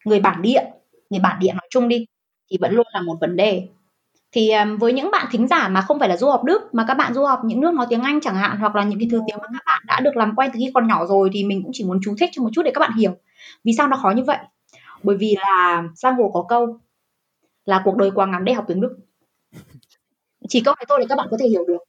người 0.06 0.20
bản 0.20 0.42
địa 0.42 0.62
người 1.10 1.20
bản 1.20 1.40
địa 1.40 1.52
nói 1.54 1.68
chung 1.70 1.88
đi 1.88 2.06
thì 2.52 2.58
vẫn 2.62 2.74
luôn 2.74 2.88
là 2.94 3.02
một 3.02 3.16
vấn 3.22 3.36
đề 3.36 3.68
thì 4.32 4.52
um, 4.52 4.78
với 4.78 4.94
những 4.94 5.12
bạn 5.12 5.28
thính 5.32 5.48
giả 5.48 5.68
mà 5.68 5.82
không 5.82 6.00
phải 6.00 6.10
là 6.10 6.18
du 6.18 6.30
học 6.30 6.44
Đức 6.44 6.74
mà 6.74 6.86
các 6.88 6.94
bạn 6.94 7.14
du 7.14 7.26
học 7.26 7.40
những 7.46 7.62
nước 7.62 7.74
nói 7.74 7.86
tiếng 7.90 8.02
Anh 8.02 8.22
chẳng 8.22 8.36
hạn 8.36 8.58
hoặc 8.60 8.76
là 8.76 8.84
những 8.84 9.00
cái 9.00 9.08
thứ 9.12 9.22
tiếng 9.28 9.38
mà 9.38 9.48
các 9.54 9.64
bạn 9.66 9.82
đã 9.88 10.00
được 10.00 10.18
làm 10.18 10.36
quen 10.36 10.50
từ 10.54 10.58
khi 10.60 10.72
còn 10.74 10.88
nhỏ 10.88 11.06
rồi 11.06 11.30
thì 11.34 11.44
mình 11.44 11.64
cũng 11.64 11.72
chỉ 11.74 11.86
muốn 11.86 12.00
chú 12.04 12.16
thích 12.20 12.30
cho 12.34 12.44
một 12.44 12.50
chút 12.54 12.62
để 12.66 12.72
các 12.74 12.80
bạn 12.80 12.92
hiểu 12.98 13.12
vì 13.64 13.74
sao 13.78 13.88
nó 13.88 13.98
khó 13.98 14.12
như 14.12 14.24
vậy 14.24 14.38
bởi 15.04 15.18
vì 15.18 15.36
là 15.40 15.84
giang 15.96 16.16
hồ 16.16 16.32
có 16.34 16.46
câu 16.50 16.80
là 17.66 17.82
cuộc 17.86 17.98
đời 17.98 18.12
quá 18.16 18.26
ngắn 18.26 18.46
để 18.46 18.54
học 18.54 18.66
tiếng 18.68 18.82
Đức 18.82 18.98
chỉ 20.50 20.62
câu 20.62 20.76
này 20.76 20.86
thôi 20.90 20.98
để 21.00 21.06
các 21.10 21.16
bạn 21.16 21.28
có 21.32 21.38
thể 21.40 21.48
hiểu 21.48 21.66
được 21.68 21.84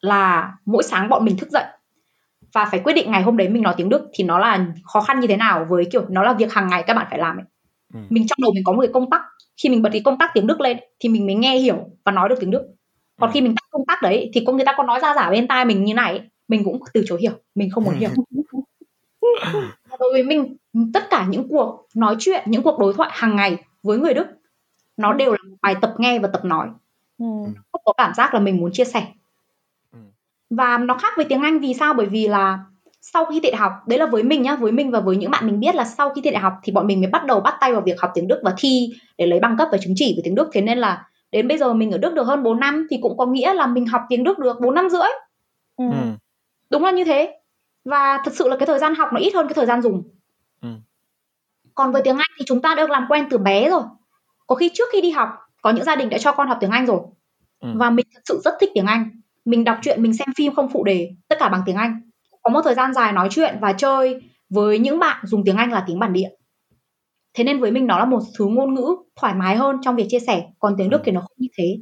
là 0.00 0.52
mỗi 0.64 0.82
sáng 0.82 1.08
bọn 1.08 1.24
mình 1.24 1.36
thức 1.36 1.50
dậy 1.50 1.64
và 2.52 2.64
phải 2.64 2.80
quyết 2.80 2.92
định 2.92 3.10
ngày 3.10 3.22
hôm 3.22 3.36
đấy 3.36 3.48
mình 3.48 3.62
nói 3.62 3.74
tiếng 3.76 3.88
Đức 3.88 4.10
thì 4.12 4.24
nó 4.24 4.38
là 4.38 4.66
khó 4.84 5.00
khăn 5.00 5.20
như 5.20 5.26
thế 5.26 5.36
nào 5.36 5.66
với 5.68 5.84
kiểu 5.92 6.06
nó 6.08 6.22
là 6.22 6.32
việc 6.32 6.52
hàng 6.52 6.66
ngày 6.66 6.84
các 6.86 6.94
bạn 6.94 7.06
phải 7.10 7.18
làm 7.18 7.36
ấy. 7.36 7.44
Ừ. 7.94 8.00
Mình 8.08 8.26
trong 8.28 8.36
đầu 8.42 8.52
mình 8.54 8.64
có 8.64 8.72
một 8.72 8.80
cái 8.80 8.90
công 8.92 9.10
tắc 9.10 9.22
khi 9.62 9.68
mình 9.68 9.82
bật 9.82 9.90
cái 9.92 10.02
công 10.04 10.18
tắc 10.18 10.30
tiếng 10.34 10.46
Đức 10.46 10.60
lên 10.60 10.78
thì 11.00 11.08
mình 11.08 11.26
mới 11.26 11.34
nghe 11.34 11.58
hiểu 11.58 11.76
và 12.04 12.12
nói 12.12 12.28
được 12.28 12.36
tiếng 12.40 12.50
Đức. 12.50 12.74
Còn 13.20 13.30
ừ. 13.30 13.34
khi 13.34 13.40
mình 13.40 13.54
tắt 13.54 13.66
công 13.70 13.86
tắc 13.86 14.02
đấy 14.02 14.30
thì 14.34 14.44
có 14.46 14.52
người 14.52 14.64
ta 14.64 14.74
có 14.76 14.82
nói 14.82 15.00
ra 15.00 15.14
giả 15.14 15.30
bên 15.30 15.48
tai 15.48 15.64
mình 15.64 15.84
như 15.84 15.94
này 15.94 16.20
mình 16.48 16.64
cũng 16.64 16.80
từ 16.94 17.02
chối 17.06 17.18
hiểu, 17.22 17.32
mình 17.54 17.70
không 17.70 17.84
muốn 17.84 17.94
hiểu. 17.98 18.10
đối 20.00 20.12
với 20.12 20.22
mình 20.22 20.56
tất 20.94 21.10
cả 21.10 21.26
những 21.28 21.48
cuộc 21.48 21.86
nói 21.94 22.16
chuyện, 22.18 22.42
những 22.46 22.62
cuộc 22.62 22.78
đối 22.78 22.94
thoại 22.94 23.10
hàng 23.12 23.36
ngày 23.36 23.64
với 23.82 23.98
người 23.98 24.14
Đức 24.14 24.26
nó 24.96 25.12
đều 25.12 25.30
là 25.30 25.38
một 25.50 25.56
bài 25.62 25.74
tập 25.80 25.94
nghe 25.98 26.18
và 26.18 26.28
tập 26.28 26.44
nói. 26.44 26.68
Ừ. 27.18 27.26
Không 27.72 27.82
có 27.84 27.92
cảm 27.96 28.14
giác 28.14 28.34
là 28.34 28.40
mình 28.40 28.56
muốn 28.56 28.72
chia 28.72 28.84
sẻ. 28.84 29.06
Ừ. 29.92 29.98
và 30.50 30.78
nó 30.78 30.94
khác 30.94 31.12
với 31.16 31.26
tiếng 31.28 31.42
Anh 31.42 31.58
vì 31.58 31.74
sao 31.74 31.94
bởi 31.94 32.06
vì 32.06 32.28
là 32.28 32.58
sau 33.04 33.24
khi 33.24 33.40
tiện 33.40 33.56
học 33.56 33.72
đấy 33.86 33.98
là 33.98 34.06
với 34.06 34.22
mình 34.22 34.42
nhá 34.42 34.56
với 34.56 34.72
mình 34.72 34.90
và 34.90 35.00
với 35.00 35.16
những 35.16 35.30
bạn 35.30 35.46
mình 35.46 35.60
biết 35.60 35.74
là 35.74 35.84
sau 35.84 36.10
khi 36.10 36.20
tiện 36.24 36.32
đại 36.32 36.42
học 36.42 36.52
thì 36.62 36.72
bọn 36.72 36.86
mình 36.86 37.00
mới 37.00 37.10
bắt 37.10 37.24
đầu 37.26 37.40
bắt 37.40 37.54
tay 37.60 37.72
vào 37.72 37.80
việc 37.82 38.00
học 38.00 38.10
tiếng 38.14 38.28
Đức 38.28 38.40
và 38.44 38.54
thi 38.58 38.92
để 39.18 39.26
lấy 39.26 39.40
bằng 39.40 39.56
cấp 39.58 39.68
và 39.72 39.78
chứng 39.78 39.92
chỉ 39.96 40.14
về 40.16 40.20
tiếng 40.24 40.34
Đức 40.34 40.50
thế 40.52 40.60
nên 40.60 40.78
là 40.78 41.04
đến 41.32 41.48
bây 41.48 41.58
giờ 41.58 41.72
mình 41.74 41.90
ở 41.90 41.98
Đức 41.98 42.14
được 42.14 42.26
hơn 42.26 42.42
4 42.42 42.60
năm 42.60 42.86
thì 42.90 42.98
cũng 43.02 43.16
có 43.16 43.26
nghĩa 43.26 43.54
là 43.54 43.66
mình 43.66 43.86
học 43.86 44.02
tiếng 44.08 44.24
Đức 44.24 44.38
được 44.38 44.60
4 44.60 44.74
năm 44.74 44.90
rưỡi 44.90 45.08
ừ. 45.76 45.84
ừ. 45.90 45.96
đúng 46.70 46.84
là 46.84 46.90
như 46.90 47.04
thế 47.04 47.38
và 47.84 48.18
thật 48.24 48.30
sự 48.34 48.48
là 48.48 48.56
cái 48.56 48.66
thời 48.66 48.78
gian 48.78 48.94
học 48.94 49.08
nó 49.12 49.20
ít 49.20 49.34
hơn 49.34 49.46
cái 49.48 49.54
thời 49.54 49.66
gian 49.66 49.82
dùng 49.82 50.02
Ừ. 50.62 50.68
còn 51.74 51.92
với 51.92 52.02
tiếng 52.02 52.16
Anh 52.16 52.30
thì 52.38 52.44
chúng 52.48 52.62
ta 52.62 52.74
được 52.74 52.90
làm 52.90 53.06
quen 53.08 53.26
từ 53.30 53.38
bé 53.38 53.70
rồi 53.70 53.82
có 54.46 54.54
khi 54.56 54.70
trước 54.74 54.84
khi 54.92 55.00
đi 55.00 55.10
học 55.10 55.28
có 55.62 55.70
những 55.70 55.84
gia 55.84 55.96
đình 55.96 56.08
đã 56.08 56.18
cho 56.18 56.32
con 56.32 56.48
học 56.48 56.58
tiếng 56.60 56.70
Anh 56.70 56.86
rồi 56.86 57.00
Ừ. 57.60 57.68
và 57.74 57.90
mình 57.90 58.06
thật 58.14 58.20
sự 58.24 58.40
rất 58.44 58.54
thích 58.60 58.70
tiếng 58.74 58.86
Anh 58.86 59.10
mình 59.44 59.64
đọc 59.64 59.78
truyện 59.82 60.02
mình 60.02 60.14
xem 60.14 60.28
phim 60.36 60.54
không 60.54 60.68
phụ 60.68 60.84
đề 60.84 61.10
tất 61.28 61.36
cả 61.38 61.48
bằng 61.48 61.62
tiếng 61.66 61.76
Anh 61.76 62.00
có 62.42 62.50
một 62.50 62.60
thời 62.64 62.74
gian 62.74 62.94
dài 62.94 63.12
nói 63.12 63.28
chuyện 63.30 63.58
và 63.60 63.72
chơi 63.72 64.20
với 64.50 64.78
những 64.78 64.98
bạn 64.98 65.26
dùng 65.26 65.44
tiếng 65.44 65.56
Anh 65.56 65.72
là 65.72 65.84
tiếng 65.86 65.98
bản 65.98 66.12
địa. 66.12 66.28
Thế 67.34 67.44
nên 67.44 67.60
với 67.60 67.70
mình 67.70 67.86
nó 67.86 67.98
là 67.98 68.04
một 68.04 68.20
thứ 68.38 68.46
ngôn 68.46 68.74
ngữ 68.74 68.96
thoải 69.16 69.34
mái 69.34 69.56
hơn 69.56 69.76
trong 69.82 69.96
việc 69.96 70.06
chia 70.08 70.20
sẻ 70.20 70.44
còn 70.58 70.74
tiếng 70.78 70.90
Đức 70.90 71.00
thì 71.04 71.12
nó 71.12 71.20
không 71.20 71.36
như 71.36 71.48
thế. 71.58 71.76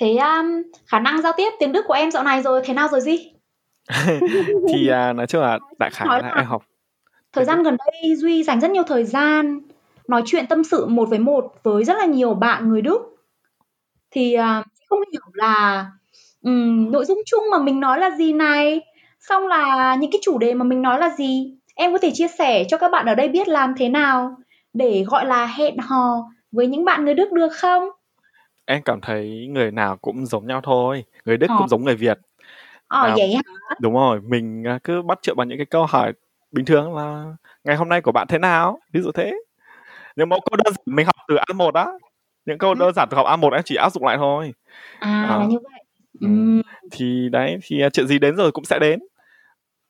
Thế 0.00 0.16
um, 0.16 0.62
khả 0.86 0.98
năng 1.00 1.22
giao 1.22 1.32
tiếp 1.36 1.50
tiếng 1.60 1.72
Đức 1.72 1.84
của 1.88 1.94
em 1.94 2.10
dạo 2.10 2.24
này 2.24 2.42
rồi 2.42 2.60
thế 2.64 2.74
nào 2.74 2.88
rồi 2.88 3.00
gì 3.00 3.30
thì 4.72 4.88
à, 4.88 5.12
nói 5.12 5.26
chung 5.26 5.42
là 5.42 5.58
đại 5.78 5.90
khái 5.90 6.06
Nói 6.08 6.22
là 6.22 6.28
là- 6.28 6.34
em 6.34 6.46
học 6.46 6.64
thời 7.32 7.44
gian 7.44 7.62
gần 7.62 7.76
đây 7.76 8.16
duy 8.16 8.42
dành 8.42 8.60
rất 8.60 8.70
nhiều 8.70 8.82
thời 8.82 9.04
gian 9.04 9.60
nói 10.08 10.22
chuyện 10.26 10.46
tâm 10.46 10.64
sự 10.64 10.86
một 10.86 11.08
với 11.08 11.18
một 11.18 11.54
với 11.62 11.84
rất 11.84 11.94
là 11.98 12.04
nhiều 12.04 12.34
bạn 12.34 12.68
người 12.68 12.82
đức. 12.82 13.00
Thì 14.10 14.34
à, 14.34 14.64
không 14.88 14.98
hiểu 15.12 15.22
là 15.32 15.86
ừm, 16.42 16.92
nội 16.92 17.04
dung 17.04 17.18
chung 17.26 17.44
mà 17.50 17.58
mình 17.58 17.80
nói 17.80 17.98
là 17.98 18.10
gì 18.10 18.32
này 18.32 18.80
xong 19.28 19.46
là 19.46 19.94
những 20.00 20.10
cái 20.10 20.18
chủ 20.22 20.38
đề 20.38 20.54
mà 20.54 20.64
mình 20.64 20.82
nói 20.82 20.98
là 20.98 21.10
gì? 21.18 21.54
Em 21.74 21.92
có 21.92 21.98
thể 21.98 22.10
chia 22.14 22.28
sẻ 22.28 22.64
cho 22.68 22.78
các 22.78 22.90
bạn 22.90 23.06
ở 23.06 23.14
đây 23.14 23.28
biết 23.28 23.48
làm 23.48 23.74
thế 23.76 23.88
nào 23.88 24.36
để 24.72 25.04
gọi 25.08 25.26
là 25.26 25.46
hẹn 25.46 25.78
hò 25.78 26.30
với 26.52 26.66
những 26.66 26.84
bạn 26.84 27.04
người 27.04 27.14
đức 27.14 27.32
được 27.32 27.48
không? 27.52 27.88
Em 28.64 28.82
cảm 28.82 29.00
thấy 29.00 29.46
người 29.50 29.70
nào 29.70 29.96
cũng 29.96 30.26
giống 30.26 30.46
nhau 30.46 30.60
thôi. 30.64 31.04
Người 31.24 31.36
đức 31.36 31.46
Ờ. 31.50 31.54
cũng 31.58 31.68
giống 31.68 31.84
người 31.84 31.96
việt. 31.96 32.18
Ờ 32.88 33.02
À, 33.08 33.14
vậy 33.16 33.34
hả? 33.34 33.42
đúng 33.80 33.94
rồi 33.94 34.20
mình 34.20 34.64
à, 34.66 34.78
cứ 34.84 35.02
bắt 35.02 35.18
chuyện 35.22 35.36
bằng 35.36 35.48
những 35.48 35.58
cái 35.58 35.66
câu 35.66 35.86
hỏi 35.86 36.12
bình 36.52 36.64
thường 36.64 36.96
là 36.96 37.24
ngày 37.64 37.76
hôm 37.76 37.88
nay 37.88 38.00
của 38.00 38.12
bạn 38.12 38.26
thế 38.28 38.38
nào? 38.38 38.78
Ví 38.92 39.00
dụ 39.00 39.10
thế. 39.12 39.34
Những 40.16 40.28
mẫu 40.28 40.40
câu 40.40 40.56
đơn 40.64 40.72
giản 40.74 40.82
mình 40.96 41.06
học 41.06 41.14
từ 41.28 41.36
A1 41.36 41.74
á. 41.74 41.86
Những 42.46 42.58
câu 42.58 42.70
Ừ. 42.70 42.74
đơn 42.80 42.94
giản 42.94 43.08
từ 43.10 43.16
học 43.16 43.26
A1 43.26 43.52
em 43.52 43.62
chỉ 43.64 43.74
áp 43.76 43.92
dụng 43.92 44.04
lại 44.04 44.16
thôi. 44.16 44.52
À 44.98 45.26
Ờ. 45.28 45.38
là 45.38 45.44
như 45.44 45.58
vậy. 45.58 45.80
Ừ. 46.20 46.28
Thì 46.90 47.28
đấy 47.32 47.58
thì 47.62 47.80
à, 47.82 47.88
chuyện 47.90 48.06
gì 48.06 48.18
đến 48.18 48.36
rồi 48.36 48.52
cũng 48.52 48.64
sẽ 48.64 48.78
đến 48.78 49.00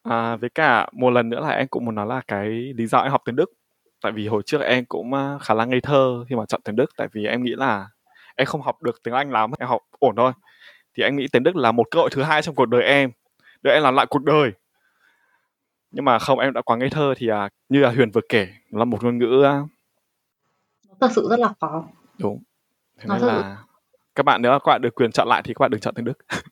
à, 0.05 0.37
với 0.37 0.51
cả 0.51 0.89
một 0.93 1.11
lần 1.11 1.29
nữa 1.29 1.41
là 1.41 1.49
em 1.49 1.69
cũng 1.69 1.85
muốn 1.85 1.95
nói 1.95 2.07
là 2.07 2.21
cái 2.29 2.49
lý 2.49 2.87
do 2.87 2.99
em 2.99 3.11
học 3.13 3.23
tiếng 3.25 3.37
Đức. 3.37 3.53
Tại 4.03 4.13
vì 4.13 4.29
hồi 4.29 4.43
trước 4.47 4.61
em 4.61 4.85
cũng 4.85 5.13
khá 5.41 5.55
là 5.55 5.65
ngây 5.65 5.81
thơ 5.81 6.25
khi 6.29 6.37
mà 6.37 6.47
chọn 6.47 6.61
tiếng 6.65 6.77
Đức. 6.77 6.87
Tại 6.97 7.09
vì 7.13 7.27
em 7.27 7.43
nghĩ 7.43 7.55
là 7.57 7.89
em 8.37 8.47
không 8.47 8.63
học 8.63 8.83
được 8.83 9.03
tiếng 9.03 9.15
Anh 9.15 9.31
lắm 9.31 9.51
em 9.59 9.69
học 9.69 9.81
ổn 9.99 10.17
thôi. 10.17 10.33
Thì 10.97 11.03
em 11.03 11.17
nghĩ 11.17 11.27
tiếng 11.33 11.43
Đức 11.43 11.57
là 11.57 11.73
một 11.73 11.85
cơ 11.91 12.01
hội 12.01 12.11
thứ 12.13 12.23
hai 12.23 12.43
trong 12.43 12.55
cuộc 12.55 12.67
đời 12.67 12.83
em. 12.83 13.11
Để 13.63 13.73
em 13.73 13.83
làm 13.83 13.95
lại 13.95 14.07
cuộc 14.07 14.25
đời. 14.25 14.53
Nhưng 15.91 16.05
mà 16.05 16.19
không 16.19 16.39
em 16.39 16.53
đã 16.53 16.63
quá 16.63 16.77
ngây 16.77 16.91
thơ 16.91 17.15
thì 17.17 17.29
à, 17.29 17.49
như 17.69 17.81
là 17.81 17.91
Huyền 17.91 18.11
vừa 18.11 18.21
kể 18.29 18.49
là 18.71 18.85
một 18.85 19.05
ngôn 19.05 19.19
ngữ 19.19 19.45
thật 21.01 21.09
sự 21.13 21.27
rất 21.31 21.39
là 21.39 21.49
khó. 21.61 21.85
Đúng. 22.19 22.43
Thế 22.99 23.05
nên 23.09 23.09
thật 23.09 23.19
sự- 23.21 23.27
là 23.27 23.57
các 24.15 24.23
bạn 24.23 24.43
nếu 24.43 24.53
các 24.53 24.67
bạn 24.67 24.83
được 24.83 24.95
quyền 24.95 25.13
chọn 25.13 25.29
lại 25.29 25.43
thì 25.45 25.55
các 25.55 25.61
bạn 25.61 25.71
đừng 25.71 25.81
chọn 25.81 25.95
tiếng 25.95 26.05
Đức. 26.05 26.19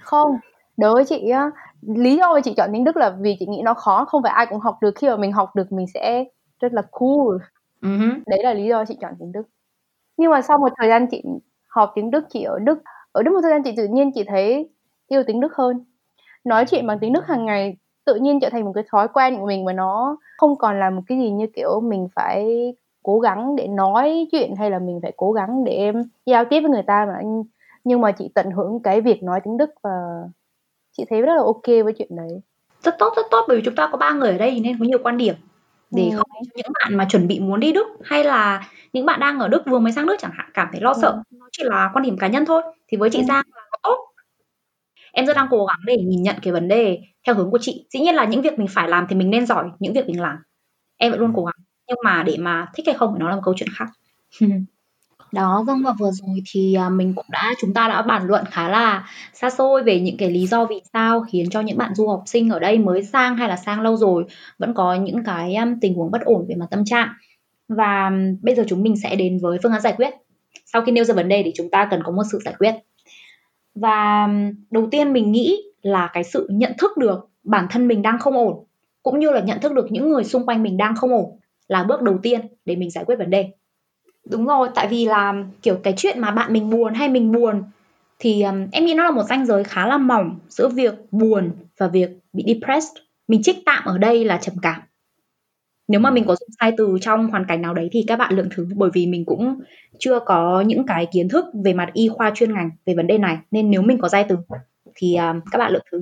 Không. 0.00 0.38
Đối 0.76 0.94
với 0.94 1.04
chị 1.08 1.28
á 1.30 1.50
lý 1.82 2.16
do 2.16 2.34
mà 2.34 2.40
chị 2.40 2.54
chọn 2.56 2.70
tiếng 2.72 2.84
Đức 2.84 2.96
là 2.96 3.10
vì 3.20 3.36
chị 3.38 3.46
nghĩ 3.46 3.62
nó 3.64 3.74
khó 3.74 4.04
không 4.04 4.22
phải 4.22 4.32
ai 4.32 4.46
cũng 4.46 4.58
học 4.60 4.78
được. 4.82 4.94
Khi 4.96 5.08
mà 5.08 5.16
mình 5.16 5.32
học 5.32 5.50
được 5.56 5.72
mình 5.72 5.86
sẽ 5.94 6.24
rất 6.60 6.72
là 6.72 6.82
cool. 6.90 7.36
Ừm, 7.82 8.22
đấy 8.26 8.42
là 8.44 8.54
lý 8.54 8.66
do 8.68 8.84
chị 8.84 8.96
chọn 9.00 9.12
tiếng 9.18 9.32
Đức. 9.32 9.42
Nhưng 10.16 10.30
mà 10.30 10.42
sau 10.42 10.58
một 10.58 10.68
thời 10.78 10.88
gian 10.88 11.06
chị 11.10 11.22
học 11.68 11.92
tiếng 11.94 12.10
Đức 12.10 12.24
chị 12.30 12.42
ở 12.42 12.58
Đức 12.58 12.78
ở 13.12 13.22
Đức 13.22 13.30
một 13.32 13.40
thời 13.42 13.50
gian 13.50 13.62
chị 13.62 13.72
tự 13.76 13.88
nhiên 13.88 14.12
chị 14.14 14.24
thấy 14.24 14.70
yêu 15.08 15.22
tiếng 15.26 15.40
Đức 15.40 15.54
hơn. 15.56 15.84
Nói 16.44 16.66
chuyện 16.66 16.86
bằng 16.86 16.98
tiếng 17.00 17.12
Đức 17.12 17.26
hàng 17.26 17.46
ngày 17.46 17.76
tự 18.06 18.14
nhiên 18.14 18.40
trở 18.40 18.50
thành 18.50 18.64
một 18.64 18.72
cái 18.74 18.84
thói 18.92 19.08
quen 19.08 19.36
của 19.40 19.46
mình 19.46 19.66
và 19.66 19.72
nó 19.72 20.16
không 20.38 20.58
còn 20.58 20.80
là 20.80 20.90
một 20.90 21.02
cái 21.08 21.18
gì 21.18 21.30
như 21.30 21.46
kiểu 21.56 21.80
mình 21.80 22.08
phải 22.16 22.48
cố 23.02 23.20
gắng 23.20 23.56
để 23.56 23.68
nói 23.68 24.28
chuyện 24.32 24.56
hay 24.56 24.70
là 24.70 24.78
mình 24.78 25.00
phải 25.02 25.12
cố 25.16 25.32
gắng 25.32 25.64
để 25.64 25.72
em 25.72 26.02
giao 26.26 26.44
tiếp 26.50 26.60
với 26.60 26.70
người 26.70 26.82
ta 26.82 27.06
mà. 27.08 27.20
Nhưng 27.84 28.00
mà 28.00 28.12
chị 28.12 28.30
tận 28.34 28.50
hưởng 28.50 28.80
cái 28.82 29.00
việc 29.00 29.22
nói 29.22 29.40
tiếng 29.44 29.56
Đức 29.56 29.70
và 29.82 29.90
chị 30.98 31.04
thấy 31.10 31.22
rất 31.22 31.34
là 31.36 31.42
ok 31.44 31.66
với 31.84 31.92
chuyện 31.98 32.08
đấy. 32.16 32.28
Rất 32.82 32.96
tốt 32.98 33.12
rất 33.16 33.26
tốt 33.30 33.44
bởi 33.48 33.56
vì 33.56 33.62
chúng 33.64 33.74
ta 33.74 33.88
có 33.92 33.98
ba 33.98 34.10
người 34.12 34.30
ở 34.32 34.38
đây 34.38 34.60
nên 34.60 34.78
có 34.78 34.84
nhiều 34.84 34.98
quan 35.02 35.18
điểm. 35.18 35.34
Để 35.90 36.02
Ừ. 36.12 36.16
không 36.16 36.30
cho 36.44 36.50
những 36.56 36.72
bạn 36.84 36.96
mà 36.96 37.06
chuẩn 37.10 37.28
bị 37.28 37.40
muốn 37.40 37.60
đi 37.60 37.72
Đức 37.72 37.86
hay 38.04 38.24
là 38.24 38.68
những 38.92 39.06
bạn 39.06 39.20
đang 39.20 39.38
ở 39.38 39.48
Đức 39.48 39.62
vừa 39.66 39.78
mới 39.78 39.92
sang 39.92 40.06
Đức 40.06 40.16
chẳng 40.18 40.30
hạn 40.34 40.50
cảm 40.54 40.68
thấy 40.72 40.80
lo 40.80 40.94
sợ. 41.02 41.22
Nó 41.30 41.48
chỉ 41.52 41.62
là 41.66 41.90
quan 41.94 42.02
điểm 42.04 42.18
cá 42.18 42.26
nhân 42.28 42.44
thôi. 42.46 42.62
Thì 42.88 42.96
với 42.96 43.10
chị 43.10 43.18
Ừ. 43.18 43.24
Giang 43.28 43.44
là 43.54 43.62
tốt. 43.82 43.98
Em 45.12 45.26
rất 45.26 45.36
đang 45.36 45.46
cố 45.50 45.66
gắng 45.66 45.78
để 45.86 45.96
nhìn 45.96 46.22
nhận 46.22 46.36
cái 46.42 46.52
vấn 46.52 46.68
đề 46.68 46.98
theo 47.26 47.34
hướng 47.34 47.50
của 47.50 47.58
chị. 47.60 47.86
Dĩ 47.90 48.00
nhiên 48.00 48.14
là 48.14 48.24
những 48.24 48.42
việc 48.42 48.58
mình 48.58 48.68
phải 48.70 48.88
làm 48.88 49.06
thì 49.08 49.16
mình 49.16 49.30
nên 49.30 49.46
giỏi 49.46 49.64
những 49.78 49.92
việc 49.94 50.06
mình 50.06 50.20
làm. 50.20 50.36
Em 50.96 51.10
vẫn 51.12 51.20
luôn 51.20 51.32
cố 51.36 51.44
gắng. 51.44 51.54
Nhưng 51.88 51.98
mà 52.04 52.22
để 52.22 52.36
mà 52.38 52.66
thích 52.74 52.86
hay 52.86 52.94
không 52.94 53.14
thì 53.14 53.20
nó 53.20 53.28
là 53.30 53.36
một 53.36 53.42
câu 53.44 53.54
chuyện 53.56 53.68
khác 53.78 53.86
đó 55.32 55.64
vâng 55.66 55.82
và 55.82 55.92
vừa 55.98 56.10
rồi 56.10 56.42
thì 56.52 56.74
à, 56.74 56.88
mình 56.88 57.14
cũng 57.14 57.24
đã 57.28 57.54
chúng 57.60 57.74
ta 57.74 57.88
đã 57.88 58.02
bàn 58.02 58.26
luận 58.26 58.44
khá 58.50 58.68
là 58.68 59.08
xa 59.32 59.50
xôi 59.50 59.82
về 59.82 60.00
những 60.00 60.16
cái 60.16 60.30
lý 60.30 60.46
do 60.46 60.64
vì 60.64 60.80
sao 60.92 61.24
khiến 61.28 61.50
cho 61.50 61.60
những 61.60 61.78
bạn 61.78 61.94
du 61.94 62.08
học 62.08 62.22
sinh 62.26 62.50
ở 62.50 62.58
đây 62.58 62.78
mới 62.78 63.02
sang 63.02 63.36
hay 63.36 63.48
là 63.48 63.56
sang 63.56 63.80
lâu 63.80 63.96
rồi 63.96 64.24
vẫn 64.58 64.74
có 64.74 64.94
những 64.94 65.24
cái 65.24 65.54
um, 65.54 65.80
tình 65.80 65.94
huống 65.94 66.10
bất 66.10 66.22
ổn 66.22 66.46
về 66.48 66.54
mặt 66.54 66.66
tâm 66.70 66.84
trạng. 66.84 67.08
Và 67.68 68.08
um, 68.08 68.36
bây 68.42 68.54
giờ 68.54 68.64
chúng 68.68 68.82
mình 68.82 68.96
sẽ 69.02 69.16
đến 69.16 69.38
với 69.42 69.58
phương 69.62 69.72
án 69.72 69.80
giải 69.80 69.94
quyết. 69.96 70.10
Sau 70.66 70.82
khi 70.82 70.92
nêu 70.92 71.04
ra 71.04 71.14
vấn 71.14 71.28
đề 71.28 71.42
thì 71.44 71.52
chúng 71.56 71.70
ta 71.70 71.88
cần 71.90 72.02
có 72.04 72.12
một 72.12 72.22
sự 72.32 72.38
giải 72.44 72.54
quyết. 72.58 72.74
Và 73.74 74.24
um, 74.24 74.52
đầu 74.70 74.88
tiên 74.90 75.12
mình 75.12 75.32
nghĩ 75.32 75.62
là 75.82 76.10
cái 76.12 76.24
sự 76.24 76.46
nhận 76.50 76.72
thức 76.78 76.96
được 76.96 77.28
bản 77.44 77.66
thân 77.70 77.88
mình 77.88 78.02
đang 78.02 78.18
không 78.18 78.36
ổn 78.36 78.64
cũng 79.02 79.20
như 79.20 79.30
là 79.30 79.40
nhận 79.40 79.60
thức 79.60 79.72
được 79.72 79.86
những 79.90 80.10
người 80.10 80.24
xung 80.24 80.46
quanh 80.46 80.62
mình 80.62 80.76
đang 80.76 80.96
không 80.96 81.10
ổn 81.10 81.38
là 81.68 81.84
bước 81.84 82.02
đầu 82.02 82.18
tiên 82.22 82.40
để 82.64 82.76
mình 82.76 82.90
giải 82.90 83.04
quyết 83.04 83.16
vấn 83.18 83.30
đề 83.30 83.50
đúng 84.30 84.46
rồi 84.46 84.68
tại 84.74 84.88
vì 84.88 85.04
là 85.04 85.34
kiểu 85.62 85.76
cái 85.82 85.94
chuyện 85.96 86.20
mà 86.20 86.30
bạn 86.30 86.52
mình 86.52 86.70
buồn 86.70 86.94
hay 86.94 87.08
mình 87.08 87.32
buồn 87.32 87.62
thì 88.18 88.42
um, 88.42 88.66
em 88.72 88.84
nghĩ 88.84 88.94
nó 88.94 89.04
là 89.04 89.10
một 89.10 89.22
ranh 89.22 89.46
giới 89.46 89.64
khá 89.64 89.86
là 89.86 89.98
mỏng 89.98 90.38
giữa 90.48 90.68
việc 90.68 90.94
buồn 91.10 91.50
và 91.78 91.88
việc 91.88 92.10
bị 92.32 92.44
depressed. 92.46 92.96
Mình 93.28 93.42
trích 93.42 93.56
tạm 93.66 93.84
ở 93.84 93.98
đây 93.98 94.24
là 94.24 94.38
trầm 94.38 94.54
cảm. 94.62 94.80
Nếu 95.88 96.00
mà 96.00 96.10
mình 96.10 96.24
có 96.26 96.34
dùng 96.34 96.48
sai 96.60 96.72
từ 96.76 96.98
trong 97.00 97.28
hoàn 97.28 97.44
cảnh 97.44 97.62
nào 97.62 97.74
đấy 97.74 97.88
thì 97.92 98.04
các 98.06 98.16
bạn 98.16 98.36
lượng 98.36 98.48
thứ 98.56 98.68
bởi 98.74 98.90
vì 98.94 99.06
mình 99.06 99.24
cũng 99.24 99.60
chưa 99.98 100.18
có 100.18 100.60
những 100.60 100.86
cái 100.86 101.06
kiến 101.12 101.28
thức 101.28 101.44
về 101.64 101.72
mặt 101.72 101.90
y 101.92 102.08
khoa 102.08 102.32
chuyên 102.34 102.54
ngành 102.54 102.70
về 102.86 102.94
vấn 102.94 103.06
đề 103.06 103.18
này 103.18 103.38
nên 103.50 103.70
nếu 103.70 103.82
mình 103.82 103.98
có 103.98 104.08
sai 104.08 104.24
từ 104.28 104.36
thì 104.94 105.16
um, 105.16 105.40
các 105.50 105.58
bạn 105.58 105.72
lượng 105.72 105.84
thứ. 105.92 106.00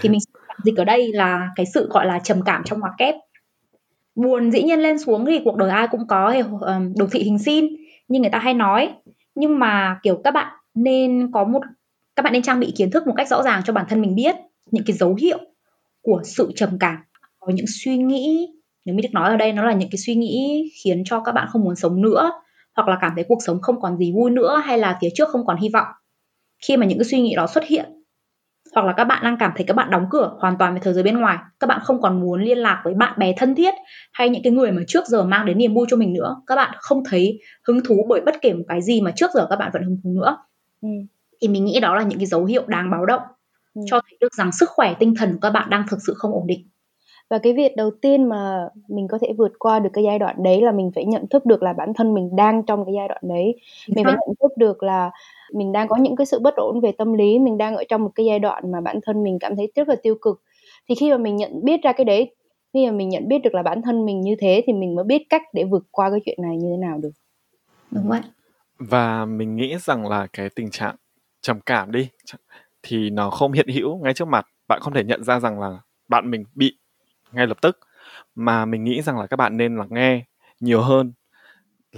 Thì 0.00 0.08
mình 0.08 0.20
dịch 0.64 0.76
ở 0.76 0.84
đây 0.84 1.12
là 1.12 1.48
cái 1.56 1.66
sự 1.74 1.88
gọi 1.90 2.06
là 2.06 2.18
trầm 2.18 2.42
cảm 2.42 2.62
trong 2.64 2.80
ngoặc 2.80 2.92
kép 2.98 3.14
buồn 4.16 4.50
dĩ 4.50 4.62
nhiên 4.62 4.80
lên 4.80 4.98
xuống 4.98 5.26
thì 5.26 5.40
cuộc 5.44 5.56
đời 5.56 5.70
ai 5.70 5.88
cũng 5.90 6.06
có 6.06 6.34
um, 6.60 6.92
đồ 6.96 7.06
thị 7.12 7.22
hình 7.22 7.38
sin 7.38 7.66
như 8.08 8.20
người 8.20 8.30
ta 8.30 8.38
hay 8.38 8.54
nói. 8.54 8.92
Nhưng 9.34 9.58
mà 9.58 9.98
kiểu 10.02 10.20
các 10.24 10.30
bạn 10.30 10.52
nên 10.74 11.30
có 11.32 11.44
một 11.44 11.60
các 12.16 12.22
bạn 12.22 12.32
nên 12.32 12.42
trang 12.42 12.60
bị 12.60 12.72
kiến 12.76 12.90
thức 12.90 13.06
một 13.06 13.14
cách 13.16 13.28
rõ 13.28 13.42
ràng 13.42 13.62
cho 13.64 13.72
bản 13.72 13.86
thân 13.88 14.00
mình 14.00 14.14
biết 14.14 14.36
những 14.70 14.84
cái 14.86 14.96
dấu 14.96 15.14
hiệu 15.14 15.38
của 16.02 16.20
sự 16.24 16.50
trầm 16.56 16.78
cảm 16.80 16.96
có 17.40 17.52
những 17.52 17.66
suy 17.68 17.96
nghĩ 17.96 18.48
nếu 18.84 18.94
mình 18.94 19.02
được 19.02 19.12
nói 19.12 19.30
ở 19.30 19.36
đây 19.36 19.52
nó 19.52 19.64
là 19.64 19.72
những 19.72 19.90
cái 19.90 19.98
suy 20.06 20.14
nghĩ 20.14 20.70
khiến 20.82 21.02
cho 21.06 21.20
các 21.20 21.32
bạn 21.32 21.48
không 21.50 21.64
muốn 21.64 21.76
sống 21.76 22.02
nữa 22.02 22.30
hoặc 22.76 22.88
là 22.88 22.98
cảm 23.00 23.12
thấy 23.14 23.24
cuộc 23.28 23.38
sống 23.46 23.60
không 23.60 23.80
còn 23.80 23.96
gì 23.96 24.12
vui 24.12 24.30
nữa 24.30 24.62
hay 24.64 24.78
là 24.78 24.98
phía 25.00 25.08
trước 25.14 25.28
không 25.28 25.46
còn 25.46 25.56
hy 25.56 25.68
vọng. 25.68 25.86
Khi 26.68 26.76
mà 26.76 26.86
những 26.86 26.98
cái 26.98 27.04
suy 27.04 27.20
nghĩ 27.20 27.34
đó 27.36 27.46
xuất 27.46 27.64
hiện 27.64 27.95
hoặc 28.76 28.86
là 28.86 28.92
các 28.92 29.04
bạn 29.04 29.24
đang 29.24 29.36
cảm 29.38 29.52
thấy 29.56 29.64
các 29.66 29.76
bạn 29.76 29.90
đóng 29.90 30.06
cửa 30.10 30.36
hoàn 30.40 30.58
toàn 30.58 30.72
với 30.72 30.80
thế 30.84 30.92
giới 30.92 31.02
bên 31.02 31.18
ngoài 31.20 31.38
các 31.60 31.66
bạn 31.66 31.80
không 31.84 32.00
còn 32.02 32.20
muốn 32.20 32.42
liên 32.42 32.58
lạc 32.58 32.80
với 32.84 32.94
bạn 32.94 33.18
bè 33.18 33.32
thân 33.36 33.54
thiết 33.54 33.74
hay 34.12 34.28
những 34.28 34.42
cái 34.42 34.52
người 34.52 34.72
mà 34.72 34.82
trước 34.86 35.06
giờ 35.06 35.24
mang 35.24 35.46
đến 35.46 35.58
niềm 35.58 35.74
vui 35.74 35.86
cho 35.90 35.96
mình 35.96 36.12
nữa 36.12 36.36
các 36.46 36.56
bạn 36.56 36.74
không 36.78 37.02
thấy 37.10 37.40
hứng 37.68 37.80
thú 37.84 38.06
bởi 38.08 38.20
bất 38.20 38.34
kể 38.42 38.52
một 38.52 38.64
cái 38.68 38.82
gì 38.82 39.00
mà 39.00 39.10
trước 39.16 39.30
giờ 39.34 39.46
các 39.50 39.56
bạn 39.56 39.70
vẫn 39.72 39.82
hứng 39.82 39.96
thú 40.04 40.10
nữa 40.10 40.36
Ừ. 40.82 40.88
thì 41.42 41.48
mình 41.48 41.64
nghĩ 41.64 41.80
đó 41.80 41.94
là 41.96 42.02
những 42.02 42.18
cái 42.18 42.26
dấu 42.26 42.44
hiệu 42.44 42.62
đáng 42.66 42.90
báo 42.90 43.06
động 43.06 43.22
Ừ. 43.74 43.82
cho 43.86 44.00
thấy 44.00 44.18
được 44.20 44.34
rằng 44.34 44.52
sức 44.52 44.68
khỏe 44.68 44.94
tinh 44.98 45.14
thần 45.18 45.32
của 45.32 45.38
các 45.42 45.50
bạn 45.50 45.70
đang 45.70 45.84
thực 45.90 45.98
sự 46.06 46.14
không 46.16 46.32
ổn 46.32 46.46
định 46.46 46.68
và 47.30 47.38
cái 47.38 47.52
việc 47.52 47.76
đầu 47.76 47.90
tiên 47.90 48.28
mà 48.28 48.68
mình 48.88 49.08
có 49.08 49.18
thể 49.18 49.32
vượt 49.38 49.52
qua 49.58 49.78
được 49.78 49.90
cái 49.92 50.04
giai 50.04 50.18
đoạn 50.18 50.42
đấy 50.42 50.60
là 50.60 50.72
mình 50.72 50.90
phải 50.94 51.04
nhận 51.04 51.26
thức 51.28 51.46
được 51.46 51.62
là 51.62 51.72
bản 51.72 51.92
thân 51.94 52.14
mình 52.14 52.36
đang 52.36 52.62
trong 52.62 52.84
cái 52.84 52.94
giai 52.94 53.08
đoạn 53.08 53.20
đấy. 53.22 53.60
Mình 53.88 54.04
phải 54.04 54.14
nhận 54.14 54.34
thức 54.40 54.56
được 54.56 54.82
là 54.82 55.10
mình 55.52 55.72
đang 55.72 55.88
có 55.88 55.96
những 55.96 56.16
cái 56.16 56.26
sự 56.26 56.40
bất 56.40 56.54
ổn 56.56 56.80
về 56.80 56.92
tâm 56.92 57.12
lý 57.12 57.38
mình 57.38 57.58
đang 57.58 57.76
ở 57.76 57.84
trong 57.88 58.02
một 58.02 58.10
cái 58.14 58.26
giai 58.26 58.38
đoạn 58.38 58.72
mà 58.72 58.80
bản 58.80 59.00
thân 59.02 59.22
mình 59.22 59.38
cảm 59.38 59.56
thấy 59.56 59.72
rất 59.74 59.88
là 59.88 59.96
tiêu 60.02 60.14
cực. 60.22 60.42
Thì 60.88 60.94
khi 60.94 61.10
mà 61.10 61.16
mình 61.16 61.36
nhận 61.36 61.64
biết 61.64 61.82
ra 61.82 61.92
cái 61.92 62.04
đấy 62.04 62.34
khi 62.72 62.86
mà 62.86 62.92
mình 62.92 63.08
nhận 63.08 63.28
biết 63.28 63.38
được 63.38 63.54
là 63.54 63.62
bản 63.62 63.82
thân 63.82 64.06
mình 64.06 64.20
như 64.20 64.36
thế 64.38 64.62
thì 64.66 64.72
mình 64.72 64.94
mới 64.94 65.04
biết 65.04 65.22
cách 65.28 65.42
để 65.52 65.64
vượt 65.64 65.82
qua 65.90 66.10
cái 66.10 66.20
chuyện 66.24 66.38
này 66.42 66.56
như 66.56 66.68
thế 66.70 66.76
nào 66.76 66.98
được. 66.98 67.12
Đúng 67.90 68.08
vậy. 68.08 68.20
Và 68.78 69.24
mình 69.24 69.56
nghĩ 69.56 69.76
rằng 69.80 70.08
là 70.08 70.26
cái 70.32 70.48
tình 70.56 70.70
trạng 70.70 70.94
trầm 71.40 71.60
cảm 71.66 71.92
đi 71.92 72.08
thì 72.82 73.10
nó 73.10 73.30
không 73.30 73.52
hiện 73.52 73.68
hữu 73.68 73.96
ngay 73.96 74.14
trước 74.14 74.28
mặt. 74.28 74.46
Bạn 74.68 74.80
không 74.80 74.94
thể 74.94 75.04
nhận 75.04 75.24
ra 75.24 75.40
rằng 75.40 75.60
là 75.60 75.78
bạn 76.08 76.30
mình 76.30 76.44
bị 76.54 76.72
ngay 77.32 77.46
lập 77.46 77.56
tức. 77.62 77.78
Mà 78.34 78.64
mình 78.64 78.84
nghĩ 78.84 79.02
rằng 79.02 79.18
là 79.18 79.26
các 79.26 79.36
bạn 79.36 79.56
nên 79.56 79.76
lắng 79.76 79.88
nghe 79.90 80.24
nhiều 80.60 80.82
hơn 80.82 81.12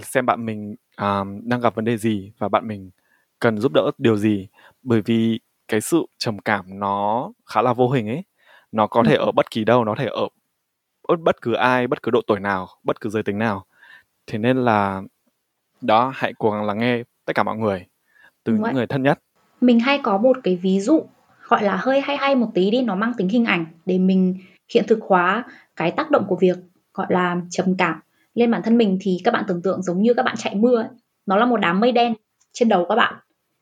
xem 0.03 0.25
bạn 0.25 0.45
mình 0.45 0.75
um, 0.97 1.41
đang 1.43 1.61
gặp 1.61 1.75
vấn 1.75 1.85
đề 1.85 1.97
gì 1.97 2.31
và 2.37 2.49
bạn 2.49 2.67
mình 2.67 2.91
cần 3.39 3.57
giúp 3.57 3.71
đỡ 3.73 3.91
điều 3.97 4.17
gì. 4.17 4.47
Bởi 4.83 5.01
vì 5.01 5.39
cái 5.67 5.81
sự 5.81 6.05
trầm 6.17 6.39
cảm 6.39 6.79
nó 6.79 7.31
khá 7.45 7.61
là 7.61 7.73
vô 7.73 7.89
hình 7.89 8.07
ấy. 8.07 8.23
Nó 8.71 8.87
có 8.87 9.03
thể 9.03 9.15
ở 9.15 9.31
bất 9.31 9.51
kỳ 9.51 9.63
đâu 9.63 9.85
nó 9.85 9.91
có 9.91 10.01
thể 10.01 10.05
ở 10.05 10.27
bất 11.07 11.19
bất 11.19 11.41
cứ 11.41 11.53
ai 11.53 11.87
bất 11.87 12.03
cứ 12.03 12.11
độ 12.11 12.21
tuổi 12.27 12.39
nào 12.39 12.67
bất 12.83 13.01
cứ 13.01 13.09
giới 13.09 13.23
tính 13.23 13.37
nào. 13.37 13.65
Thế 14.27 14.37
nên 14.37 14.57
là 14.57 15.01
đó 15.81 16.11
hãy 16.15 16.33
cố 16.37 16.51
gắng 16.51 16.65
lắng 16.65 16.79
nghe 16.79 17.03
tất 17.25 17.35
cả 17.35 17.43
mọi 17.43 17.57
người 17.57 17.85
từ 18.43 18.51
Đúng 18.51 18.55
những 18.55 18.63
vậy. 18.63 18.73
người 18.73 18.87
thân 18.87 19.03
nhất. 19.03 19.19
Mình 19.61 19.79
hay 19.79 19.99
có 20.03 20.17
một 20.17 20.37
cái 20.43 20.55
ví 20.55 20.79
dụ 20.79 21.01
gọi 21.43 21.63
là 21.63 21.75
hơi 21.75 22.01
hay 22.01 22.17
hay 22.17 22.35
một 22.35 22.47
tí 22.53 22.71
đi, 22.71 22.81
nó 22.81 22.95
mang 22.95 23.13
tính 23.17 23.29
hình 23.29 23.45
ảnh 23.45 23.65
để 23.85 23.97
mình 23.97 24.37
hiện 24.73 24.83
thực 24.87 24.99
hóa 25.01 25.43
cái 25.75 25.91
tác 25.91 26.11
động 26.11 26.25
của 26.27 26.37
việc 26.41 26.57
gọi 26.93 27.07
là 27.09 27.37
trầm 27.49 27.75
cảm 27.77 27.99
lên 28.33 28.51
bản 28.51 28.61
thân 28.63 28.77
mình 28.77 28.97
thì 29.01 29.17
các 29.23 29.31
bạn 29.31 29.43
tưởng 29.47 29.61
tượng 29.61 29.81
giống 29.81 30.01
như 30.01 30.13
các 30.13 30.23
bạn 30.23 30.35
chạy 30.37 30.55
mưa 30.55 30.75
ấy. 30.75 30.87
Nó 31.25 31.37
là 31.37 31.45
một 31.45 31.57
đám 31.57 31.79
mây 31.79 31.91
đen 31.91 32.13
trên 32.53 32.69
đầu 32.69 32.85
các 32.89 32.95
bạn. 32.95 33.15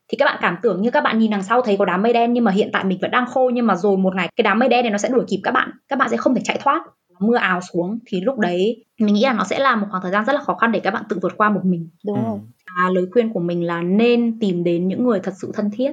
Thì 0.08 0.18
các 0.18 0.26
bạn 0.26 0.38
cảm 0.42 0.58
tưởng 0.62 0.82
như 0.82 0.92
các 0.92 1.04
bạn 1.04 1.20
nhìn 1.20 1.32
đằng 1.32 1.44
sau 1.44 1.62
thấy 1.62 1.78
có 1.78 1.86
đám 1.86 2.02
mây 2.02 2.14
đen 2.14 2.34
nhưng 2.34 2.44
mà 2.44 2.52
hiện 2.52 2.70
tại 2.74 2.84
mình 2.84 2.98
vẫn 3.02 3.12
đang 3.12 3.26
khô 3.26 3.50
nhưng 3.54 3.68
mà 3.68 3.76
rồi 3.76 3.98
một 3.98 4.16
ngày 4.16 4.30
cái 4.36 4.44
đám 4.44 4.60
mây 4.60 4.70
đen 4.70 4.84
này 4.84 4.92
nó 4.92 4.98
sẽ 4.98 5.10
đuổi 5.10 5.26
kịp 5.28 5.40
các 5.44 5.52
bạn. 5.52 5.72
Các 5.88 6.00
bạn 6.00 6.10
sẽ 6.10 6.18
không 6.18 6.36
thể 6.36 6.42
chạy 6.44 6.60
thoát. 6.64 6.84
Mưa 7.20 7.36
ào 7.36 7.62
xuống 7.62 8.00
thì 8.06 8.22
lúc 8.22 8.40
đấy 8.40 8.86
mình 9.00 9.14
nghĩ 9.14 9.24
là 9.24 9.34
nó 9.34 9.44
sẽ 9.44 9.60
là 9.60 9.76
một 9.76 9.88
khoảng 9.92 10.04
thời 10.04 10.12
gian 10.12 10.26
rất 10.26 10.34
là 10.34 10.42
khó 10.42 10.56
khăn 10.56 10.72
để 10.72 10.80
các 10.80 10.92
bạn 10.92 11.04
tự 11.10 11.20
vượt 11.22 11.38
qua 11.38 11.50
một 11.50 11.62
mình. 11.64 11.90
đúng 12.06 12.18
ừ. 12.18 12.30
rồi 12.30 12.40
Và 12.66 12.90
lời 12.94 13.06
khuyên 13.14 13.34
của 13.34 13.40
mình 13.40 13.64
là 13.64 13.82
nên 13.82 14.40
tìm 14.40 14.64
đến 14.64 14.88
những 14.88 15.04
người 15.04 15.20
thật 15.20 15.34
sự 15.42 15.52
thân 15.54 15.70
thiết. 15.74 15.92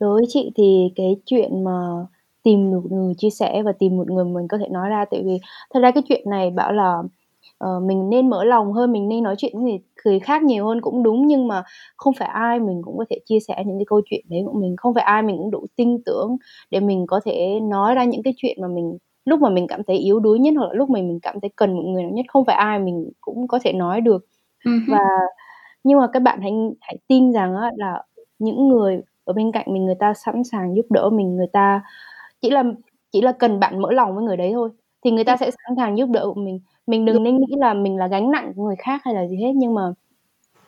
đối 0.00 0.14
với 0.14 0.24
chị 0.28 0.52
thì 0.56 0.92
cái 0.96 1.16
chuyện 1.26 1.64
mà 1.64 1.72
tìm 2.44 2.70
một 2.70 2.82
người 2.90 3.14
chia 3.18 3.30
sẻ 3.30 3.62
và 3.64 3.72
tìm 3.78 3.96
một 3.96 4.10
người 4.10 4.24
mình 4.24 4.48
có 4.48 4.58
thể 4.58 4.68
nói 4.70 4.88
ra. 4.90 5.04
Tại 5.10 5.22
vì 5.26 5.40
thật 5.74 5.80
ra 5.80 5.90
cái 5.90 6.02
chuyện 6.08 6.30
này 6.30 6.50
bảo 6.50 6.72
là 6.72 7.02
ờ, 7.58 7.80
mình 7.80 8.10
nên 8.10 8.30
mở 8.30 8.44
lòng 8.44 8.72
hơn 8.72 8.92
mình 8.92 9.08
nên 9.08 9.22
nói 9.24 9.34
chuyện 9.38 9.52
với 9.54 9.62
người, 9.64 9.78
người 10.04 10.20
khác 10.20 10.42
nhiều 10.42 10.66
hơn 10.66 10.80
cũng 10.80 11.02
đúng 11.02 11.26
nhưng 11.26 11.48
mà 11.48 11.62
không 11.96 12.14
phải 12.18 12.28
ai 12.28 12.60
mình 12.60 12.82
cũng 12.84 12.98
có 12.98 13.04
thể 13.10 13.18
chia 13.26 13.40
sẻ 13.48 13.62
những 13.66 13.78
cái 13.78 13.84
câu 13.88 14.00
chuyện 14.06 14.24
đấy. 14.30 14.42
Của 14.46 14.60
mình 14.60 14.76
không 14.78 14.94
phải 14.94 15.04
ai 15.04 15.22
mình 15.22 15.36
cũng 15.38 15.50
đủ 15.50 15.66
tin 15.76 16.02
tưởng 16.06 16.36
để 16.70 16.80
mình 16.80 17.06
có 17.08 17.20
thể 17.24 17.60
nói 17.62 17.94
ra 17.94 18.04
những 18.04 18.22
cái 18.22 18.34
chuyện 18.36 18.58
mà 18.62 18.68
mình 18.68 18.98
lúc 19.24 19.40
mà 19.40 19.50
mình 19.50 19.66
cảm 19.66 19.84
thấy 19.86 19.96
yếu 19.98 20.20
đuối 20.20 20.38
nhất 20.38 20.54
hoặc 20.58 20.66
là 20.66 20.72
lúc 20.74 20.90
mình 20.90 21.08
mình 21.08 21.18
cảm 21.22 21.40
thấy 21.40 21.50
cần 21.56 21.74
một 21.76 21.82
người 21.86 22.02
nào 22.02 22.12
nhất 22.12 22.26
không 22.28 22.44
phải 22.44 22.56
ai 22.56 22.78
mình 22.78 23.10
cũng 23.20 23.48
có 23.48 23.58
thể 23.64 23.72
nói 23.72 24.00
được. 24.00 24.26
Và 24.86 24.98
nhưng 25.84 25.98
mà 25.98 26.06
các 26.12 26.20
bạn 26.22 26.40
hãy 26.42 26.52
hãy 26.80 26.98
tin 27.08 27.32
rằng 27.32 27.56
á, 27.56 27.70
là 27.76 28.02
những 28.38 28.68
người 28.68 29.00
ở 29.24 29.32
bên 29.32 29.52
cạnh 29.52 29.66
mình 29.74 29.84
người 29.86 29.94
ta 30.00 30.14
sẵn 30.14 30.44
sàng 30.44 30.76
giúp 30.76 30.86
đỡ 30.90 31.10
mình 31.12 31.36
người 31.36 31.46
ta 31.52 31.82
chỉ 32.44 32.50
là 32.50 32.64
chỉ 33.12 33.22
là 33.22 33.32
cần 33.32 33.60
bạn 33.60 33.82
mở 33.82 33.92
lòng 33.92 34.16
với 34.16 34.24
người 34.24 34.38
đấy 34.38 34.50
thôi. 34.54 34.70
Thì 35.04 35.12
người 35.12 35.24
ta 35.24 35.38
sẽ 35.38 35.50
sẵn 35.52 35.76
sàng 35.78 35.98
giúp 35.98 36.10
đỡ 36.12 36.28
mình. 36.36 36.60
Mình 36.88 37.06
đừng 37.06 37.24
nên 37.24 37.36
nghĩ 37.38 37.54
là 37.58 37.74
mình 37.74 37.96
là 37.98 38.08
gánh 38.08 38.32
nặng 38.32 38.52
của 38.56 38.64
người 38.66 38.76
khác 38.78 39.02
hay 39.06 39.14
là 39.14 39.28
gì 39.28 39.36
hết 39.36 39.52
nhưng 39.56 39.74
mà 39.74 39.82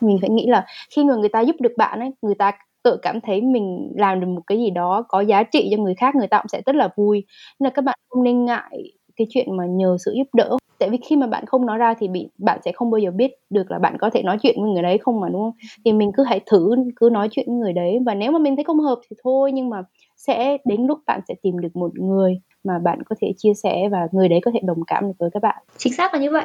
mình 0.01 0.19
phải 0.21 0.31
nghĩ 0.31 0.47
là 0.49 0.67
khi 0.97 1.05
người 1.05 1.19
người 1.19 1.29
ta 1.31 1.41
giúp 1.43 1.57
được 1.61 1.73
bạn 1.79 2.01
ấy 2.01 2.11
người 2.23 2.37
ta 2.37 2.53
tự 2.85 2.99
cảm 3.03 3.21
thấy 3.23 3.43
mình 3.43 3.93
làm 3.97 4.21
được 4.21 4.27
một 4.29 4.43
cái 4.47 4.59
gì 4.59 4.71
đó 4.71 5.05
có 5.09 5.21
giá 5.23 5.43
trị 5.45 5.69
cho 5.77 5.83
người 5.83 5.95
khác 5.97 6.15
người 6.17 6.29
ta 6.29 6.39
cũng 6.39 6.49
sẽ 6.49 6.63
rất 6.67 6.77
là 6.77 6.89
vui. 6.97 7.25
Nên 7.61 7.65
là 7.67 7.71
các 7.71 7.83
bạn 7.85 7.99
không 8.09 8.25
nên 8.25 8.45
ngại 8.45 8.93
cái 9.17 9.27
chuyện 9.31 9.57
mà 9.57 9.67
nhờ 9.67 9.97
sự 10.07 10.13
giúp 10.17 10.29
đỡ. 10.35 10.57
Tại 10.81 10.91
vì 10.91 10.99
khi 11.11 11.17
mà 11.17 11.27
bạn 11.27 11.47
không 11.47 11.67
nói 11.67 11.79
ra 11.79 11.95
thì 12.01 12.09
bị 12.09 12.29
bạn 12.39 12.61
sẽ 12.65 12.73
không 12.73 12.91
bao 12.91 12.99
giờ 12.99 13.11
biết 13.11 13.33
được 13.51 13.71
là 13.71 13.79
bạn 13.79 13.97
có 14.01 14.11
thể 14.11 14.23
nói 14.23 14.39
chuyện 14.43 14.57
với 14.63 14.71
người 14.73 14.83
đấy 14.83 14.99
không 14.99 15.21
mà 15.21 15.29
đúng 15.29 15.43
không? 15.43 15.53
Thì 15.85 15.93
mình 15.93 16.13
cứ 16.17 16.25
hãy 16.25 16.41
thử 16.47 16.71
cứ 16.97 17.09
nói 17.13 17.29
chuyện 17.31 17.47
với 17.49 17.57
người 17.57 17.73
đấy. 17.73 17.99
Và 18.07 18.15
nếu 18.15 18.33
mà 18.33 18.39
mình 18.39 18.57
thấy 18.57 18.65
không 18.65 18.81
hợp 18.81 18.99
thì 19.11 19.17
thôi 19.25 19.53
nhưng 19.53 19.71
mà 19.71 19.83
sẽ 20.27 20.57
đến 20.65 20.87
lúc 20.87 20.99
bạn 21.07 21.21
sẽ 21.29 21.35
tìm 21.43 21.61
được 21.61 21.77
một 21.77 21.99
người 21.99 22.41
mà 22.65 22.79
bạn 22.79 23.03
có 23.03 23.17
thể 23.21 23.33
chia 23.37 23.55
sẻ 23.63 23.89
và 23.91 24.09
người 24.13 24.29
đấy 24.29 24.41
có 24.45 24.51
thể 24.55 24.61
đồng 24.63 24.85
cảm 24.87 25.05
được 25.07 25.13
với 25.19 25.31
các 25.35 25.43
bạn 25.43 25.63
Chính 25.77 25.93
xác 25.93 26.15
là 26.15 26.21
như 26.21 26.31
vậy. 26.31 26.45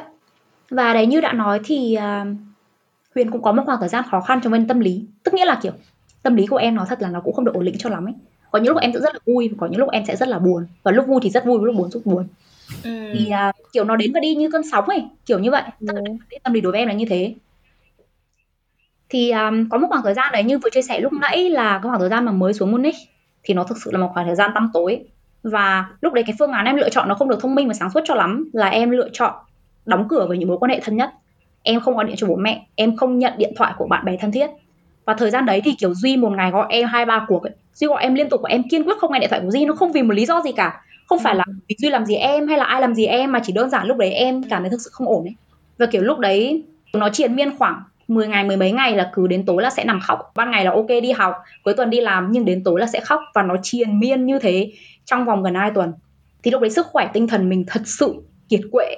Và 0.70 0.94
đấy 0.94 1.06
như 1.06 1.20
đã 1.20 1.32
nói 1.32 1.60
thì 1.64 1.94
à, 1.94 2.26
Huyền 3.14 3.30
cũng 3.30 3.42
có 3.42 3.52
một 3.52 3.62
khoảng 3.66 3.80
thời 3.80 3.88
gian 3.88 4.04
khó 4.10 4.20
khăn 4.20 4.40
trong 4.42 4.52
bên 4.52 4.66
tâm 4.66 4.80
lý. 4.80 5.04
Tức 5.22 5.34
nghĩa 5.34 5.44
là 5.44 5.58
kiểu 5.62 5.72
tâm 6.22 6.34
lý 6.34 6.46
của 6.46 6.56
em 6.56 6.74
nó 6.74 6.84
thật 6.84 7.02
là 7.02 7.08
nó 7.08 7.20
cũng 7.20 7.34
không 7.34 7.44
được 7.44 7.54
ổn 7.54 7.64
định 7.64 7.74
cho 7.78 7.90
lắm 7.90 8.06
ấy. 8.06 8.14
Có 8.50 8.58
những 8.58 8.72
lúc 8.72 8.82
em 8.82 8.92
sẽ 8.92 9.00
rất 9.00 9.14
là 9.14 9.20
vui, 9.26 9.50
có 9.58 9.66
những 9.66 9.80
lúc 9.80 9.90
em 9.90 10.04
sẽ 10.06 10.16
rất 10.16 10.28
là 10.28 10.38
buồn. 10.38 10.66
Và 10.82 10.92
lúc 10.92 11.06
vui 11.06 11.20
thì 11.22 11.30
rất 11.30 11.44
vui, 11.44 11.58
lúc 11.62 11.74
buồn 11.76 11.90
rất 11.90 12.00
buồn. 12.04 12.26
Thì 12.82 13.30
à, 13.30 13.52
kiểu 13.72 13.84
nó 13.84 13.96
đến 13.96 14.12
và 14.12 14.20
đi 14.20 14.34
như 14.34 14.50
cơn 14.50 14.62
sóng 14.72 14.84
ấy, 14.84 15.04
kiểu 15.26 15.38
như 15.38 15.50
vậy. 15.50 15.62
Ừ. 15.80 15.94
tâm 16.42 16.52
lý 16.52 16.60
đối 16.60 16.72
với 16.72 16.80
em 16.80 16.88
là 16.88 16.94
như 16.94 17.04
thế. 17.08 17.34
Thì 19.08 19.30
à, 19.30 19.50
có 19.70 19.78
một 19.78 19.86
khoảng 19.90 20.02
thời 20.02 20.14
gian 20.14 20.32
đấy 20.32 20.44
như 20.44 20.58
vừa 20.58 20.70
chia 20.70 20.82
sẻ 20.82 21.00
lúc 21.00 21.12
nãy 21.12 21.50
là 21.50 21.72
cái 21.72 21.88
khoảng 21.88 22.00
thời 22.00 22.08
gian 22.08 22.24
mà 22.24 22.32
mới 22.32 22.54
xuống 22.54 22.72
Munich 22.72 22.94
thì 23.44 23.54
nó 23.54 23.64
thực 23.64 23.78
sự 23.84 23.90
là 23.92 23.98
một 23.98 24.10
khoảng 24.14 24.26
thời 24.26 24.36
gian 24.36 24.50
tăm 24.54 24.70
tối. 24.74 25.00
Và 25.42 25.86
lúc 26.00 26.12
đấy 26.12 26.24
cái 26.26 26.36
phương 26.38 26.52
án 26.52 26.66
em 26.66 26.76
lựa 26.76 26.88
chọn 26.88 27.08
nó 27.08 27.14
không 27.14 27.28
được 27.28 27.40
thông 27.40 27.54
minh 27.54 27.68
và 27.68 27.74
sáng 27.74 27.90
suốt 27.90 28.00
cho 28.04 28.14
lắm 28.14 28.50
là 28.52 28.68
em 28.68 28.90
lựa 28.90 29.08
chọn 29.12 29.34
đóng 29.86 30.08
cửa 30.08 30.26
với 30.28 30.38
những 30.38 30.48
mối 30.48 30.58
quan 30.58 30.70
hệ 30.70 30.80
thân 30.80 30.96
nhất. 30.96 31.10
Em 31.62 31.80
không 31.80 31.96
gọi 31.96 32.04
điện 32.04 32.16
cho 32.18 32.26
bố 32.26 32.36
mẹ, 32.36 32.66
em 32.74 32.96
không 32.96 33.18
nhận 33.18 33.32
điện 33.36 33.52
thoại 33.56 33.72
của 33.78 33.86
bạn 33.86 34.04
bè 34.04 34.16
thân 34.16 34.32
thiết. 34.32 34.50
Và 35.04 35.14
thời 35.14 35.30
gian 35.30 35.46
đấy 35.46 35.60
thì, 35.64 35.72
kiểu, 35.78 35.94
duy 35.94 36.16
một 36.16 36.30
ngày 36.30 36.50
gọi 36.50 36.66
em 36.68 36.86
hai 36.86 37.04
ba 37.04 37.24
cuộc 37.28 37.42
ấy. 37.42 37.52
duy 37.74 37.86
gọi 37.86 38.02
em 38.02 38.14
liên 38.14 38.28
tục 38.28 38.40
và 38.42 38.48
em 38.48 38.62
kiên 38.70 38.84
quyết 38.84 38.98
không 38.98 39.12
nghe 39.12 39.18
điện 39.18 39.28
thoại 39.30 39.42
của 39.44 39.50
duy. 39.50 39.64
Nó 39.64 39.74
không 39.74 39.92
vì 39.92 40.02
một 40.02 40.14
lý 40.14 40.26
do 40.26 40.40
gì 40.40 40.52
cả. 40.52 40.80
Không 41.06 41.18
phải 41.18 41.34
là 41.34 41.44
vì 41.68 41.76
duy 41.78 41.90
làm 41.90 42.06
gì 42.06 42.14
em 42.14 42.48
hay 42.48 42.58
là 42.58 42.64
ai 42.64 42.80
làm 42.80 42.94
gì 42.94 43.06
em, 43.06 43.32
mà 43.32 43.40
chỉ 43.44 43.52
đơn 43.52 43.70
giản 43.70 43.86
lúc 43.86 43.96
đấy 43.96 44.12
em 44.12 44.42
cảm 44.42 44.62
thấy 44.62 44.70
thực 44.70 44.80
sự 44.80 44.90
không 44.92 45.08
ổn 45.08 45.24
ấy. 45.24 45.34
Và, 45.78 45.86
kiểu, 45.86 46.02
lúc 46.02 46.18
đấy 46.18 46.64
nó 46.92 47.08
triền 47.08 47.36
miên 47.36 47.58
khoảng 47.58 47.82
10 48.08 48.28
ngày 48.28 48.44
mười 48.44 48.56
mấy 48.56 48.72
ngày 48.72 48.96
là 48.96 49.10
cứ 49.14 49.26
đến 49.26 49.46
tối 49.46 49.62
là 49.62 49.70
sẽ 49.70 49.84
nằm 49.84 50.00
khóc 50.00 50.32
ban 50.34 50.50
ngày 50.50 50.64
là 50.64 50.70
ok 50.70 50.88
đi 50.88 51.12
học 51.12 51.34
cuối 51.62 51.74
tuần 51.74 51.90
đi 51.90 52.00
làm 52.00 52.32
nhưng 52.32 52.44
đến 52.44 52.64
tối 52.64 52.80
là 52.80 52.86
sẽ 52.86 53.00
khóc 53.00 53.20
và 53.34 53.42
nó 53.42 53.56
triền 53.62 54.00
miên 54.00 54.26
như 54.26 54.38
thế 54.38 54.72
trong 55.04 55.24
vòng 55.24 55.42
gần 55.42 55.54
2 55.54 55.70
tuần 55.74 55.92
thì 56.42 56.50
lúc 56.50 56.60
đấy 56.60 56.70
sức 56.70 56.86
khỏe 56.86 57.10
tinh 57.12 57.26
thần 57.26 57.48
mình 57.48 57.64
thật 57.66 57.82
sự 57.84 58.14
kiệt 58.48 58.60
quệ 58.72 58.96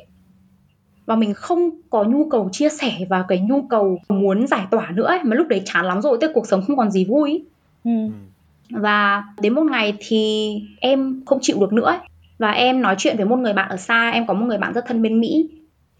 và 1.06 1.16
mình 1.16 1.34
không 1.34 1.70
có 1.90 2.04
nhu 2.04 2.28
cầu 2.30 2.48
chia 2.52 2.68
sẻ 2.68 2.92
và 3.08 3.24
cái 3.28 3.38
nhu 3.38 3.62
cầu 3.62 3.98
muốn 4.08 4.46
giải 4.46 4.66
tỏa 4.70 4.90
nữa 4.90 5.06
ấy. 5.06 5.18
mà 5.24 5.36
lúc 5.36 5.48
đấy 5.48 5.62
chán 5.64 5.84
lắm 5.84 6.02
rồi 6.02 6.18
tức 6.20 6.30
cuộc 6.34 6.46
sống 6.46 6.62
không 6.66 6.76
còn 6.76 6.90
gì 6.90 7.04
vui 7.04 7.30
ấy. 7.30 7.44
Ừ. 7.84 7.90
Ừ. 8.70 8.78
và 8.80 9.24
đến 9.40 9.54
một 9.54 9.64
ngày 9.70 9.94
thì 9.98 10.52
em 10.80 11.22
không 11.26 11.38
chịu 11.42 11.60
được 11.60 11.72
nữa 11.72 11.86
ấy. 11.86 11.98
và 12.38 12.50
em 12.50 12.82
nói 12.82 12.94
chuyện 12.98 13.16
với 13.16 13.26
một 13.26 13.36
người 13.36 13.52
bạn 13.52 13.68
ở 13.68 13.76
xa 13.76 14.10
em 14.10 14.26
có 14.26 14.34
một 14.34 14.46
người 14.46 14.58
bạn 14.58 14.72
rất 14.72 14.84
thân 14.86 15.02
bên 15.02 15.20
Mỹ 15.20 15.48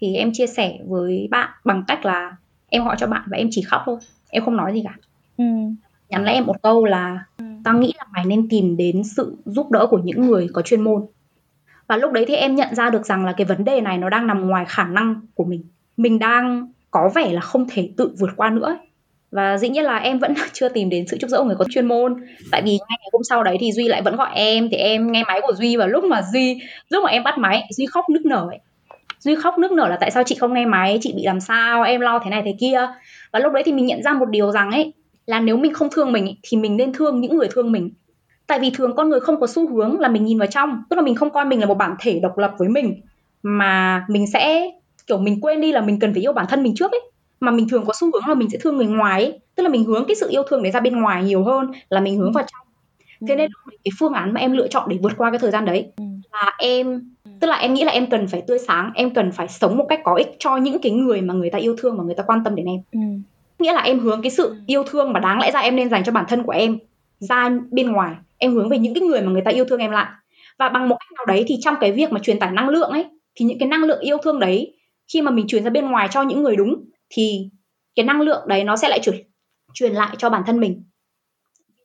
thì 0.00 0.14
em 0.14 0.30
chia 0.32 0.46
sẻ 0.46 0.78
với 0.86 1.28
bạn 1.30 1.50
bằng 1.64 1.84
cách 1.88 2.04
là 2.04 2.36
em 2.74 2.84
gọi 2.84 2.96
cho 2.98 3.06
bạn 3.06 3.22
và 3.26 3.36
em 3.36 3.48
chỉ 3.50 3.62
khóc 3.62 3.82
thôi 3.86 3.96
em 4.30 4.44
không 4.44 4.56
nói 4.56 4.72
gì 4.72 4.82
cả. 4.84 4.94
Ừ. 5.36 5.44
nhắn 6.08 6.24
lại 6.24 6.34
em 6.34 6.46
một 6.46 6.62
câu 6.62 6.84
là 6.84 7.24
tao 7.64 7.78
nghĩ 7.78 7.92
là 7.98 8.04
mày 8.12 8.24
nên 8.24 8.48
tìm 8.48 8.76
đến 8.76 9.02
sự 9.04 9.36
giúp 9.44 9.70
đỡ 9.70 9.86
của 9.90 9.98
những 9.98 10.26
người 10.26 10.48
có 10.52 10.62
chuyên 10.62 10.80
môn. 10.80 11.06
Và 11.86 11.96
lúc 11.96 12.12
đấy 12.12 12.24
thì 12.28 12.34
em 12.34 12.54
nhận 12.54 12.74
ra 12.74 12.90
được 12.90 13.06
rằng 13.06 13.24
là 13.24 13.32
cái 13.32 13.44
vấn 13.44 13.64
đề 13.64 13.80
này 13.80 13.98
nó 13.98 14.08
đang 14.08 14.26
nằm 14.26 14.48
ngoài 14.48 14.64
khả 14.68 14.84
năng 14.84 15.20
của 15.34 15.44
mình. 15.44 15.64
Mình 15.96 16.18
đang 16.18 16.72
có 16.90 17.10
vẻ 17.14 17.32
là 17.32 17.40
không 17.40 17.66
thể 17.70 17.90
tự 17.96 18.14
vượt 18.18 18.30
qua 18.36 18.50
nữa 18.50 18.66
ấy. 18.66 18.76
và 19.30 19.58
dĩ 19.58 19.68
nhiên 19.68 19.84
là 19.84 19.98
em 19.98 20.18
vẫn 20.18 20.34
chưa 20.52 20.68
tìm 20.68 20.90
đến 20.90 21.06
sự 21.06 21.16
giúp 21.20 21.28
đỡ 21.32 21.38
của 21.38 21.44
người 21.44 21.56
có 21.58 21.64
chuyên 21.70 21.86
môn. 21.86 22.14
Tại 22.50 22.62
vì 22.62 22.70
ngay 22.70 22.98
ngày 23.00 23.08
hôm 23.12 23.22
sau 23.22 23.42
đấy 23.42 23.56
thì 23.60 23.72
duy 23.72 23.88
lại 23.88 24.02
vẫn 24.02 24.16
gọi 24.16 24.30
em 24.34 24.68
thì 24.70 24.76
em 24.76 25.12
nghe 25.12 25.24
máy 25.24 25.40
của 25.46 25.54
duy 25.54 25.76
và 25.76 25.86
lúc 25.86 26.04
mà 26.04 26.22
duy 26.32 26.60
lúc 26.88 27.04
mà 27.04 27.10
em 27.10 27.24
bắt 27.24 27.38
máy 27.38 27.62
duy 27.70 27.86
khóc 27.86 28.04
nức 28.10 28.26
nở 28.26 28.46
ấy 28.50 28.58
duy 29.24 29.34
khóc 29.34 29.58
nức 29.58 29.72
nở 29.72 29.88
là 29.88 29.96
tại 30.00 30.10
sao 30.10 30.22
chị 30.26 30.34
không 30.34 30.54
nghe 30.54 30.66
máy 30.66 30.98
chị 31.00 31.12
bị 31.16 31.22
làm 31.22 31.40
sao 31.40 31.82
em 31.82 32.00
lo 32.00 32.18
thế 32.18 32.30
này 32.30 32.42
thế 32.44 32.54
kia. 32.60 32.88
Và 33.32 33.38
lúc 33.38 33.52
đấy 33.52 33.62
thì 33.66 33.72
mình 33.72 33.86
nhận 33.86 34.02
ra 34.02 34.12
một 34.12 34.28
điều 34.30 34.50
rằng 34.50 34.70
ấy 34.70 34.92
là 35.26 35.40
nếu 35.40 35.56
mình 35.56 35.74
không 35.74 35.88
thương 35.90 36.12
mình 36.12 36.24
ấy, 36.24 36.36
thì 36.42 36.56
mình 36.56 36.76
nên 36.76 36.92
thương 36.92 37.20
những 37.20 37.36
người 37.36 37.48
thương 37.52 37.72
mình. 37.72 37.90
Tại 38.46 38.58
vì 38.58 38.70
thường 38.70 38.96
con 38.96 39.08
người 39.08 39.20
không 39.20 39.40
có 39.40 39.46
xu 39.46 39.74
hướng 39.74 40.00
là 40.00 40.08
mình 40.08 40.24
nhìn 40.24 40.38
vào 40.38 40.48
trong 40.48 40.82
tức 40.90 40.96
là 40.96 41.02
mình 41.02 41.14
không 41.14 41.30
coi 41.30 41.44
mình 41.44 41.60
là 41.60 41.66
một 41.66 41.74
bản 41.74 41.94
thể 42.00 42.20
độc 42.20 42.38
lập 42.38 42.54
với 42.58 42.68
mình 42.68 43.00
mà 43.42 44.04
mình 44.08 44.26
sẽ 44.26 44.70
kiểu 45.06 45.18
mình 45.18 45.40
quên 45.40 45.60
đi 45.60 45.72
là 45.72 45.80
mình 45.80 46.00
cần 46.00 46.14
phải 46.14 46.22
yêu 46.22 46.32
bản 46.32 46.46
thân 46.48 46.62
mình 46.62 46.74
trước 46.74 46.92
ấy. 46.92 47.00
Mà 47.40 47.50
mình 47.50 47.68
thường 47.68 47.84
có 47.86 47.92
xu 48.00 48.10
hướng 48.12 48.28
là 48.28 48.34
mình 48.34 48.50
sẽ 48.50 48.58
thương 48.58 48.76
người 48.76 48.86
ngoài 48.86 49.22
ấy. 49.22 49.40
tức 49.54 49.62
là 49.62 49.68
mình 49.68 49.84
hướng 49.84 50.04
cái 50.08 50.14
sự 50.14 50.28
yêu 50.30 50.42
thương 50.42 50.62
đấy 50.62 50.72
ra 50.72 50.80
bên 50.80 51.00
ngoài 51.00 51.24
nhiều 51.24 51.44
hơn 51.44 51.70
là 51.88 52.00
mình 52.00 52.18
hướng 52.18 52.32
vào 52.32 52.44
trong. 52.52 52.66
Thế 53.28 53.36
nên 53.36 53.50
cái 53.84 53.92
phương 53.98 54.12
án 54.12 54.34
mà 54.34 54.40
em 54.40 54.52
lựa 54.52 54.68
chọn 54.68 54.88
để 54.88 54.98
vượt 55.02 55.12
qua 55.16 55.30
cái 55.30 55.38
thời 55.38 55.50
gian 55.50 55.64
đấy 55.64 55.92
là 56.32 56.52
em 56.58 57.13
tức 57.40 57.46
là 57.46 57.56
em 57.56 57.74
nghĩ 57.74 57.84
là 57.84 57.92
em 57.92 58.06
cần 58.10 58.26
phải 58.26 58.42
tươi 58.46 58.58
sáng 58.58 58.90
em 58.94 59.14
cần 59.14 59.32
phải 59.32 59.48
sống 59.48 59.76
một 59.76 59.86
cách 59.88 60.00
có 60.04 60.14
ích 60.14 60.36
cho 60.38 60.56
những 60.56 60.78
cái 60.82 60.92
người 60.92 61.20
mà 61.20 61.34
người 61.34 61.50
ta 61.50 61.58
yêu 61.58 61.76
thương 61.78 61.96
và 61.96 62.04
người 62.04 62.14
ta 62.14 62.22
quan 62.26 62.44
tâm 62.44 62.54
đến 62.54 62.66
em. 62.66 62.80
Ừ. 62.92 62.98
nghĩa 63.58 63.72
là 63.72 63.80
em 63.80 63.98
hướng 63.98 64.22
cái 64.22 64.30
sự 64.30 64.56
yêu 64.66 64.82
thương 64.82 65.12
mà 65.12 65.20
đáng 65.20 65.40
lẽ 65.40 65.50
ra 65.50 65.60
em 65.60 65.76
nên 65.76 65.88
dành 65.88 66.04
cho 66.04 66.12
bản 66.12 66.24
thân 66.28 66.42
của 66.42 66.52
em 66.52 66.78
ra 67.18 67.50
bên 67.70 67.92
ngoài. 67.92 68.14
Em 68.38 68.54
hướng 68.54 68.68
về 68.68 68.78
những 68.78 68.94
cái 68.94 69.02
người 69.02 69.22
mà 69.22 69.32
người 69.32 69.42
ta 69.42 69.50
yêu 69.50 69.64
thương 69.64 69.80
em 69.80 69.90
lại. 69.90 70.12
Và 70.58 70.68
bằng 70.68 70.88
một 70.88 70.96
cách 71.00 71.12
nào 71.16 71.26
đấy 71.26 71.44
thì 71.48 71.56
trong 71.60 71.74
cái 71.80 71.92
việc 71.92 72.12
mà 72.12 72.20
truyền 72.20 72.38
tải 72.38 72.50
năng 72.50 72.68
lượng 72.68 72.90
ấy 72.90 73.04
thì 73.34 73.44
những 73.44 73.58
cái 73.58 73.68
năng 73.68 73.84
lượng 73.84 74.00
yêu 74.00 74.18
thương 74.18 74.40
đấy 74.40 74.76
khi 75.12 75.22
mà 75.22 75.30
mình 75.30 75.46
truyền 75.46 75.64
ra 75.64 75.70
bên 75.70 75.90
ngoài 75.90 76.08
cho 76.10 76.22
những 76.22 76.42
người 76.42 76.56
đúng 76.56 76.84
thì 77.10 77.50
cái 77.96 78.06
năng 78.06 78.20
lượng 78.20 78.48
đấy 78.48 78.64
nó 78.64 78.76
sẽ 78.76 78.88
lại 78.88 79.00
truyền 79.02 79.14
truyền 79.74 79.92
lại 79.92 80.16
cho 80.18 80.30
bản 80.30 80.42
thân 80.46 80.60
mình. 80.60 80.84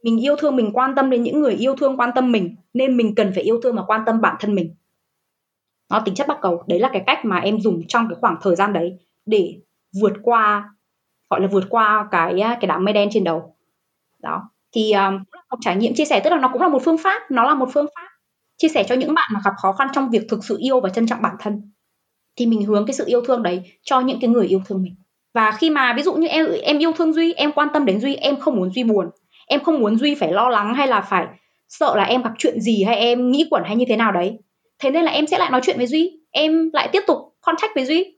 Mình 0.03 0.23
yêu 0.23 0.35
thương 0.35 0.55
mình 0.55 0.71
quan 0.73 0.95
tâm 0.95 1.09
đến 1.09 1.23
những 1.23 1.39
người 1.39 1.53
yêu 1.53 1.75
thương 1.75 1.97
quan 1.97 2.09
tâm 2.15 2.31
mình 2.31 2.55
nên 2.73 2.97
mình 2.97 3.15
cần 3.15 3.31
phải 3.35 3.43
yêu 3.43 3.59
thương 3.63 3.75
và 3.75 3.83
quan 3.87 4.01
tâm 4.05 4.21
bản 4.21 4.35
thân 4.39 4.55
mình 4.55 4.75
nó 5.89 5.99
tính 5.99 6.15
chất 6.15 6.27
bắt 6.27 6.37
cầu. 6.41 6.63
Đấy 6.67 6.79
là 6.79 6.89
cái 6.93 7.03
cách 7.07 7.25
mà 7.25 7.37
em 7.37 7.59
dùng 7.59 7.87
trong 7.87 8.07
cái 8.09 8.17
khoảng 8.21 8.35
thời 8.41 8.55
gian 8.55 8.73
đấy 8.73 8.93
để 9.25 9.59
vượt 10.01 10.13
qua 10.21 10.69
gọi 11.29 11.41
là 11.41 11.47
vượt 11.47 11.63
qua 11.69 12.07
cái 12.11 12.39
à, 12.39 12.57
cái 12.61 12.67
đám 12.67 12.85
mây 12.85 12.93
đen 12.93 13.09
trên 13.11 13.23
đầu. 13.23 13.55
Đó. 14.19 14.49
Thì 14.75 14.91
um, 14.91 15.23
một 15.51 15.57
trải 15.61 15.75
nghiệm 15.75 15.93
chia 15.95 16.05
sẻ 16.05 16.19
tức 16.19 16.29
là 16.29 16.39
nó 16.39 16.49
cũng 16.53 16.61
là 16.61 16.69
một 16.69 16.81
phương 16.85 16.97
pháp 16.97 17.31
nó 17.31 17.43
là 17.43 17.55
một 17.55 17.69
phương 17.73 17.87
pháp 17.95 18.07
chia 18.57 18.67
sẻ 18.67 18.83
cho 18.83 18.95
những 18.95 19.13
bạn 19.13 19.29
mà 19.33 19.39
gặp 19.45 19.53
khó 19.61 19.71
khăn 19.71 19.87
trong 19.93 20.09
việc 20.09 20.21
thực 20.29 20.43
sự 20.43 20.57
yêu 20.59 20.79
và 20.79 20.89
trân 20.89 21.07
trọng 21.07 21.21
bản 21.21 21.35
thân. 21.39 21.71
Thì 22.35 22.45
mình 22.45 22.65
hướng 22.65 22.85
cái 22.85 22.93
sự 22.93 23.03
yêu 23.07 23.21
thương 23.21 23.43
đấy 23.43 23.61
cho 23.83 23.99
những 23.99 24.19
cái 24.21 24.29
người 24.29 24.47
yêu 24.47 24.61
thương 24.65 24.83
mình. 24.83 24.95
Và 25.33 25.51
khi 25.51 25.69
mà 25.69 25.93
ví 25.93 26.03
dụ 26.03 26.13
như 26.13 26.27
em 26.27 26.47
em 26.63 26.77
yêu 26.77 26.91
thương 26.91 27.13
duy 27.13 27.33
em 27.33 27.51
quan 27.51 27.67
tâm 27.73 27.85
đến 27.85 27.99
duy 27.99 28.15
em 28.15 28.39
không 28.39 28.55
muốn 28.55 28.71
duy 28.71 28.83
buồn 28.83 29.09
em 29.47 29.63
không 29.63 29.79
muốn 29.79 29.97
duy 29.97 30.15
phải 30.15 30.33
lo 30.33 30.49
lắng 30.49 30.73
hay 30.73 30.87
là 30.87 31.01
phải 31.01 31.27
sợ 31.67 31.95
là 31.95 32.03
em 32.03 32.21
gặp 32.21 32.31
chuyện 32.37 32.61
gì 32.61 32.83
hay 32.83 32.95
em 32.95 33.31
nghĩ 33.31 33.47
quẩn 33.49 33.63
hay 33.65 33.75
như 33.75 33.85
thế 33.89 33.95
nào 33.95 34.11
đấy 34.11 34.39
thế 34.79 34.91
nên 34.91 35.03
là 35.03 35.11
em 35.11 35.27
sẽ 35.27 35.37
lại 35.37 35.49
nói 35.51 35.61
chuyện 35.63 35.77
với 35.77 35.87
duy. 35.87 36.19
Em 36.31 36.69
lại 36.73 36.89
tiếp 36.91 37.03
tục 37.07 37.17
contact 37.41 37.75
với 37.75 37.85
duy 37.85 38.17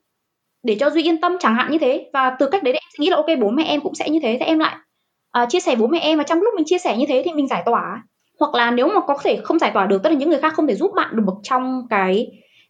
để 0.63 0.75
cho 0.79 0.89
duy 0.89 1.03
yên 1.03 1.21
tâm 1.21 1.37
chẳng 1.39 1.55
hạn 1.55 1.71
như 1.71 1.77
thế. 1.77 2.09
Và 2.13 2.35
từ 2.39 2.49
cách 2.49 2.63
đấy 2.63 2.73
em 2.73 2.83
sẽ 2.91 3.01
nghĩ 3.01 3.09
là 3.09 3.15
ok 3.15 3.25
bố 3.39 3.49
mẹ 3.49 3.63
em 3.63 3.81
cũng 3.81 3.95
sẽ 3.95 4.09
như 4.09 4.19
thế. 4.23 4.37
Thì 4.39 4.45
em 4.45 4.59
lại 4.59 4.75
uh, 5.43 5.49
chia 5.49 5.59
sẻ 5.59 5.75
bố 5.75 5.87
mẹ 5.87 5.99
em 5.99 6.17
và 6.17 6.23
trong 6.23 6.39
lúc 6.39 6.53
mình 6.55 6.65
chia 6.65 6.77
sẻ 6.77 6.97
như 6.97 7.05
thế 7.07 7.21
thì 7.25 7.31
mình 7.33 7.47
giải 7.47 7.63
tỏa. 7.65 8.03
Hoặc 8.39 8.55
là 8.55 8.71
nếu 8.71 8.87
mà 8.87 9.01
có 9.07 9.17
thể 9.23 9.39
không 9.43 9.59
giải 9.59 9.71
tỏa 9.73 9.85
được 9.85 10.03
tức 10.03 10.09
là 10.09 10.15
những 10.15 10.29
người 10.29 10.39
khác 10.39 10.53
không 10.53 10.67
thể 10.67 10.75
giúp 10.75 10.91
bạn 10.95 11.15
được 11.15 11.33
trong 11.43 11.81
cái 11.89 12.27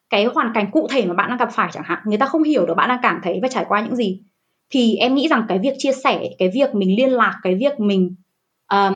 cái 0.10 0.26
hoàn 0.26 0.52
cảnh 0.56 0.72
cụ 0.72 0.88
thể 0.92 1.06
mà 1.06 1.14
bạn 1.14 1.30
đang 1.30 1.38
gặp 1.38 1.50
phải 1.52 1.70
chẳng 1.74 1.84
hạn. 1.86 2.00
Người 2.06 2.18
ta 2.18 2.26
không 2.26 2.44
hiểu 2.44 2.66
được 2.66 2.74
bạn 2.74 2.90
đang 2.90 3.00
cảm 3.04 3.20
thấy 3.24 3.40
và 3.42 3.48
trải 3.48 3.66
qua 3.68 3.82
những 3.82 3.96
gì. 3.96 4.22
Thì 4.70 4.96
em 4.96 5.16
nghĩ 5.16 5.28
rằng 5.28 5.46
cái 5.48 5.60
việc 5.60 5.74
chia 5.78 5.92
sẻ 5.92 6.30
cái 6.40 6.50
việc 6.54 6.76
mình 6.76 6.96
liên 6.98 7.10
lạc 7.10 7.40
cái 7.44 7.56
việc 7.56 7.80
mình 7.80 8.16
uh, 8.76 8.94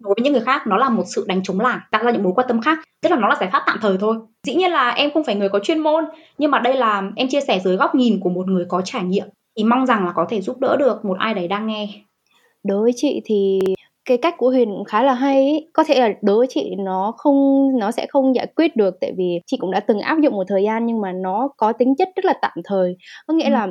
đối 0.00 0.14
với 0.16 0.24
những 0.24 0.32
người 0.32 0.42
khác 0.42 0.66
nó 0.66 0.76
là 0.76 0.88
một 0.88 1.02
sự 1.06 1.24
đánh 1.28 1.42
trống 1.42 1.60
lảng 1.60 1.80
tạo 1.90 2.04
ra 2.04 2.10
những 2.10 2.22
mối 2.22 2.32
quan 2.36 2.48
tâm 2.48 2.60
khác. 2.60 2.78
Tức 3.02 3.08
là 3.08 3.16
nó 3.16 3.28
là 3.28 3.36
giải 3.40 3.48
pháp 3.52 3.62
tạm 3.66 3.78
thời 3.82 3.96
thôi. 4.00 4.16
Dĩ 4.46 4.54
nhiên 4.54 4.70
là 4.70 4.90
em 4.90 5.10
không 5.14 5.24
phải 5.24 5.34
người 5.34 5.48
có 5.48 5.58
chuyên 5.58 5.78
môn 5.78 6.04
nhưng 6.38 6.50
mà 6.50 6.58
đây 6.58 6.76
là 6.76 7.02
em 7.16 7.28
chia 7.28 7.40
sẻ 7.40 7.60
dưới 7.64 7.76
góc 7.76 7.94
nhìn 7.94 8.20
của 8.20 8.30
một 8.30 8.46
người 8.48 8.64
có 8.68 8.82
trải 8.84 9.04
nghiệm. 9.04 9.26
Thì 9.56 9.64
mong 9.64 9.86
rằng 9.86 10.06
là 10.06 10.12
có 10.12 10.26
thể 10.28 10.40
giúp 10.40 10.60
đỡ 10.60 10.76
được 10.76 11.04
một 11.04 11.16
ai 11.18 11.34
đấy 11.34 11.48
đang 11.48 11.66
nghe. 11.66 11.88
Đối 12.64 12.82
với 12.82 12.92
chị 12.96 13.20
thì 13.24 13.58
cái 14.08 14.18
cách 14.18 14.34
của 14.38 14.50
Huyền 14.50 14.68
cũng 14.68 14.84
khá 14.84 15.02
là 15.02 15.14
hay 15.14 15.46
ý. 15.46 15.66
có 15.72 15.84
thể 15.84 16.00
là 16.00 16.08
đối 16.22 16.36
với 16.36 16.46
chị 16.50 16.74
nó 16.78 17.12
không 17.16 17.68
nó 17.78 17.90
sẽ 17.90 18.06
không 18.08 18.34
giải 18.34 18.46
quyết 18.56 18.76
được 18.76 18.94
tại 19.00 19.12
vì 19.16 19.40
chị 19.46 19.56
cũng 19.60 19.70
đã 19.70 19.80
từng 19.80 20.00
áp 20.00 20.18
dụng 20.22 20.34
một 20.34 20.44
thời 20.48 20.64
gian 20.64 20.86
nhưng 20.86 21.00
mà 21.00 21.12
nó 21.12 21.48
có 21.56 21.72
tính 21.72 21.94
chất 21.98 22.08
rất 22.16 22.24
là 22.24 22.34
tạm 22.42 22.58
thời. 22.64 22.96
Có 23.26 23.34
nghĩa 23.34 23.44
ừ. 23.44 23.50
là 23.50 23.68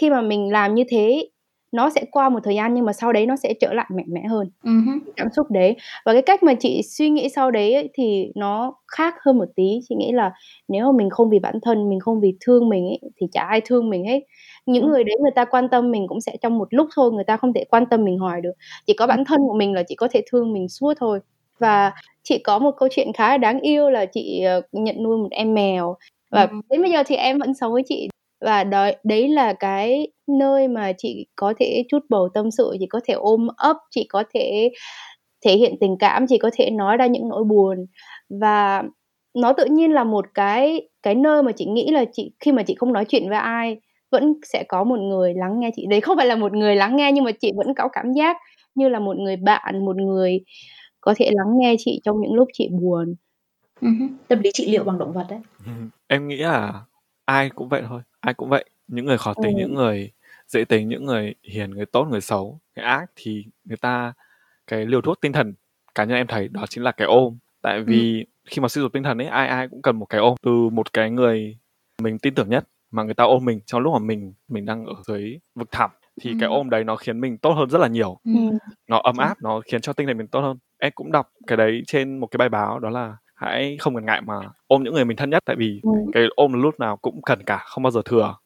khi 0.00 0.10
mà 0.10 0.20
mình 0.20 0.52
làm 0.52 0.74
như 0.74 0.84
thế 0.88 1.28
nó 1.74 1.90
sẽ 1.90 2.04
qua 2.10 2.28
một 2.28 2.40
thời 2.44 2.54
gian 2.54 2.74
nhưng 2.74 2.84
mà 2.84 2.92
sau 2.92 3.12
đấy 3.12 3.26
nó 3.26 3.36
sẽ 3.36 3.54
trở 3.60 3.72
lại 3.72 3.86
mạnh 3.96 4.06
mẽ 4.08 4.22
hơn. 4.30 4.50
Uh-huh. 4.62 5.00
cảm 5.16 5.28
xúc 5.36 5.50
đấy. 5.50 5.76
Và 6.04 6.12
cái 6.12 6.22
cách 6.22 6.42
mà 6.42 6.54
chị 6.54 6.82
suy 6.82 7.10
nghĩ 7.10 7.28
sau 7.28 7.50
đấy 7.50 7.74
ấy, 7.74 7.88
thì 7.94 8.32
nó 8.34 8.74
khác 8.88 9.14
hơn 9.20 9.38
một 9.38 9.48
tí. 9.56 9.80
Chị 9.88 9.94
nghĩ 9.94 10.12
là 10.12 10.32
nếu 10.68 10.92
mà 10.92 10.96
mình 10.96 11.10
không 11.10 11.30
vì 11.30 11.38
bản 11.38 11.54
thân 11.62 11.88
mình 11.88 12.00
không 12.00 12.20
vì 12.20 12.36
thương 12.40 12.68
mình 12.68 12.84
ấy, 12.84 13.00
thì 13.20 13.26
chả 13.32 13.42
ai 13.42 13.60
thương 13.64 13.90
mình 13.90 14.04
hết. 14.04 14.20
Những 14.66 14.88
người 14.88 15.04
đấy 15.04 15.16
người 15.20 15.30
ta 15.34 15.44
quan 15.44 15.68
tâm 15.68 15.90
mình 15.90 16.06
cũng 16.08 16.20
sẽ 16.20 16.36
trong 16.42 16.58
một 16.58 16.68
lúc 16.70 16.88
thôi 16.94 17.12
người 17.12 17.24
ta 17.24 17.36
không 17.36 17.52
thể 17.52 17.64
quan 17.70 17.86
tâm 17.86 18.04
mình 18.04 18.18
hoài 18.18 18.40
được. 18.40 18.52
Chỉ 18.86 18.94
có 18.94 19.06
bản 19.06 19.24
thân 19.24 19.40
của 19.48 19.54
mình 19.54 19.72
là 19.72 19.82
chỉ 19.88 19.94
có 19.94 20.08
thể 20.10 20.22
thương 20.30 20.52
mình 20.52 20.68
suốt 20.68 20.94
thôi. 21.00 21.20
Và 21.58 21.92
chị 22.22 22.38
có 22.38 22.58
một 22.58 22.70
câu 22.76 22.88
chuyện 22.92 23.12
khá 23.12 23.28
là 23.28 23.38
đáng 23.38 23.60
yêu 23.60 23.90
là 23.90 24.06
chị 24.06 24.42
ờ, 24.42 24.60
nhận 24.72 25.02
nuôi 25.02 25.18
một 25.18 25.30
em 25.30 25.54
mèo. 25.54 25.96
Và 26.30 26.48
đến 26.70 26.82
bây 26.82 26.90
giờ 26.90 27.02
thì 27.06 27.16
em 27.16 27.38
vẫn 27.38 27.54
sống 27.54 27.72
với 27.72 27.82
chị. 27.86 28.08
Và 28.40 28.64
đó 28.64 28.90
đấy 29.04 29.28
là 29.28 29.52
cái 29.52 30.06
nơi 30.28 30.68
mà 30.68 30.92
chị 30.98 31.26
có 31.36 31.54
thể 31.58 31.84
chút 31.88 31.98
bầu 32.08 32.28
tâm 32.34 32.50
sự 32.50 32.76
chị 32.80 32.86
có 32.86 33.00
thể 33.04 33.14
ôm 33.14 33.48
ấp 33.56 33.76
chị 33.90 34.06
có 34.08 34.24
thể 34.34 34.70
thể 35.44 35.56
hiện 35.56 35.74
tình 35.80 35.96
cảm 35.98 36.26
chị 36.26 36.38
có 36.38 36.50
thể 36.52 36.70
nói 36.70 36.96
ra 36.96 37.06
những 37.06 37.28
nỗi 37.28 37.44
buồn. 37.44 37.86
Và 38.28 38.82
nó 39.34 39.52
tự 39.52 39.64
nhiên 39.64 39.92
là 39.92 40.04
một 40.04 40.24
cái 40.34 40.88
cái 41.02 41.14
nơi 41.14 41.42
mà 41.42 41.52
chị 41.52 41.64
nghĩ 41.64 41.90
là 41.90 42.04
chị 42.12 42.32
khi 42.40 42.52
mà 42.52 42.62
chị 42.62 42.74
không 42.78 42.92
nói 42.92 43.04
chuyện 43.08 43.28
với 43.28 43.38
ai 43.38 43.76
vẫn 44.10 44.34
sẽ 44.52 44.64
có 44.68 44.84
một 44.84 44.98
người 44.98 45.34
lắng 45.34 45.60
nghe 45.60 45.70
chị. 45.76 45.86
Đấy 45.90 46.00
không 46.00 46.16
phải 46.16 46.26
là 46.26 46.36
một 46.36 46.52
người 46.52 46.76
lắng 46.76 46.96
nghe 46.96 47.12
nhưng 47.12 47.24
mà 47.24 47.32
chị 47.32 47.52
vẫn 47.56 47.74
có 47.76 47.88
cảm 47.92 48.12
giác 48.12 48.36
như 48.74 48.88
là 48.88 48.98
một 48.98 49.16
người 49.16 49.36
bạn 49.36 49.84
một 49.84 49.96
người 49.96 50.40
có 51.00 51.14
thể 51.16 51.30
lắng 51.32 51.58
nghe 51.58 51.74
chị 51.78 52.00
trong 52.04 52.20
những 52.20 52.34
lúc 52.34 52.48
chị 52.52 52.68
buồn. 52.72 53.14
Uh-huh. 53.80 54.08
tâm 54.28 54.38
lý 54.40 54.50
trị 54.54 54.70
liệu 54.70 54.84
bằng 54.84 54.98
động 54.98 55.12
vật 55.12 55.26
đấy. 55.30 55.38
Em 56.06 56.28
nghĩ 56.28 56.36
là 56.36 56.72
ai 57.24 57.50
cũng 57.50 57.68
vậy 57.68 57.82
thôi 57.88 58.00
ai 58.20 58.34
cũng 58.34 58.48
vậy. 58.48 58.64
Những 58.86 59.06
người 59.06 59.18
khó 59.18 59.34
tính 59.42 59.54
ừ. 59.56 59.58
những 59.58 59.74
người 59.74 60.10
dễ 60.48 60.64
tính 60.64 60.88
những 60.88 61.04
người 61.04 61.34
hiền 61.42 61.70
người 61.70 61.86
tốt 61.86 62.04
người 62.10 62.20
xấu 62.20 62.60
người 62.76 62.84
ác 62.84 63.10
thì 63.16 63.44
người 63.64 63.76
ta 63.76 64.12
cái 64.66 64.86
liều 64.86 65.00
thuốc 65.00 65.20
tinh 65.20 65.32
thần 65.32 65.54
cá 65.94 66.04
nhân 66.04 66.16
em 66.16 66.26
thấy 66.26 66.48
đó 66.48 66.64
chính 66.68 66.84
là 66.84 66.92
cái 66.92 67.08
ôm 67.08 67.38
tại 67.62 67.76
ừ. 67.76 67.84
vì 67.86 68.20
ừ. 68.20 68.24
khi 68.44 68.62
mà 68.62 68.68
suy 68.68 68.82
sụp 68.82 68.92
tinh 68.92 69.02
thần 69.02 69.18
ấy 69.18 69.26
ai 69.26 69.48
ai 69.48 69.68
cũng 69.68 69.82
cần 69.82 69.96
một 69.98 70.06
cái 70.06 70.20
ôm 70.20 70.34
từ 70.42 70.68
một 70.68 70.92
cái 70.92 71.10
người 71.10 71.58
mình 72.02 72.18
tin 72.18 72.34
tưởng 72.34 72.48
nhất 72.48 72.68
mà 72.90 73.02
người 73.02 73.14
ta 73.14 73.24
ôm 73.24 73.44
mình 73.44 73.60
trong 73.66 73.80
lúc 73.80 73.92
mà 73.92 73.98
mình 73.98 74.32
mình 74.48 74.64
đang 74.64 74.86
ở 74.86 74.94
dưới 75.06 75.38
vực 75.54 75.68
thẳm 75.72 75.90
thì 76.20 76.30
ừ. 76.30 76.36
cái 76.40 76.48
ôm 76.48 76.70
đấy 76.70 76.84
nó 76.84 76.96
khiến 76.96 77.20
mình 77.20 77.38
tốt 77.38 77.52
hơn 77.52 77.70
rất 77.70 77.78
là 77.78 77.88
nhiều 77.88 78.18
ừ. 78.24 78.58
nó 78.88 79.00
ấm 79.04 79.16
áp 79.16 79.42
nó 79.42 79.60
khiến 79.60 79.80
cho 79.80 79.92
tinh 79.92 80.06
thần 80.06 80.18
mình 80.18 80.26
tốt 80.26 80.40
hơn 80.40 80.56
em 80.78 80.92
cũng 80.94 81.12
đọc 81.12 81.32
cái 81.46 81.56
đấy 81.56 81.82
trên 81.86 82.18
một 82.18 82.26
cái 82.26 82.38
bài 82.38 82.48
báo 82.48 82.78
đó 82.78 82.90
là 82.90 83.16
hãy 83.34 83.76
không 83.80 83.94
ngần 83.94 84.04
ngại 84.06 84.20
mà 84.20 84.34
ôm 84.66 84.82
những 84.82 84.94
người 84.94 85.04
mình 85.04 85.16
thân 85.16 85.30
nhất 85.30 85.42
tại 85.46 85.56
vì 85.56 85.80
ừ. 85.82 85.90
cái 86.12 86.24
ôm 86.36 86.62
lúc 86.62 86.80
nào 86.80 86.96
cũng 86.96 87.22
cần 87.22 87.42
cả 87.42 87.62
không 87.66 87.82
bao 87.82 87.90
giờ 87.90 88.02
thừa 88.04 88.36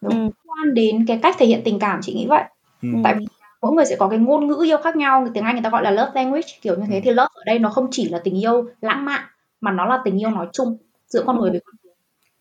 đúng 0.00 0.30
quan 0.64 0.74
đến 0.74 1.04
cái 1.06 1.18
cách 1.22 1.36
thể 1.38 1.46
hiện 1.46 1.60
tình 1.64 1.78
cảm 1.78 2.00
chị 2.02 2.14
nghĩ 2.14 2.26
vậy. 2.26 2.44
Ừ. 2.82 2.88
tại 3.04 3.14
vì 3.18 3.26
mỗi 3.62 3.72
người 3.72 3.84
sẽ 3.84 3.96
có 3.96 4.08
cái 4.08 4.18
ngôn 4.18 4.46
ngữ 4.46 4.62
yêu 4.64 4.78
khác 4.78 4.96
nhau 4.96 5.28
tiếng 5.34 5.44
anh 5.44 5.54
người 5.54 5.62
ta 5.62 5.70
gọi 5.70 5.82
là 5.82 5.90
love 5.90 6.10
language 6.14 6.48
kiểu 6.62 6.76
như 6.76 6.84
thế. 6.90 7.00
Thì 7.00 7.10
love 7.10 7.28
ở 7.34 7.42
đây 7.46 7.58
nó 7.58 7.70
không 7.70 7.88
chỉ 7.90 8.08
là 8.08 8.20
tình 8.24 8.40
yêu 8.40 8.64
lãng 8.80 9.04
mạn 9.04 9.22
mà 9.60 9.70
nó 9.72 9.86
là 9.86 10.00
tình 10.04 10.20
yêu 10.20 10.30
nói 10.30 10.46
chung 10.52 10.76
giữa 11.06 11.22
con 11.26 11.38
người 11.38 11.50
với 11.50 11.60
con 11.64 11.74
người. 11.82 11.92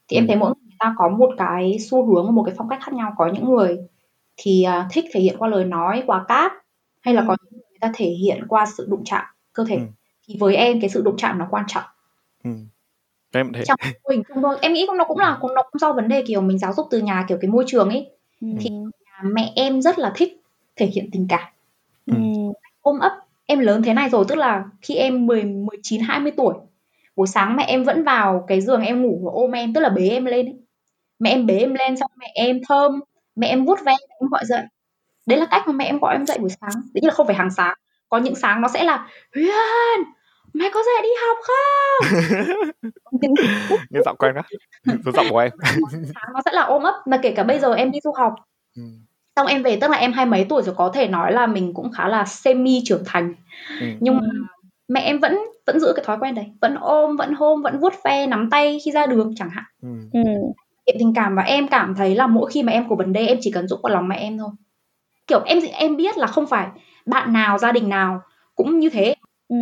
Thì 0.07 0.17
em 0.17 0.27
thấy 0.27 0.35
mỗi 0.35 0.49
người 0.49 0.75
ta 0.79 0.95
có 0.97 1.09
một 1.09 1.29
cái 1.37 1.77
xu 1.89 2.05
hướng 2.05 2.35
một 2.35 2.43
cái 2.43 2.55
phong 2.57 2.69
cách 2.69 2.79
khác 2.83 2.93
nhau. 2.93 3.13
Có 3.17 3.31
những 3.33 3.45
người 3.45 3.77
thì 4.37 4.65
uh, 4.67 4.91
thích 4.91 5.05
thể 5.13 5.19
hiện 5.19 5.35
qua 5.39 5.47
lời 5.47 5.65
nói 5.65 6.03
qua 6.05 6.25
cát 6.27 6.51
hay 7.01 7.13
là 7.13 7.21
ừ. 7.21 7.25
có 7.27 7.35
những 7.43 7.53
người, 7.53 7.77
ta 7.81 7.91
thể 7.95 8.05
hiện 8.05 8.43
qua 8.47 8.65
sự 8.77 8.87
đụng 8.89 9.03
chạm 9.05 9.25
cơ 9.53 9.65
thể. 9.67 9.75
Ừ. 9.75 9.81
thì 10.27 10.37
với 10.39 10.55
em 10.55 10.81
cái 10.81 10.89
sự 10.89 11.01
đụng 11.01 11.17
chạm 11.17 11.39
nó 11.39 11.47
quan 11.51 11.65
trọng. 11.67 11.83
Ừ. 12.43 12.51
em 13.33 13.53
thấy 13.53 13.65
trong 13.65 13.77
hình 14.09 14.23
chung 14.27 14.43
thôi. 14.43 14.57
Em 14.61 14.73
nghĩ 14.73 14.87
nó 14.97 15.05
cũng 15.05 15.19
là 15.19 15.37
nó 15.41 15.63
cũng 15.71 15.79
do 15.79 15.93
vấn 15.93 16.07
đề 16.07 16.23
kiểu 16.27 16.41
mình 16.41 16.59
giáo 16.59 16.73
dục 16.73 16.87
từ 16.91 16.99
nhà 16.99 17.25
kiểu 17.27 17.37
cái 17.41 17.49
môi 17.49 17.63
trường 17.67 17.89
ấy 17.89 18.12
ừ. 18.43 18.49
thì 18.59 18.69
mẹ 19.23 19.53
em 19.55 19.81
rất 19.81 19.99
là 19.99 20.11
thích 20.15 20.41
thể 20.75 20.85
hiện 20.85 21.09
tình 21.11 21.25
cảm 21.29 21.53
ừ. 22.05 22.13
ôm 22.81 22.99
ấp 22.99 23.11
em 23.45 23.59
lớn 23.59 23.83
thế 23.83 23.93
này 23.93 24.09
rồi 24.09 24.25
tức 24.27 24.35
là 24.35 24.63
khi 24.81 24.95
em 24.95 25.25
10, 25.25 25.43
19, 25.43 26.01
20 26.01 26.31
tuổi 26.37 26.53
buổi 27.15 27.27
sáng 27.27 27.55
mẹ 27.55 27.65
em 27.67 27.83
vẫn 27.83 28.03
vào 28.03 28.45
cái 28.47 28.61
giường 28.61 28.81
em 28.81 29.01
ngủ 29.01 29.21
và 29.23 29.31
ôm 29.33 29.51
em 29.51 29.73
tức 29.73 29.81
là 29.81 29.89
bế 29.89 30.09
em 30.09 30.25
lên 30.25 30.45
ấy. 30.45 30.55
mẹ 31.19 31.29
em 31.29 31.45
bế 31.45 31.57
em 31.57 31.73
lên 31.73 31.97
xong 31.97 32.11
mẹ 32.17 32.31
em 32.35 32.61
thơm 32.69 32.99
mẹ 33.35 33.47
em 33.47 33.65
vuốt 33.65 33.79
ve 33.79 33.93
mẹ 34.09 34.15
em 34.19 34.29
gọi 34.29 34.45
dậy 34.45 34.63
đấy 35.25 35.39
là 35.39 35.45
cách 35.45 35.67
mà 35.67 35.73
mẹ 35.73 35.85
em 35.85 35.99
gọi 35.99 36.15
em 36.15 36.25
dậy 36.25 36.37
buổi 36.37 36.49
sáng 36.61 36.81
đấy 36.93 37.01
là 37.03 37.13
không 37.13 37.27
phải 37.27 37.35
hàng 37.35 37.51
sáng 37.51 37.77
có 38.09 38.17
những 38.17 38.35
sáng 38.35 38.61
nó 38.61 38.67
sẽ 38.67 38.83
là 38.83 39.07
Huyền 39.35 40.03
mày 40.53 40.69
có 40.73 40.83
dậy 40.83 41.01
đi 41.03 41.09
học 41.27 41.37
không? 41.43 42.23
Nghe 43.89 44.01
giọng 44.05 44.17
quen 44.17 44.35
á 44.35 44.43
giọng 45.13 45.25
của 45.29 45.37
em. 45.37 45.51
Nó 46.33 46.39
sẽ 46.45 46.51
là 46.53 46.61
ôm 46.61 46.83
ấp 46.83 46.95
mà 47.05 47.19
kể 47.23 47.31
cả 47.31 47.43
bây 47.43 47.59
giờ 47.59 47.73
em 47.73 47.91
đi 47.91 47.99
du 48.03 48.11
học. 48.11 48.35
Ừ. 48.75 48.83
xong 49.35 49.47
em 49.47 49.63
về 49.63 49.77
tức 49.81 49.91
là 49.91 49.97
em 49.97 50.13
hai 50.13 50.25
mấy 50.25 50.45
tuổi 50.49 50.63
rồi 50.63 50.75
có 50.75 50.91
thể 50.93 51.07
nói 51.07 51.31
là 51.33 51.47
mình 51.47 51.73
cũng 51.73 51.91
khá 51.91 52.07
là 52.07 52.25
semi 52.25 52.81
trưởng 52.85 53.03
thành. 53.05 53.33
Ừ. 53.79 53.85
nhưng 53.99 54.17
mà 54.17 54.21
mẹ 54.87 54.99
em 54.99 55.19
vẫn 55.19 55.37
vẫn 55.67 55.79
giữ 55.79 55.93
cái 55.95 56.05
thói 56.05 56.17
quen 56.19 56.35
đấy. 56.35 56.45
Vẫn 56.61 56.75
ôm 56.75 57.15
vẫn 57.15 57.33
hôn 57.33 57.61
vẫn 57.61 57.79
vuốt 57.79 57.93
ve 58.03 58.27
nắm 58.27 58.49
tay 58.49 58.79
khi 58.85 58.91
ra 58.91 59.05
đường 59.05 59.33
chẳng 59.35 59.49
hạn. 59.49 59.63
Ừ. 59.81 59.89
ừ. 60.13 60.21
hiện 60.87 60.95
tình 60.99 61.13
cảm 61.15 61.35
và 61.35 61.43
em 61.43 61.67
cảm 61.67 61.95
thấy 61.95 62.15
là 62.15 62.27
mỗi 62.27 62.51
khi 62.51 62.63
mà 62.63 62.71
em 62.71 62.89
có 62.89 62.95
vấn 62.95 63.13
đề 63.13 63.27
em 63.27 63.37
chỉ 63.41 63.51
cần 63.51 63.67
dũng 63.67 63.79
vào 63.83 63.93
lòng 63.93 64.07
mẹ 64.07 64.15
em 64.15 64.37
thôi. 64.37 64.49
Kiểu 65.27 65.41
em 65.45 65.59
em 65.73 65.97
biết 65.97 66.17
là 66.17 66.27
không 66.27 66.47
phải 66.47 66.67
bạn 67.05 67.33
nào 67.33 67.57
gia 67.57 67.71
đình 67.71 67.89
nào 67.89 68.21
cũng 68.55 68.79
như 68.79 68.89
thế. 68.89 69.15
Ừ 69.47 69.55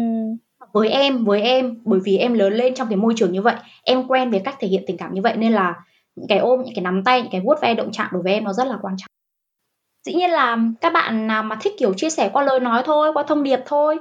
với 0.74 0.90
em 0.90 1.26
với 1.26 1.42
em, 1.42 1.78
bởi 1.86 2.00
vì 2.04 2.18
em 2.18 2.34
lớn 2.34 2.54
lên 2.54 2.76
trong 2.76 2.88
cái 2.88 2.98
môi 2.98 3.14
trường 3.18 3.32
như 3.32 3.42
vậy, 3.42 3.56
em 3.84 4.08
quen 4.08 4.32
với 4.32 4.40
cách 4.40 4.56
thể 4.60 4.68
hiện 4.68 4.84
tình 4.88 4.98
cảm 4.98 5.14
như 5.14 5.22
vậy 5.22 5.36
nên 5.38 5.54
là 5.54 5.76
những 6.16 6.28
cái 6.28 6.38
ôm, 6.38 6.62
những 6.66 6.76
cái 6.76 6.84
nắm 6.84 7.04
tay, 7.04 7.22
những 7.22 7.32
cái 7.32 7.42
vuốt 7.42 7.62
ve 7.62 7.74
động 7.74 7.92
chạm 7.92 8.08
đối 8.12 8.22
với 8.22 8.34
em 8.34 8.44
nó 8.44 8.54
rất 8.54 8.68
là 8.68 8.78
quan 8.82 8.96
trọng. 8.98 9.12
Dĩ 10.06 10.14
nhiên 10.14 10.30
là 10.30 10.58
các 10.82 10.94
bạn 10.94 11.28
nào 11.28 11.44
mà 11.44 11.58
thích 11.62 11.74
kiểu 11.80 11.94
chia 11.94 12.10
sẻ 12.10 12.30
qua 12.34 12.44
lời 12.44 12.60
nói 12.60 12.82
thôi, 12.86 13.14
qua 13.14 13.24
thông 13.24 13.44
điệp 13.44 13.60
thôi, 13.66 13.98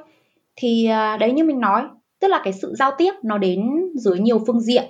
thì 0.57 0.87
à, 0.87 1.17
đấy 1.17 1.33
như 1.33 1.45
mình 1.45 1.61
nói, 1.61 1.83
tức 2.21 2.29
là 2.29 2.41
cái 2.45 2.53
sự 2.53 2.75
giao 2.79 2.91
tiếp 2.99 3.15
nó 3.23 3.39
đến 3.39 3.89
dưới 3.95 4.19
nhiều 4.19 4.39
phương 4.47 4.61
diện 4.61 4.85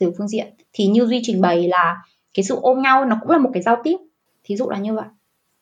nhiều 0.00 0.12
phương 0.18 0.28
diện. 0.28 0.46
Thì 0.72 0.86
như 0.86 1.06
duy 1.06 1.20
trình 1.22 1.40
bày 1.40 1.68
là 1.68 1.96
cái 2.34 2.44
sự 2.44 2.58
ôm 2.62 2.82
nhau 2.82 3.04
nó 3.04 3.16
cũng 3.20 3.30
là 3.30 3.38
một 3.38 3.50
cái 3.52 3.62
giao 3.62 3.76
tiếp, 3.84 3.96
thí 4.44 4.56
dụ 4.56 4.68
là 4.70 4.78
như 4.78 4.94
vậy 4.94 5.04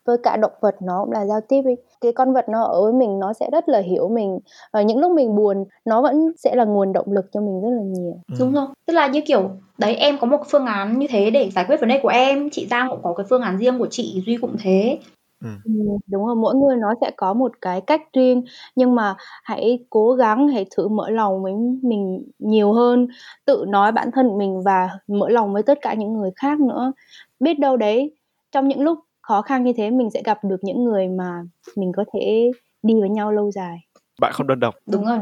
với 0.07 0.19
cả 0.23 0.37
động 0.37 0.53
vật 0.61 0.75
nó 0.83 1.01
cũng 1.05 1.13
là 1.13 1.27
giao 1.27 1.41
tiếp 1.49 1.63
đi 1.65 1.75
cái 2.01 2.13
con 2.13 2.33
vật 2.33 2.49
nó 2.49 2.63
ở 2.63 2.83
với 2.83 2.93
mình 2.93 3.19
nó 3.19 3.33
sẽ 3.33 3.49
rất 3.53 3.69
là 3.69 3.79
hiểu 3.79 4.09
mình. 4.09 4.39
Ở 4.71 4.83
những 4.83 4.99
lúc 4.99 5.13
mình 5.13 5.37
buồn 5.37 5.65
nó 5.85 6.03
vẫn 6.03 6.33
sẽ 6.37 6.55
là 6.55 6.65
nguồn 6.65 6.93
động 6.93 7.13
lực 7.13 7.25
cho 7.33 7.41
mình 7.41 7.61
rất 7.61 7.71
là 7.71 7.83
nhiều. 7.83 8.21
Ừ. 8.29 8.37
đúng 8.39 8.55
không 8.55 8.73
tức 8.87 8.93
là 8.93 9.07
như 9.07 9.21
kiểu 9.27 9.51
đấy 9.79 9.95
em 9.95 10.19
có 10.21 10.27
một 10.27 10.41
phương 10.51 10.67
án 10.67 10.99
như 10.99 11.07
thế 11.11 11.31
để 11.31 11.51
giải 11.51 11.65
quyết 11.69 11.81
vấn 11.81 11.89
đề 11.89 12.01
của 12.03 12.09
em 12.09 12.51
chị 12.51 12.67
giang 12.71 12.89
cũng 12.91 13.03
có 13.03 13.15
cái 13.15 13.27
phương 13.31 13.43
án 13.43 13.59
riêng 13.59 13.79
của 13.79 13.89
chị 13.91 14.23
duy 14.27 14.37
cũng 14.37 14.57
thế. 14.63 14.99
Ừ. 15.45 15.51
ừ 15.65 15.73
đúng 16.07 16.27
rồi 16.27 16.37
mỗi 16.37 16.55
người 16.55 16.77
nó 16.77 16.95
sẽ 17.01 17.11
có 17.17 17.35
một 17.35 17.53
cái 17.61 17.81
cách 17.81 18.01
riêng. 18.13 18.45
Nhưng 18.77 18.95
mà 18.95 19.15
hãy 19.45 19.87
cố 19.91 20.13
gắng 20.13 20.49
hãy 20.49 20.67
thử 20.77 20.89
mở 20.89 21.11
lòng 21.11 21.43
với 21.43 21.53
mình 21.83 22.25
nhiều 22.39 22.73
hơn. 22.73 23.09
Tự 23.47 23.65
nói 23.69 23.93
bản 23.93 24.11
thân 24.15 24.39
mình 24.39 24.63
và 24.65 24.89
mở 25.09 25.29
lòng 25.29 25.53
với 25.53 25.63
tất 25.63 25.79
cả 25.83 25.95
những 25.95 26.13
người 26.13 26.31
khác 26.37 26.61
nữa. 26.61 26.93
Biết 27.41 27.59
đâu 27.59 27.77
đấy 27.77 28.17
trong 28.53 28.69
những 28.69 28.81
lúc 28.81 28.99
khó 29.27 29.43
khăn 29.43 29.65
như 29.65 29.73
thế 29.77 29.91
mình 29.91 30.11
sẽ 30.11 30.23
gặp 30.25 30.39
được 30.45 30.57
những 30.63 30.85
người 30.85 31.09
mà 31.09 31.43
mình 31.77 31.93
có 31.97 32.05
thể 32.13 32.51
đi 32.83 32.95
với 33.01 33.09
nhau 33.09 33.33
lâu 33.33 33.51
dài. 33.51 33.79
Bạn 34.21 34.33
không 34.33 34.47
đơn 34.47 34.61
độc. 34.61 34.75
Đúng 34.87 35.05
rồi. 35.05 35.19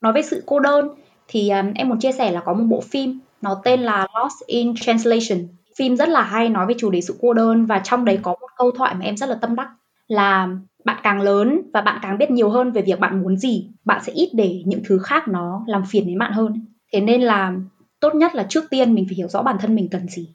Nói 0.00 0.12
về 0.12 0.22
sự 0.22 0.42
cô 0.46 0.60
đơn 0.60 0.88
thì 1.28 1.50
um, 1.50 1.72
em 1.74 1.88
muốn 1.88 1.98
chia 1.98 2.12
sẻ 2.12 2.30
là 2.30 2.40
có 2.40 2.54
một 2.54 2.64
bộ 2.68 2.80
phim 2.80 3.20
nó 3.42 3.60
tên 3.64 3.80
là 3.80 4.06
Lost 4.14 4.46
in 4.46 4.74
Translation. 4.74 5.48
Phim 5.76 5.96
rất 5.96 6.08
là 6.08 6.22
hay 6.22 6.48
nói 6.48 6.66
về 6.66 6.74
chủ 6.78 6.90
đề 6.90 7.00
sự 7.00 7.18
cô 7.20 7.32
đơn 7.32 7.66
và 7.66 7.78
trong 7.78 8.04
đấy 8.04 8.18
có 8.22 8.36
một 8.40 8.48
câu 8.56 8.70
thoại 8.70 8.94
mà 8.94 9.04
em 9.04 9.16
rất 9.16 9.28
là 9.28 9.34
tâm 9.40 9.56
đắc 9.56 9.68
là 10.08 10.48
bạn 10.84 11.00
càng 11.02 11.20
lớn 11.20 11.60
và 11.72 11.80
bạn 11.80 11.98
càng 12.02 12.18
biết 12.18 12.30
nhiều 12.30 12.50
hơn 12.50 12.72
về 12.72 12.82
việc 12.82 13.00
bạn 13.00 13.22
muốn 13.22 13.36
gì 13.36 13.70
bạn 13.84 14.02
sẽ 14.04 14.12
ít 14.12 14.30
để 14.34 14.62
những 14.66 14.80
thứ 14.88 14.98
khác 14.98 15.28
nó 15.28 15.64
làm 15.66 15.82
phiền 15.90 16.06
đến 16.06 16.18
bạn 16.18 16.32
hơn. 16.32 16.66
Thế 16.92 17.00
nên 17.00 17.22
là 17.22 17.54
tốt 18.00 18.14
nhất 18.14 18.34
là 18.34 18.46
trước 18.48 18.64
tiên 18.70 18.94
mình 18.94 19.06
phải 19.08 19.16
hiểu 19.16 19.28
rõ 19.28 19.42
bản 19.42 19.56
thân 19.60 19.74
mình 19.74 19.88
cần 19.90 20.08
gì. 20.08 20.34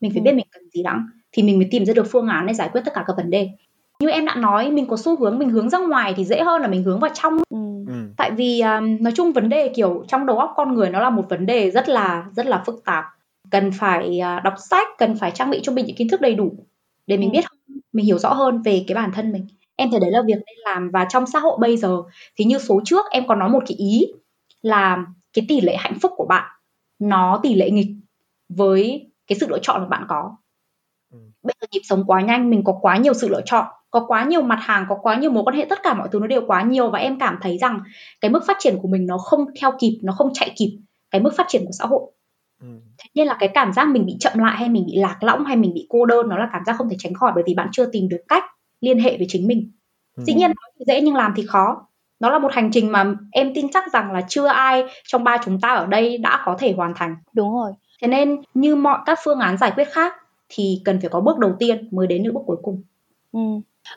Mình 0.00 0.10
phải 0.10 0.20
ừ. 0.20 0.24
biết 0.24 0.32
mình 0.34 0.46
cần 0.52 0.62
gì 0.74 0.82
đã 0.82 1.00
thì 1.32 1.42
mình 1.42 1.58
mới 1.58 1.68
tìm 1.70 1.84
ra 1.84 1.94
được 1.94 2.06
phương 2.10 2.28
án 2.28 2.46
để 2.46 2.54
giải 2.54 2.68
quyết 2.72 2.80
tất 2.84 2.94
cả 2.94 3.04
các 3.06 3.16
vấn 3.16 3.30
đề 3.30 3.50
như 4.00 4.08
em 4.08 4.24
đã 4.24 4.34
nói 4.34 4.70
mình 4.70 4.86
có 4.86 4.96
xu 4.96 5.16
hướng 5.16 5.38
mình 5.38 5.50
hướng 5.50 5.70
ra 5.70 5.78
ngoài 5.78 6.14
thì 6.16 6.24
dễ 6.24 6.42
hơn 6.42 6.62
là 6.62 6.68
mình 6.68 6.82
hướng 6.82 7.00
vào 7.00 7.10
trong 7.14 7.38
ừ. 7.50 7.84
ừ. 7.88 7.94
tại 8.16 8.30
vì 8.30 8.60
um, 8.60 9.02
nói 9.02 9.12
chung 9.16 9.32
vấn 9.32 9.48
đề 9.48 9.72
kiểu 9.74 10.04
trong 10.08 10.26
đầu 10.26 10.38
óc 10.38 10.52
con 10.56 10.74
người 10.74 10.90
nó 10.90 11.00
là 11.00 11.10
một 11.10 11.26
vấn 11.28 11.46
đề 11.46 11.70
rất 11.70 11.88
là 11.88 12.26
rất 12.36 12.46
là 12.46 12.62
phức 12.66 12.84
tạp 12.84 13.04
cần 13.50 13.70
phải 13.72 14.20
uh, 14.38 14.42
đọc 14.44 14.54
sách 14.70 14.88
cần 14.98 15.16
phải 15.16 15.30
trang 15.30 15.50
bị 15.50 15.60
cho 15.62 15.72
mình 15.72 15.86
những 15.86 15.96
kiến 15.96 16.08
thức 16.08 16.20
đầy 16.20 16.34
đủ 16.34 16.52
để 17.06 17.16
mình 17.16 17.30
ừ. 17.30 17.32
biết 17.32 17.44
mình 17.92 18.06
hiểu 18.06 18.18
rõ 18.18 18.32
hơn 18.32 18.62
về 18.62 18.84
cái 18.86 18.94
bản 18.94 19.12
thân 19.14 19.32
mình 19.32 19.46
em 19.76 19.90
thấy 19.90 20.00
đấy 20.00 20.10
là 20.10 20.22
việc 20.22 20.34
nên 20.46 20.56
làm 20.64 20.90
và 20.90 21.06
trong 21.10 21.26
xã 21.26 21.38
hội 21.38 21.58
bây 21.60 21.76
giờ 21.76 22.02
thì 22.36 22.44
như 22.44 22.58
số 22.58 22.80
trước 22.84 23.06
em 23.10 23.26
còn 23.26 23.38
nói 23.38 23.48
một 23.48 23.62
cái 23.66 23.76
ý 23.76 24.06
là 24.62 25.06
cái 25.32 25.44
tỷ 25.48 25.60
lệ 25.60 25.76
hạnh 25.76 25.98
phúc 26.02 26.12
của 26.16 26.26
bạn 26.26 26.50
nó 26.98 27.40
tỷ 27.42 27.54
lệ 27.54 27.70
nghịch 27.70 27.88
với 28.48 29.10
cái 29.26 29.38
sự 29.40 29.46
lựa 29.48 29.58
chọn 29.62 29.80
mà 29.80 29.86
bạn 29.86 30.04
có. 30.08 30.36
Bây 31.42 31.54
giờ 31.60 31.66
nhịp 31.70 31.80
sống 31.84 32.04
quá 32.06 32.20
nhanh 32.20 32.50
mình 32.50 32.64
có 32.64 32.78
quá 32.80 32.96
nhiều 32.96 33.14
sự 33.14 33.28
lựa 33.28 33.42
chọn 33.44 33.66
có 33.92 34.04
quá 34.08 34.24
nhiều 34.24 34.42
mặt 34.42 34.58
hàng 34.60 34.86
có 34.88 34.96
quá 35.02 35.16
nhiều 35.16 35.30
mối 35.30 35.42
quan 35.44 35.56
hệ 35.56 35.66
tất 35.70 35.82
cả 35.82 35.94
mọi 35.94 36.08
thứ 36.12 36.18
nó 36.18 36.26
đều 36.26 36.42
quá 36.46 36.62
nhiều 36.62 36.90
và 36.90 36.98
em 36.98 37.18
cảm 37.18 37.38
thấy 37.42 37.58
rằng 37.58 37.80
cái 38.20 38.30
mức 38.30 38.40
phát 38.46 38.56
triển 38.60 38.78
của 38.82 38.88
mình 38.88 39.06
nó 39.06 39.18
không 39.18 39.44
theo 39.60 39.72
kịp 39.78 39.98
nó 40.02 40.12
không 40.12 40.30
chạy 40.34 40.52
kịp 40.56 40.78
cái 41.10 41.20
mức 41.20 41.30
phát 41.36 41.46
triển 41.48 41.64
của 41.64 41.72
xã 41.78 41.86
hội. 41.86 42.02
Ừ. 42.60 42.68
thế 42.98 43.08
nên 43.14 43.26
là 43.26 43.36
cái 43.40 43.48
cảm 43.54 43.72
giác 43.72 43.88
mình 43.88 44.06
bị 44.06 44.16
chậm 44.20 44.38
lại 44.38 44.56
hay 44.56 44.68
mình 44.68 44.86
bị 44.86 44.92
lạc 44.96 45.22
lõng 45.22 45.44
hay 45.44 45.56
mình 45.56 45.74
bị 45.74 45.86
cô 45.88 46.06
đơn 46.06 46.28
nó 46.28 46.38
là 46.38 46.48
cảm 46.52 46.62
giác 46.66 46.76
không 46.78 46.88
thể 46.88 46.96
tránh 46.98 47.14
khỏi 47.14 47.32
bởi 47.34 47.44
vì 47.46 47.54
bạn 47.54 47.68
chưa 47.72 47.86
tìm 47.86 48.08
được 48.08 48.20
cách 48.28 48.44
liên 48.80 48.98
hệ 48.98 49.16
với 49.16 49.26
chính 49.30 49.46
mình. 49.46 49.70
Ừ. 50.16 50.24
dĩ 50.26 50.34
nhiên 50.34 50.50
nói 50.50 50.70
thì 50.78 50.84
dễ 50.86 51.00
nhưng 51.00 51.14
làm 51.14 51.32
thì 51.36 51.46
khó. 51.46 51.86
Nó 52.20 52.30
là 52.30 52.38
một 52.38 52.52
hành 52.52 52.70
trình 52.70 52.92
mà 52.92 53.14
em 53.32 53.54
tin 53.54 53.66
chắc 53.72 53.92
rằng 53.92 54.12
là 54.12 54.20
chưa 54.28 54.46
ai 54.46 54.84
trong 55.06 55.24
ba 55.24 55.38
chúng 55.44 55.60
ta 55.60 55.68
ở 55.74 55.86
đây 55.86 56.18
đã 56.18 56.42
có 56.44 56.56
thể 56.58 56.74
hoàn 56.76 56.94
thành. 56.94 57.16
Đúng 57.32 57.54
rồi. 57.54 57.72
Thế 58.02 58.08
nên 58.08 58.42
như 58.54 58.76
mọi 58.76 58.98
các 59.06 59.18
phương 59.24 59.38
án 59.38 59.56
giải 59.56 59.72
quyết 59.76 59.88
khác 59.92 60.14
thì 60.54 60.82
cần 60.84 61.00
phải 61.00 61.10
có 61.10 61.20
bước 61.20 61.38
đầu 61.38 61.52
tiên 61.58 61.88
mới 61.90 62.06
đến 62.06 62.22
được 62.22 62.32
bước 62.34 62.42
cuối 62.46 62.56
cùng 62.62 62.82
ừ. 63.32 63.40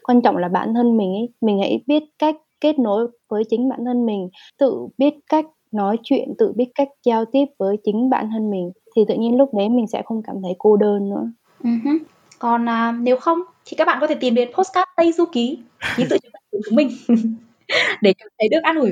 quan 0.04 0.22
trọng 0.22 0.38
là 0.38 0.48
bản 0.48 0.74
thân 0.74 0.98
mình 0.98 1.14
ấy 1.14 1.30
mình 1.42 1.60
hãy 1.60 1.84
biết 1.88 2.04
cách 2.20 2.36
kết 2.62 2.80
nối 2.80 3.08
với 3.30 3.44
chính 3.50 3.70
bản 3.70 3.86
thân 3.86 4.06
mình 4.06 4.30
tự 4.58 4.88
biết 4.98 5.14
cách 5.30 5.46
nói 5.72 5.98
chuyện 6.04 6.34
tự 6.38 6.54
biết 6.56 6.66
cách 6.76 6.88
giao 7.06 7.26
tiếp 7.26 7.46
với 7.60 7.78
chính 7.84 8.10
bản 8.10 8.30
thân 8.32 8.52
mình 8.52 8.72
thì 8.96 9.06
tự 9.08 9.16
nhiên 9.16 9.38
lúc 9.38 9.54
đấy 9.54 9.70
mình 9.70 9.88
sẽ 9.88 10.02
không 10.06 10.22
cảm 10.28 10.36
thấy 10.44 10.54
cô 10.58 10.78
đơn 10.78 11.10
nữa 11.10 11.32
uh-huh. 11.64 12.00
còn 12.40 12.70
à, 12.70 12.92
nếu 12.92 13.18
không 13.18 13.40
thì 13.66 13.78
các 13.78 13.86
bạn 13.86 13.98
có 14.02 14.08
thể 14.08 14.16
tìm 14.16 14.36
đến 14.36 14.50
postcard 14.58 14.90
tây 14.98 15.12
du 15.12 15.26
ký 15.26 15.60
ký 15.98 16.06
tự 16.10 16.18
chúng 16.52 16.76
mình 16.76 16.90
để 18.02 18.14
cảm 18.18 18.28
thấy 18.40 18.50
được 18.50 18.60
an 18.64 18.76
ủi 18.76 18.92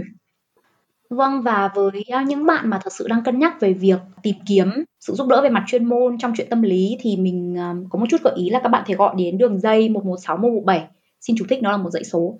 Vâng 1.13 1.41
và 1.41 1.71
với 1.75 2.03
à, 2.11 2.23
những 2.27 2.45
bạn 2.45 2.69
mà 2.69 2.79
thật 2.83 2.93
sự 2.93 3.07
đang 3.07 3.23
cân 3.23 3.39
nhắc 3.39 3.59
về 3.59 3.73
việc 3.73 3.99
tìm 4.23 4.35
kiếm 4.47 4.83
sự 4.99 5.13
giúp 5.13 5.27
đỡ 5.27 5.41
về 5.41 5.49
mặt 5.49 5.63
chuyên 5.67 5.85
môn 5.85 6.17
trong 6.17 6.33
chuyện 6.37 6.47
tâm 6.49 6.61
lý 6.61 6.97
thì 7.01 7.17
mình 7.17 7.57
à, 7.57 7.73
có 7.89 7.99
một 7.99 8.05
chút 8.09 8.21
gợi 8.23 8.33
ý 8.35 8.49
là 8.49 8.59
các 8.63 8.69
bạn 8.69 8.83
thể 8.87 8.95
gọi 8.95 9.15
đến 9.17 9.37
đường 9.37 9.59
dây 9.59 9.89
116 9.89 10.37
117 10.37 10.87
xin 11.21 11.35
chú 11.39 11.45
thích 11.49 11.63
nó 11.63 11.71
là 11.71 11.77
một 11.77 11.89
dãy 11.89 12.03
số 12.03 12.39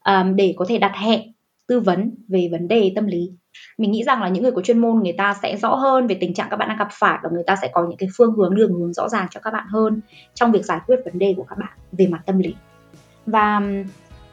à, 0.00 0.22
để 0.34 0.54
có 0.56 0.64
thể 0.68 0.78
đặt 0.78 0.92
hẹn, 0.94 1.20
tư 1.66 1.80
vấn 1.80 2.10
về 2.28 2.48
vấn 2.52 2.68
đề 2.68 2.92
tâm 2.94 3.06
lý. 3.06 3.30
Mình 3.78 3.90
nghĩ 3.90 4.04
rằng 4.04 4.22
là 4.22 4.28
những 4.28 4.42
người 4.42 4.52
có 4.52 4.62
chuyên 4.62 4.78
môn, 4.78 5.02
người 5.02 5.12
ta 5.12 5.36
sẽ 5.42 5.56
rõ 5.56 5.74
hơn 5.74 6.06
về 6.06 6.16
tình 6.20 6.34
trạng 6.34 6.48
các 6.50 6.56
bạn 6.56 6.68
đang 6.68 6.78
gặp 6.78 6.88
phải 6.92 7.18
và 7.22 7.30
người 7.32 7.44
ta 7.46 7.56
sẽ 7.62 7.70
có 7.72 7.86
những 7.88 7.98
cái 7.98 8.08
phương 8.16 8.32
hướng, 8.32 8.54
đường 8.54 8.72
hướng 8.72 8.92
rõ 8.92 9.08
ràng 9.08 9.26
cho 9.30 9.40
các 9.40 9.50
bạn 9.50 9.66
hơn 9.68 10.00
trong 10.34 10.52
việc 10.52 10.64
giải 10.64 10.80
quyết 10.86 10.96
vấn 11.04 11.18
đề 11.18 11.34
của 11.36 11.44
các 11.48 11.58
bạn 11.58 11.78
về 11.92 12.06
mặt 12.06 12.22
tâm 12.26 12.38
lý. 12.38 12.54
Và 13.26 13.60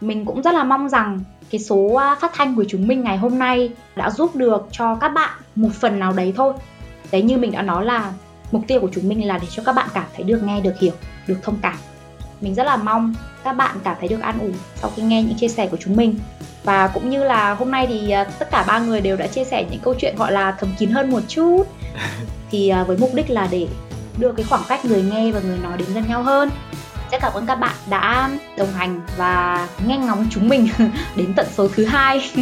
mình 0.01 0.25
cũng 0.25 0.41
rất 0.41 0.53
là 0.53 0.63
mong 0.63 0.89
rằng 0.89 1.19
cái 1.51 1.61
số 1.61 1.93
à, 1.93 2.15
phát 2.21 2.31
thanh 2.33 2.55
của 2.55 2.65
chúng 2.67 2.87
mình 2.87 3.03
ngày 3.03 3.17
hôm 3.17 3.39
nay 3.39 3.69
đã 3.95 4.09
giúp 4.09 4.35
được 4.35 4.67
cho 4.71 4.95
các 4.95 5.09
bạn 5.09 5.31
một 5.55 5.69
phần 5.73 5.99
nào 5.99 6.13
đấy 6.13 6.33
thôi. 6.35 6.53
Đấy 7.11 7.21
như 7.21 7.37
mình 7.37 7.51
đã 7.51 7.61
nói 7.61 7.85
là 7.85 8.13
mục 8.51 8.63
tiêu 8.67 8.79
của 8.79 8.89
chúng 8.93 9.09
mình 9.09 9.27
là 9.27 9.37
để 9.37 9.47
cho 9.51 9.63
các 9.63 9.75
bạn 9.75 9.89
cảm 9.93 10.05
thấy 10.15 10.23
được 10.23 10.43
nghe 10.43 10.61
được 10.61 10.79
hiểu 10.79 10.93
được 11.27 11.37
thông 11.43 11.57
cảm. 11.61 11.75
Mình 12.41 12.55
rất 12.55 12.63
là 12.63 12.77
mong 12.77 13.13
các 13.43 13.53
bạn 13.53 13.75
cảm 13.83 13.95
thấy 13.99 14.09
được 14.09 14.21
an 14.21 14.39
ủi 14.39 14.51
sau 14.75 14.91
khi 14.95 15.01
nghe 15.01 15.23
những 15.23 15.37
chia 15.37 15.47
sẻ 15.47 15.67
của 15.67 15.77
chúng 15.77 15.95
mình. 15.95 16.15
Và 16.63 16.87
cũng 16.87 17.09
như 17.09 17.23
là 17.23 17.53
hôm 17.53 17.71
nay 17.71 17.87
thì 17.87 18.11
à, 18.11 18.23
tất 18.23 18.51
cả 18.51 18.63
ba 18.67 18.79
người 18.79 19.01
đều 19.01 19.17
đã 19.17 19.27
chia 19.27 19.43
sẻ 19.43 19.65
những 19.71 19.79
câu 19.83 19.95
chuyện 19.97 20.15
gọi 20.17 20.31
là 20.31 20.51
thầm 20.51 20.69
kín 20.79 20.89
hơn 20.89 21.11
một 21.11 21.21
chút. 21.27 21.63
Thì 22.51 22.69
à, 22.69 22.83
với 22.83 22.97
mục 22.97 23.09
đích 23.13 23.29
là 23.29 23.47
để 23.51 23.67
đưa 24.17 24.31
cái 24.31 24.45
khoảng 24.49 24.61
cách 24.67 24.85
người 24.85 25.03
nghe 25.03 25.31
và 25.31 25.39
người 25.39 25.57
nói 25.57 25.77
đến 25.77 25.87
gần 25.93 26.03
nhau 26.07 26.23
hơn 26.23 26.49
rất 27.11 27.17
cảm 27.21 27.33
ơn 27.33 27.45
các 27.45 27.55
bạn 27.55 27.75
đã 27.89 28.29
đồng 28.57 28.73
hành 28.73 29.01
và 29.17 29.67
nghe 29.85 29.97
ngóng 29.97 30.27
chúng 30.31 30.49
mình 30.49 30.69
đến 31.15 31.33
tận 31.35 31.47
số 31.57 31.67
thứ 31.75 31.85
hai 31.85 32.31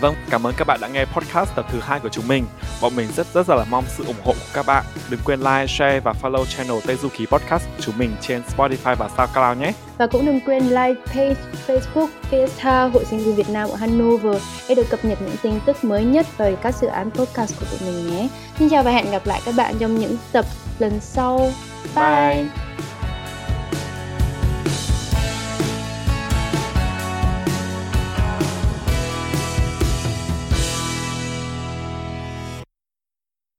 Vâng, 0.00 0.14
cảm 0.30 0.46
ơn 0.46 0.54
các 0.56 0.66
bạn 0.66 0.80
đã 0.80 0.88
nghe 0.88 1.04
podcast 1.04 1.50
tập 1.54 1.66
thứ 1.72 1.80
hai 1.80 2.00
của 2.00 2.08
chúng 2.08 2.28
mình. 2.28 2.46
Bọn 2.82 2.96
mình 2.96 3.08
rất 3.16 3.26
rất 3.34 3.48
là 3.48 3.64
mong 3.70 3.84
sự 3.88 4.04
ủng 4.04 4.16
hộ 4.24 4.32
của 4.32 4.48
các 4.54 4.66
bạn. 4.66 4.84
Đừng 5.10 5.20
quên 5.24 5.40
like, 5.40 5.66
share 5.66 6.00
và 6.00 6.12
follow 6.22 6.44
channel 6.44 6.76
Tây 6.86 6.96
Du 6.96 7.08
Ký 7.08 7.26
Podcast 7.26 7.64
của 7.76 7.82
chúng 7.82 7.98
mình 7.98 8.16
trên 8.20 8.42
Spotify 8.56 8.96
và 8.96 9.08
SoundCloud 9.16 9.58
nhé. 9.58 9.72
Và 9.98 10.06
cũng 10.06 10.26
đừng 10.26 10.40
quên 10.40 10.62
like 10.62 11.00
page 11.06 11.34
Facebook 11.66 12.08
Fiesta 12.30 12.90
Hội 12.90 13.04
sinh 13.04 13.18
viên 13.18 13.34
Việt 13.34 13.50
Nam 13.50 13.68
ở 13.68 13.76
Hanover 13.76 14.42
để 14.68 14.74
được 14.74 14.90
cập 14.90 15.04
nhật 15.04 15.22
những 15.22 15.36
tin 15.42 15.60
tức 15.66 15.84
mới 15.84 16.04
nhất 16.04 16.26
về 16.38 16.56
các 16.62 16.74
dự 16.74 16.86
án 16.86 17.10
podcast 17.10 17.60
của 17.60 17.66
tụi 17.70 17.92
mình 17.92 18.16
nhé. 18.16 18.28
Xin 18.58 18.68
chào 18.68 18.82
và 18.82 18.90
hẹn 18.90 19.10
gặp 19.10 19.26
lại 19.26 19.40
các 19.44 19.54
bạn 19.56 19.74
trong 19.78 19.98
những 19.98 20.16
tập 20.32 20.44
lần 20.78 21.00
sau. 21.00 21.52
Bye! 21.96 22.34
Bye. 22.34 22.46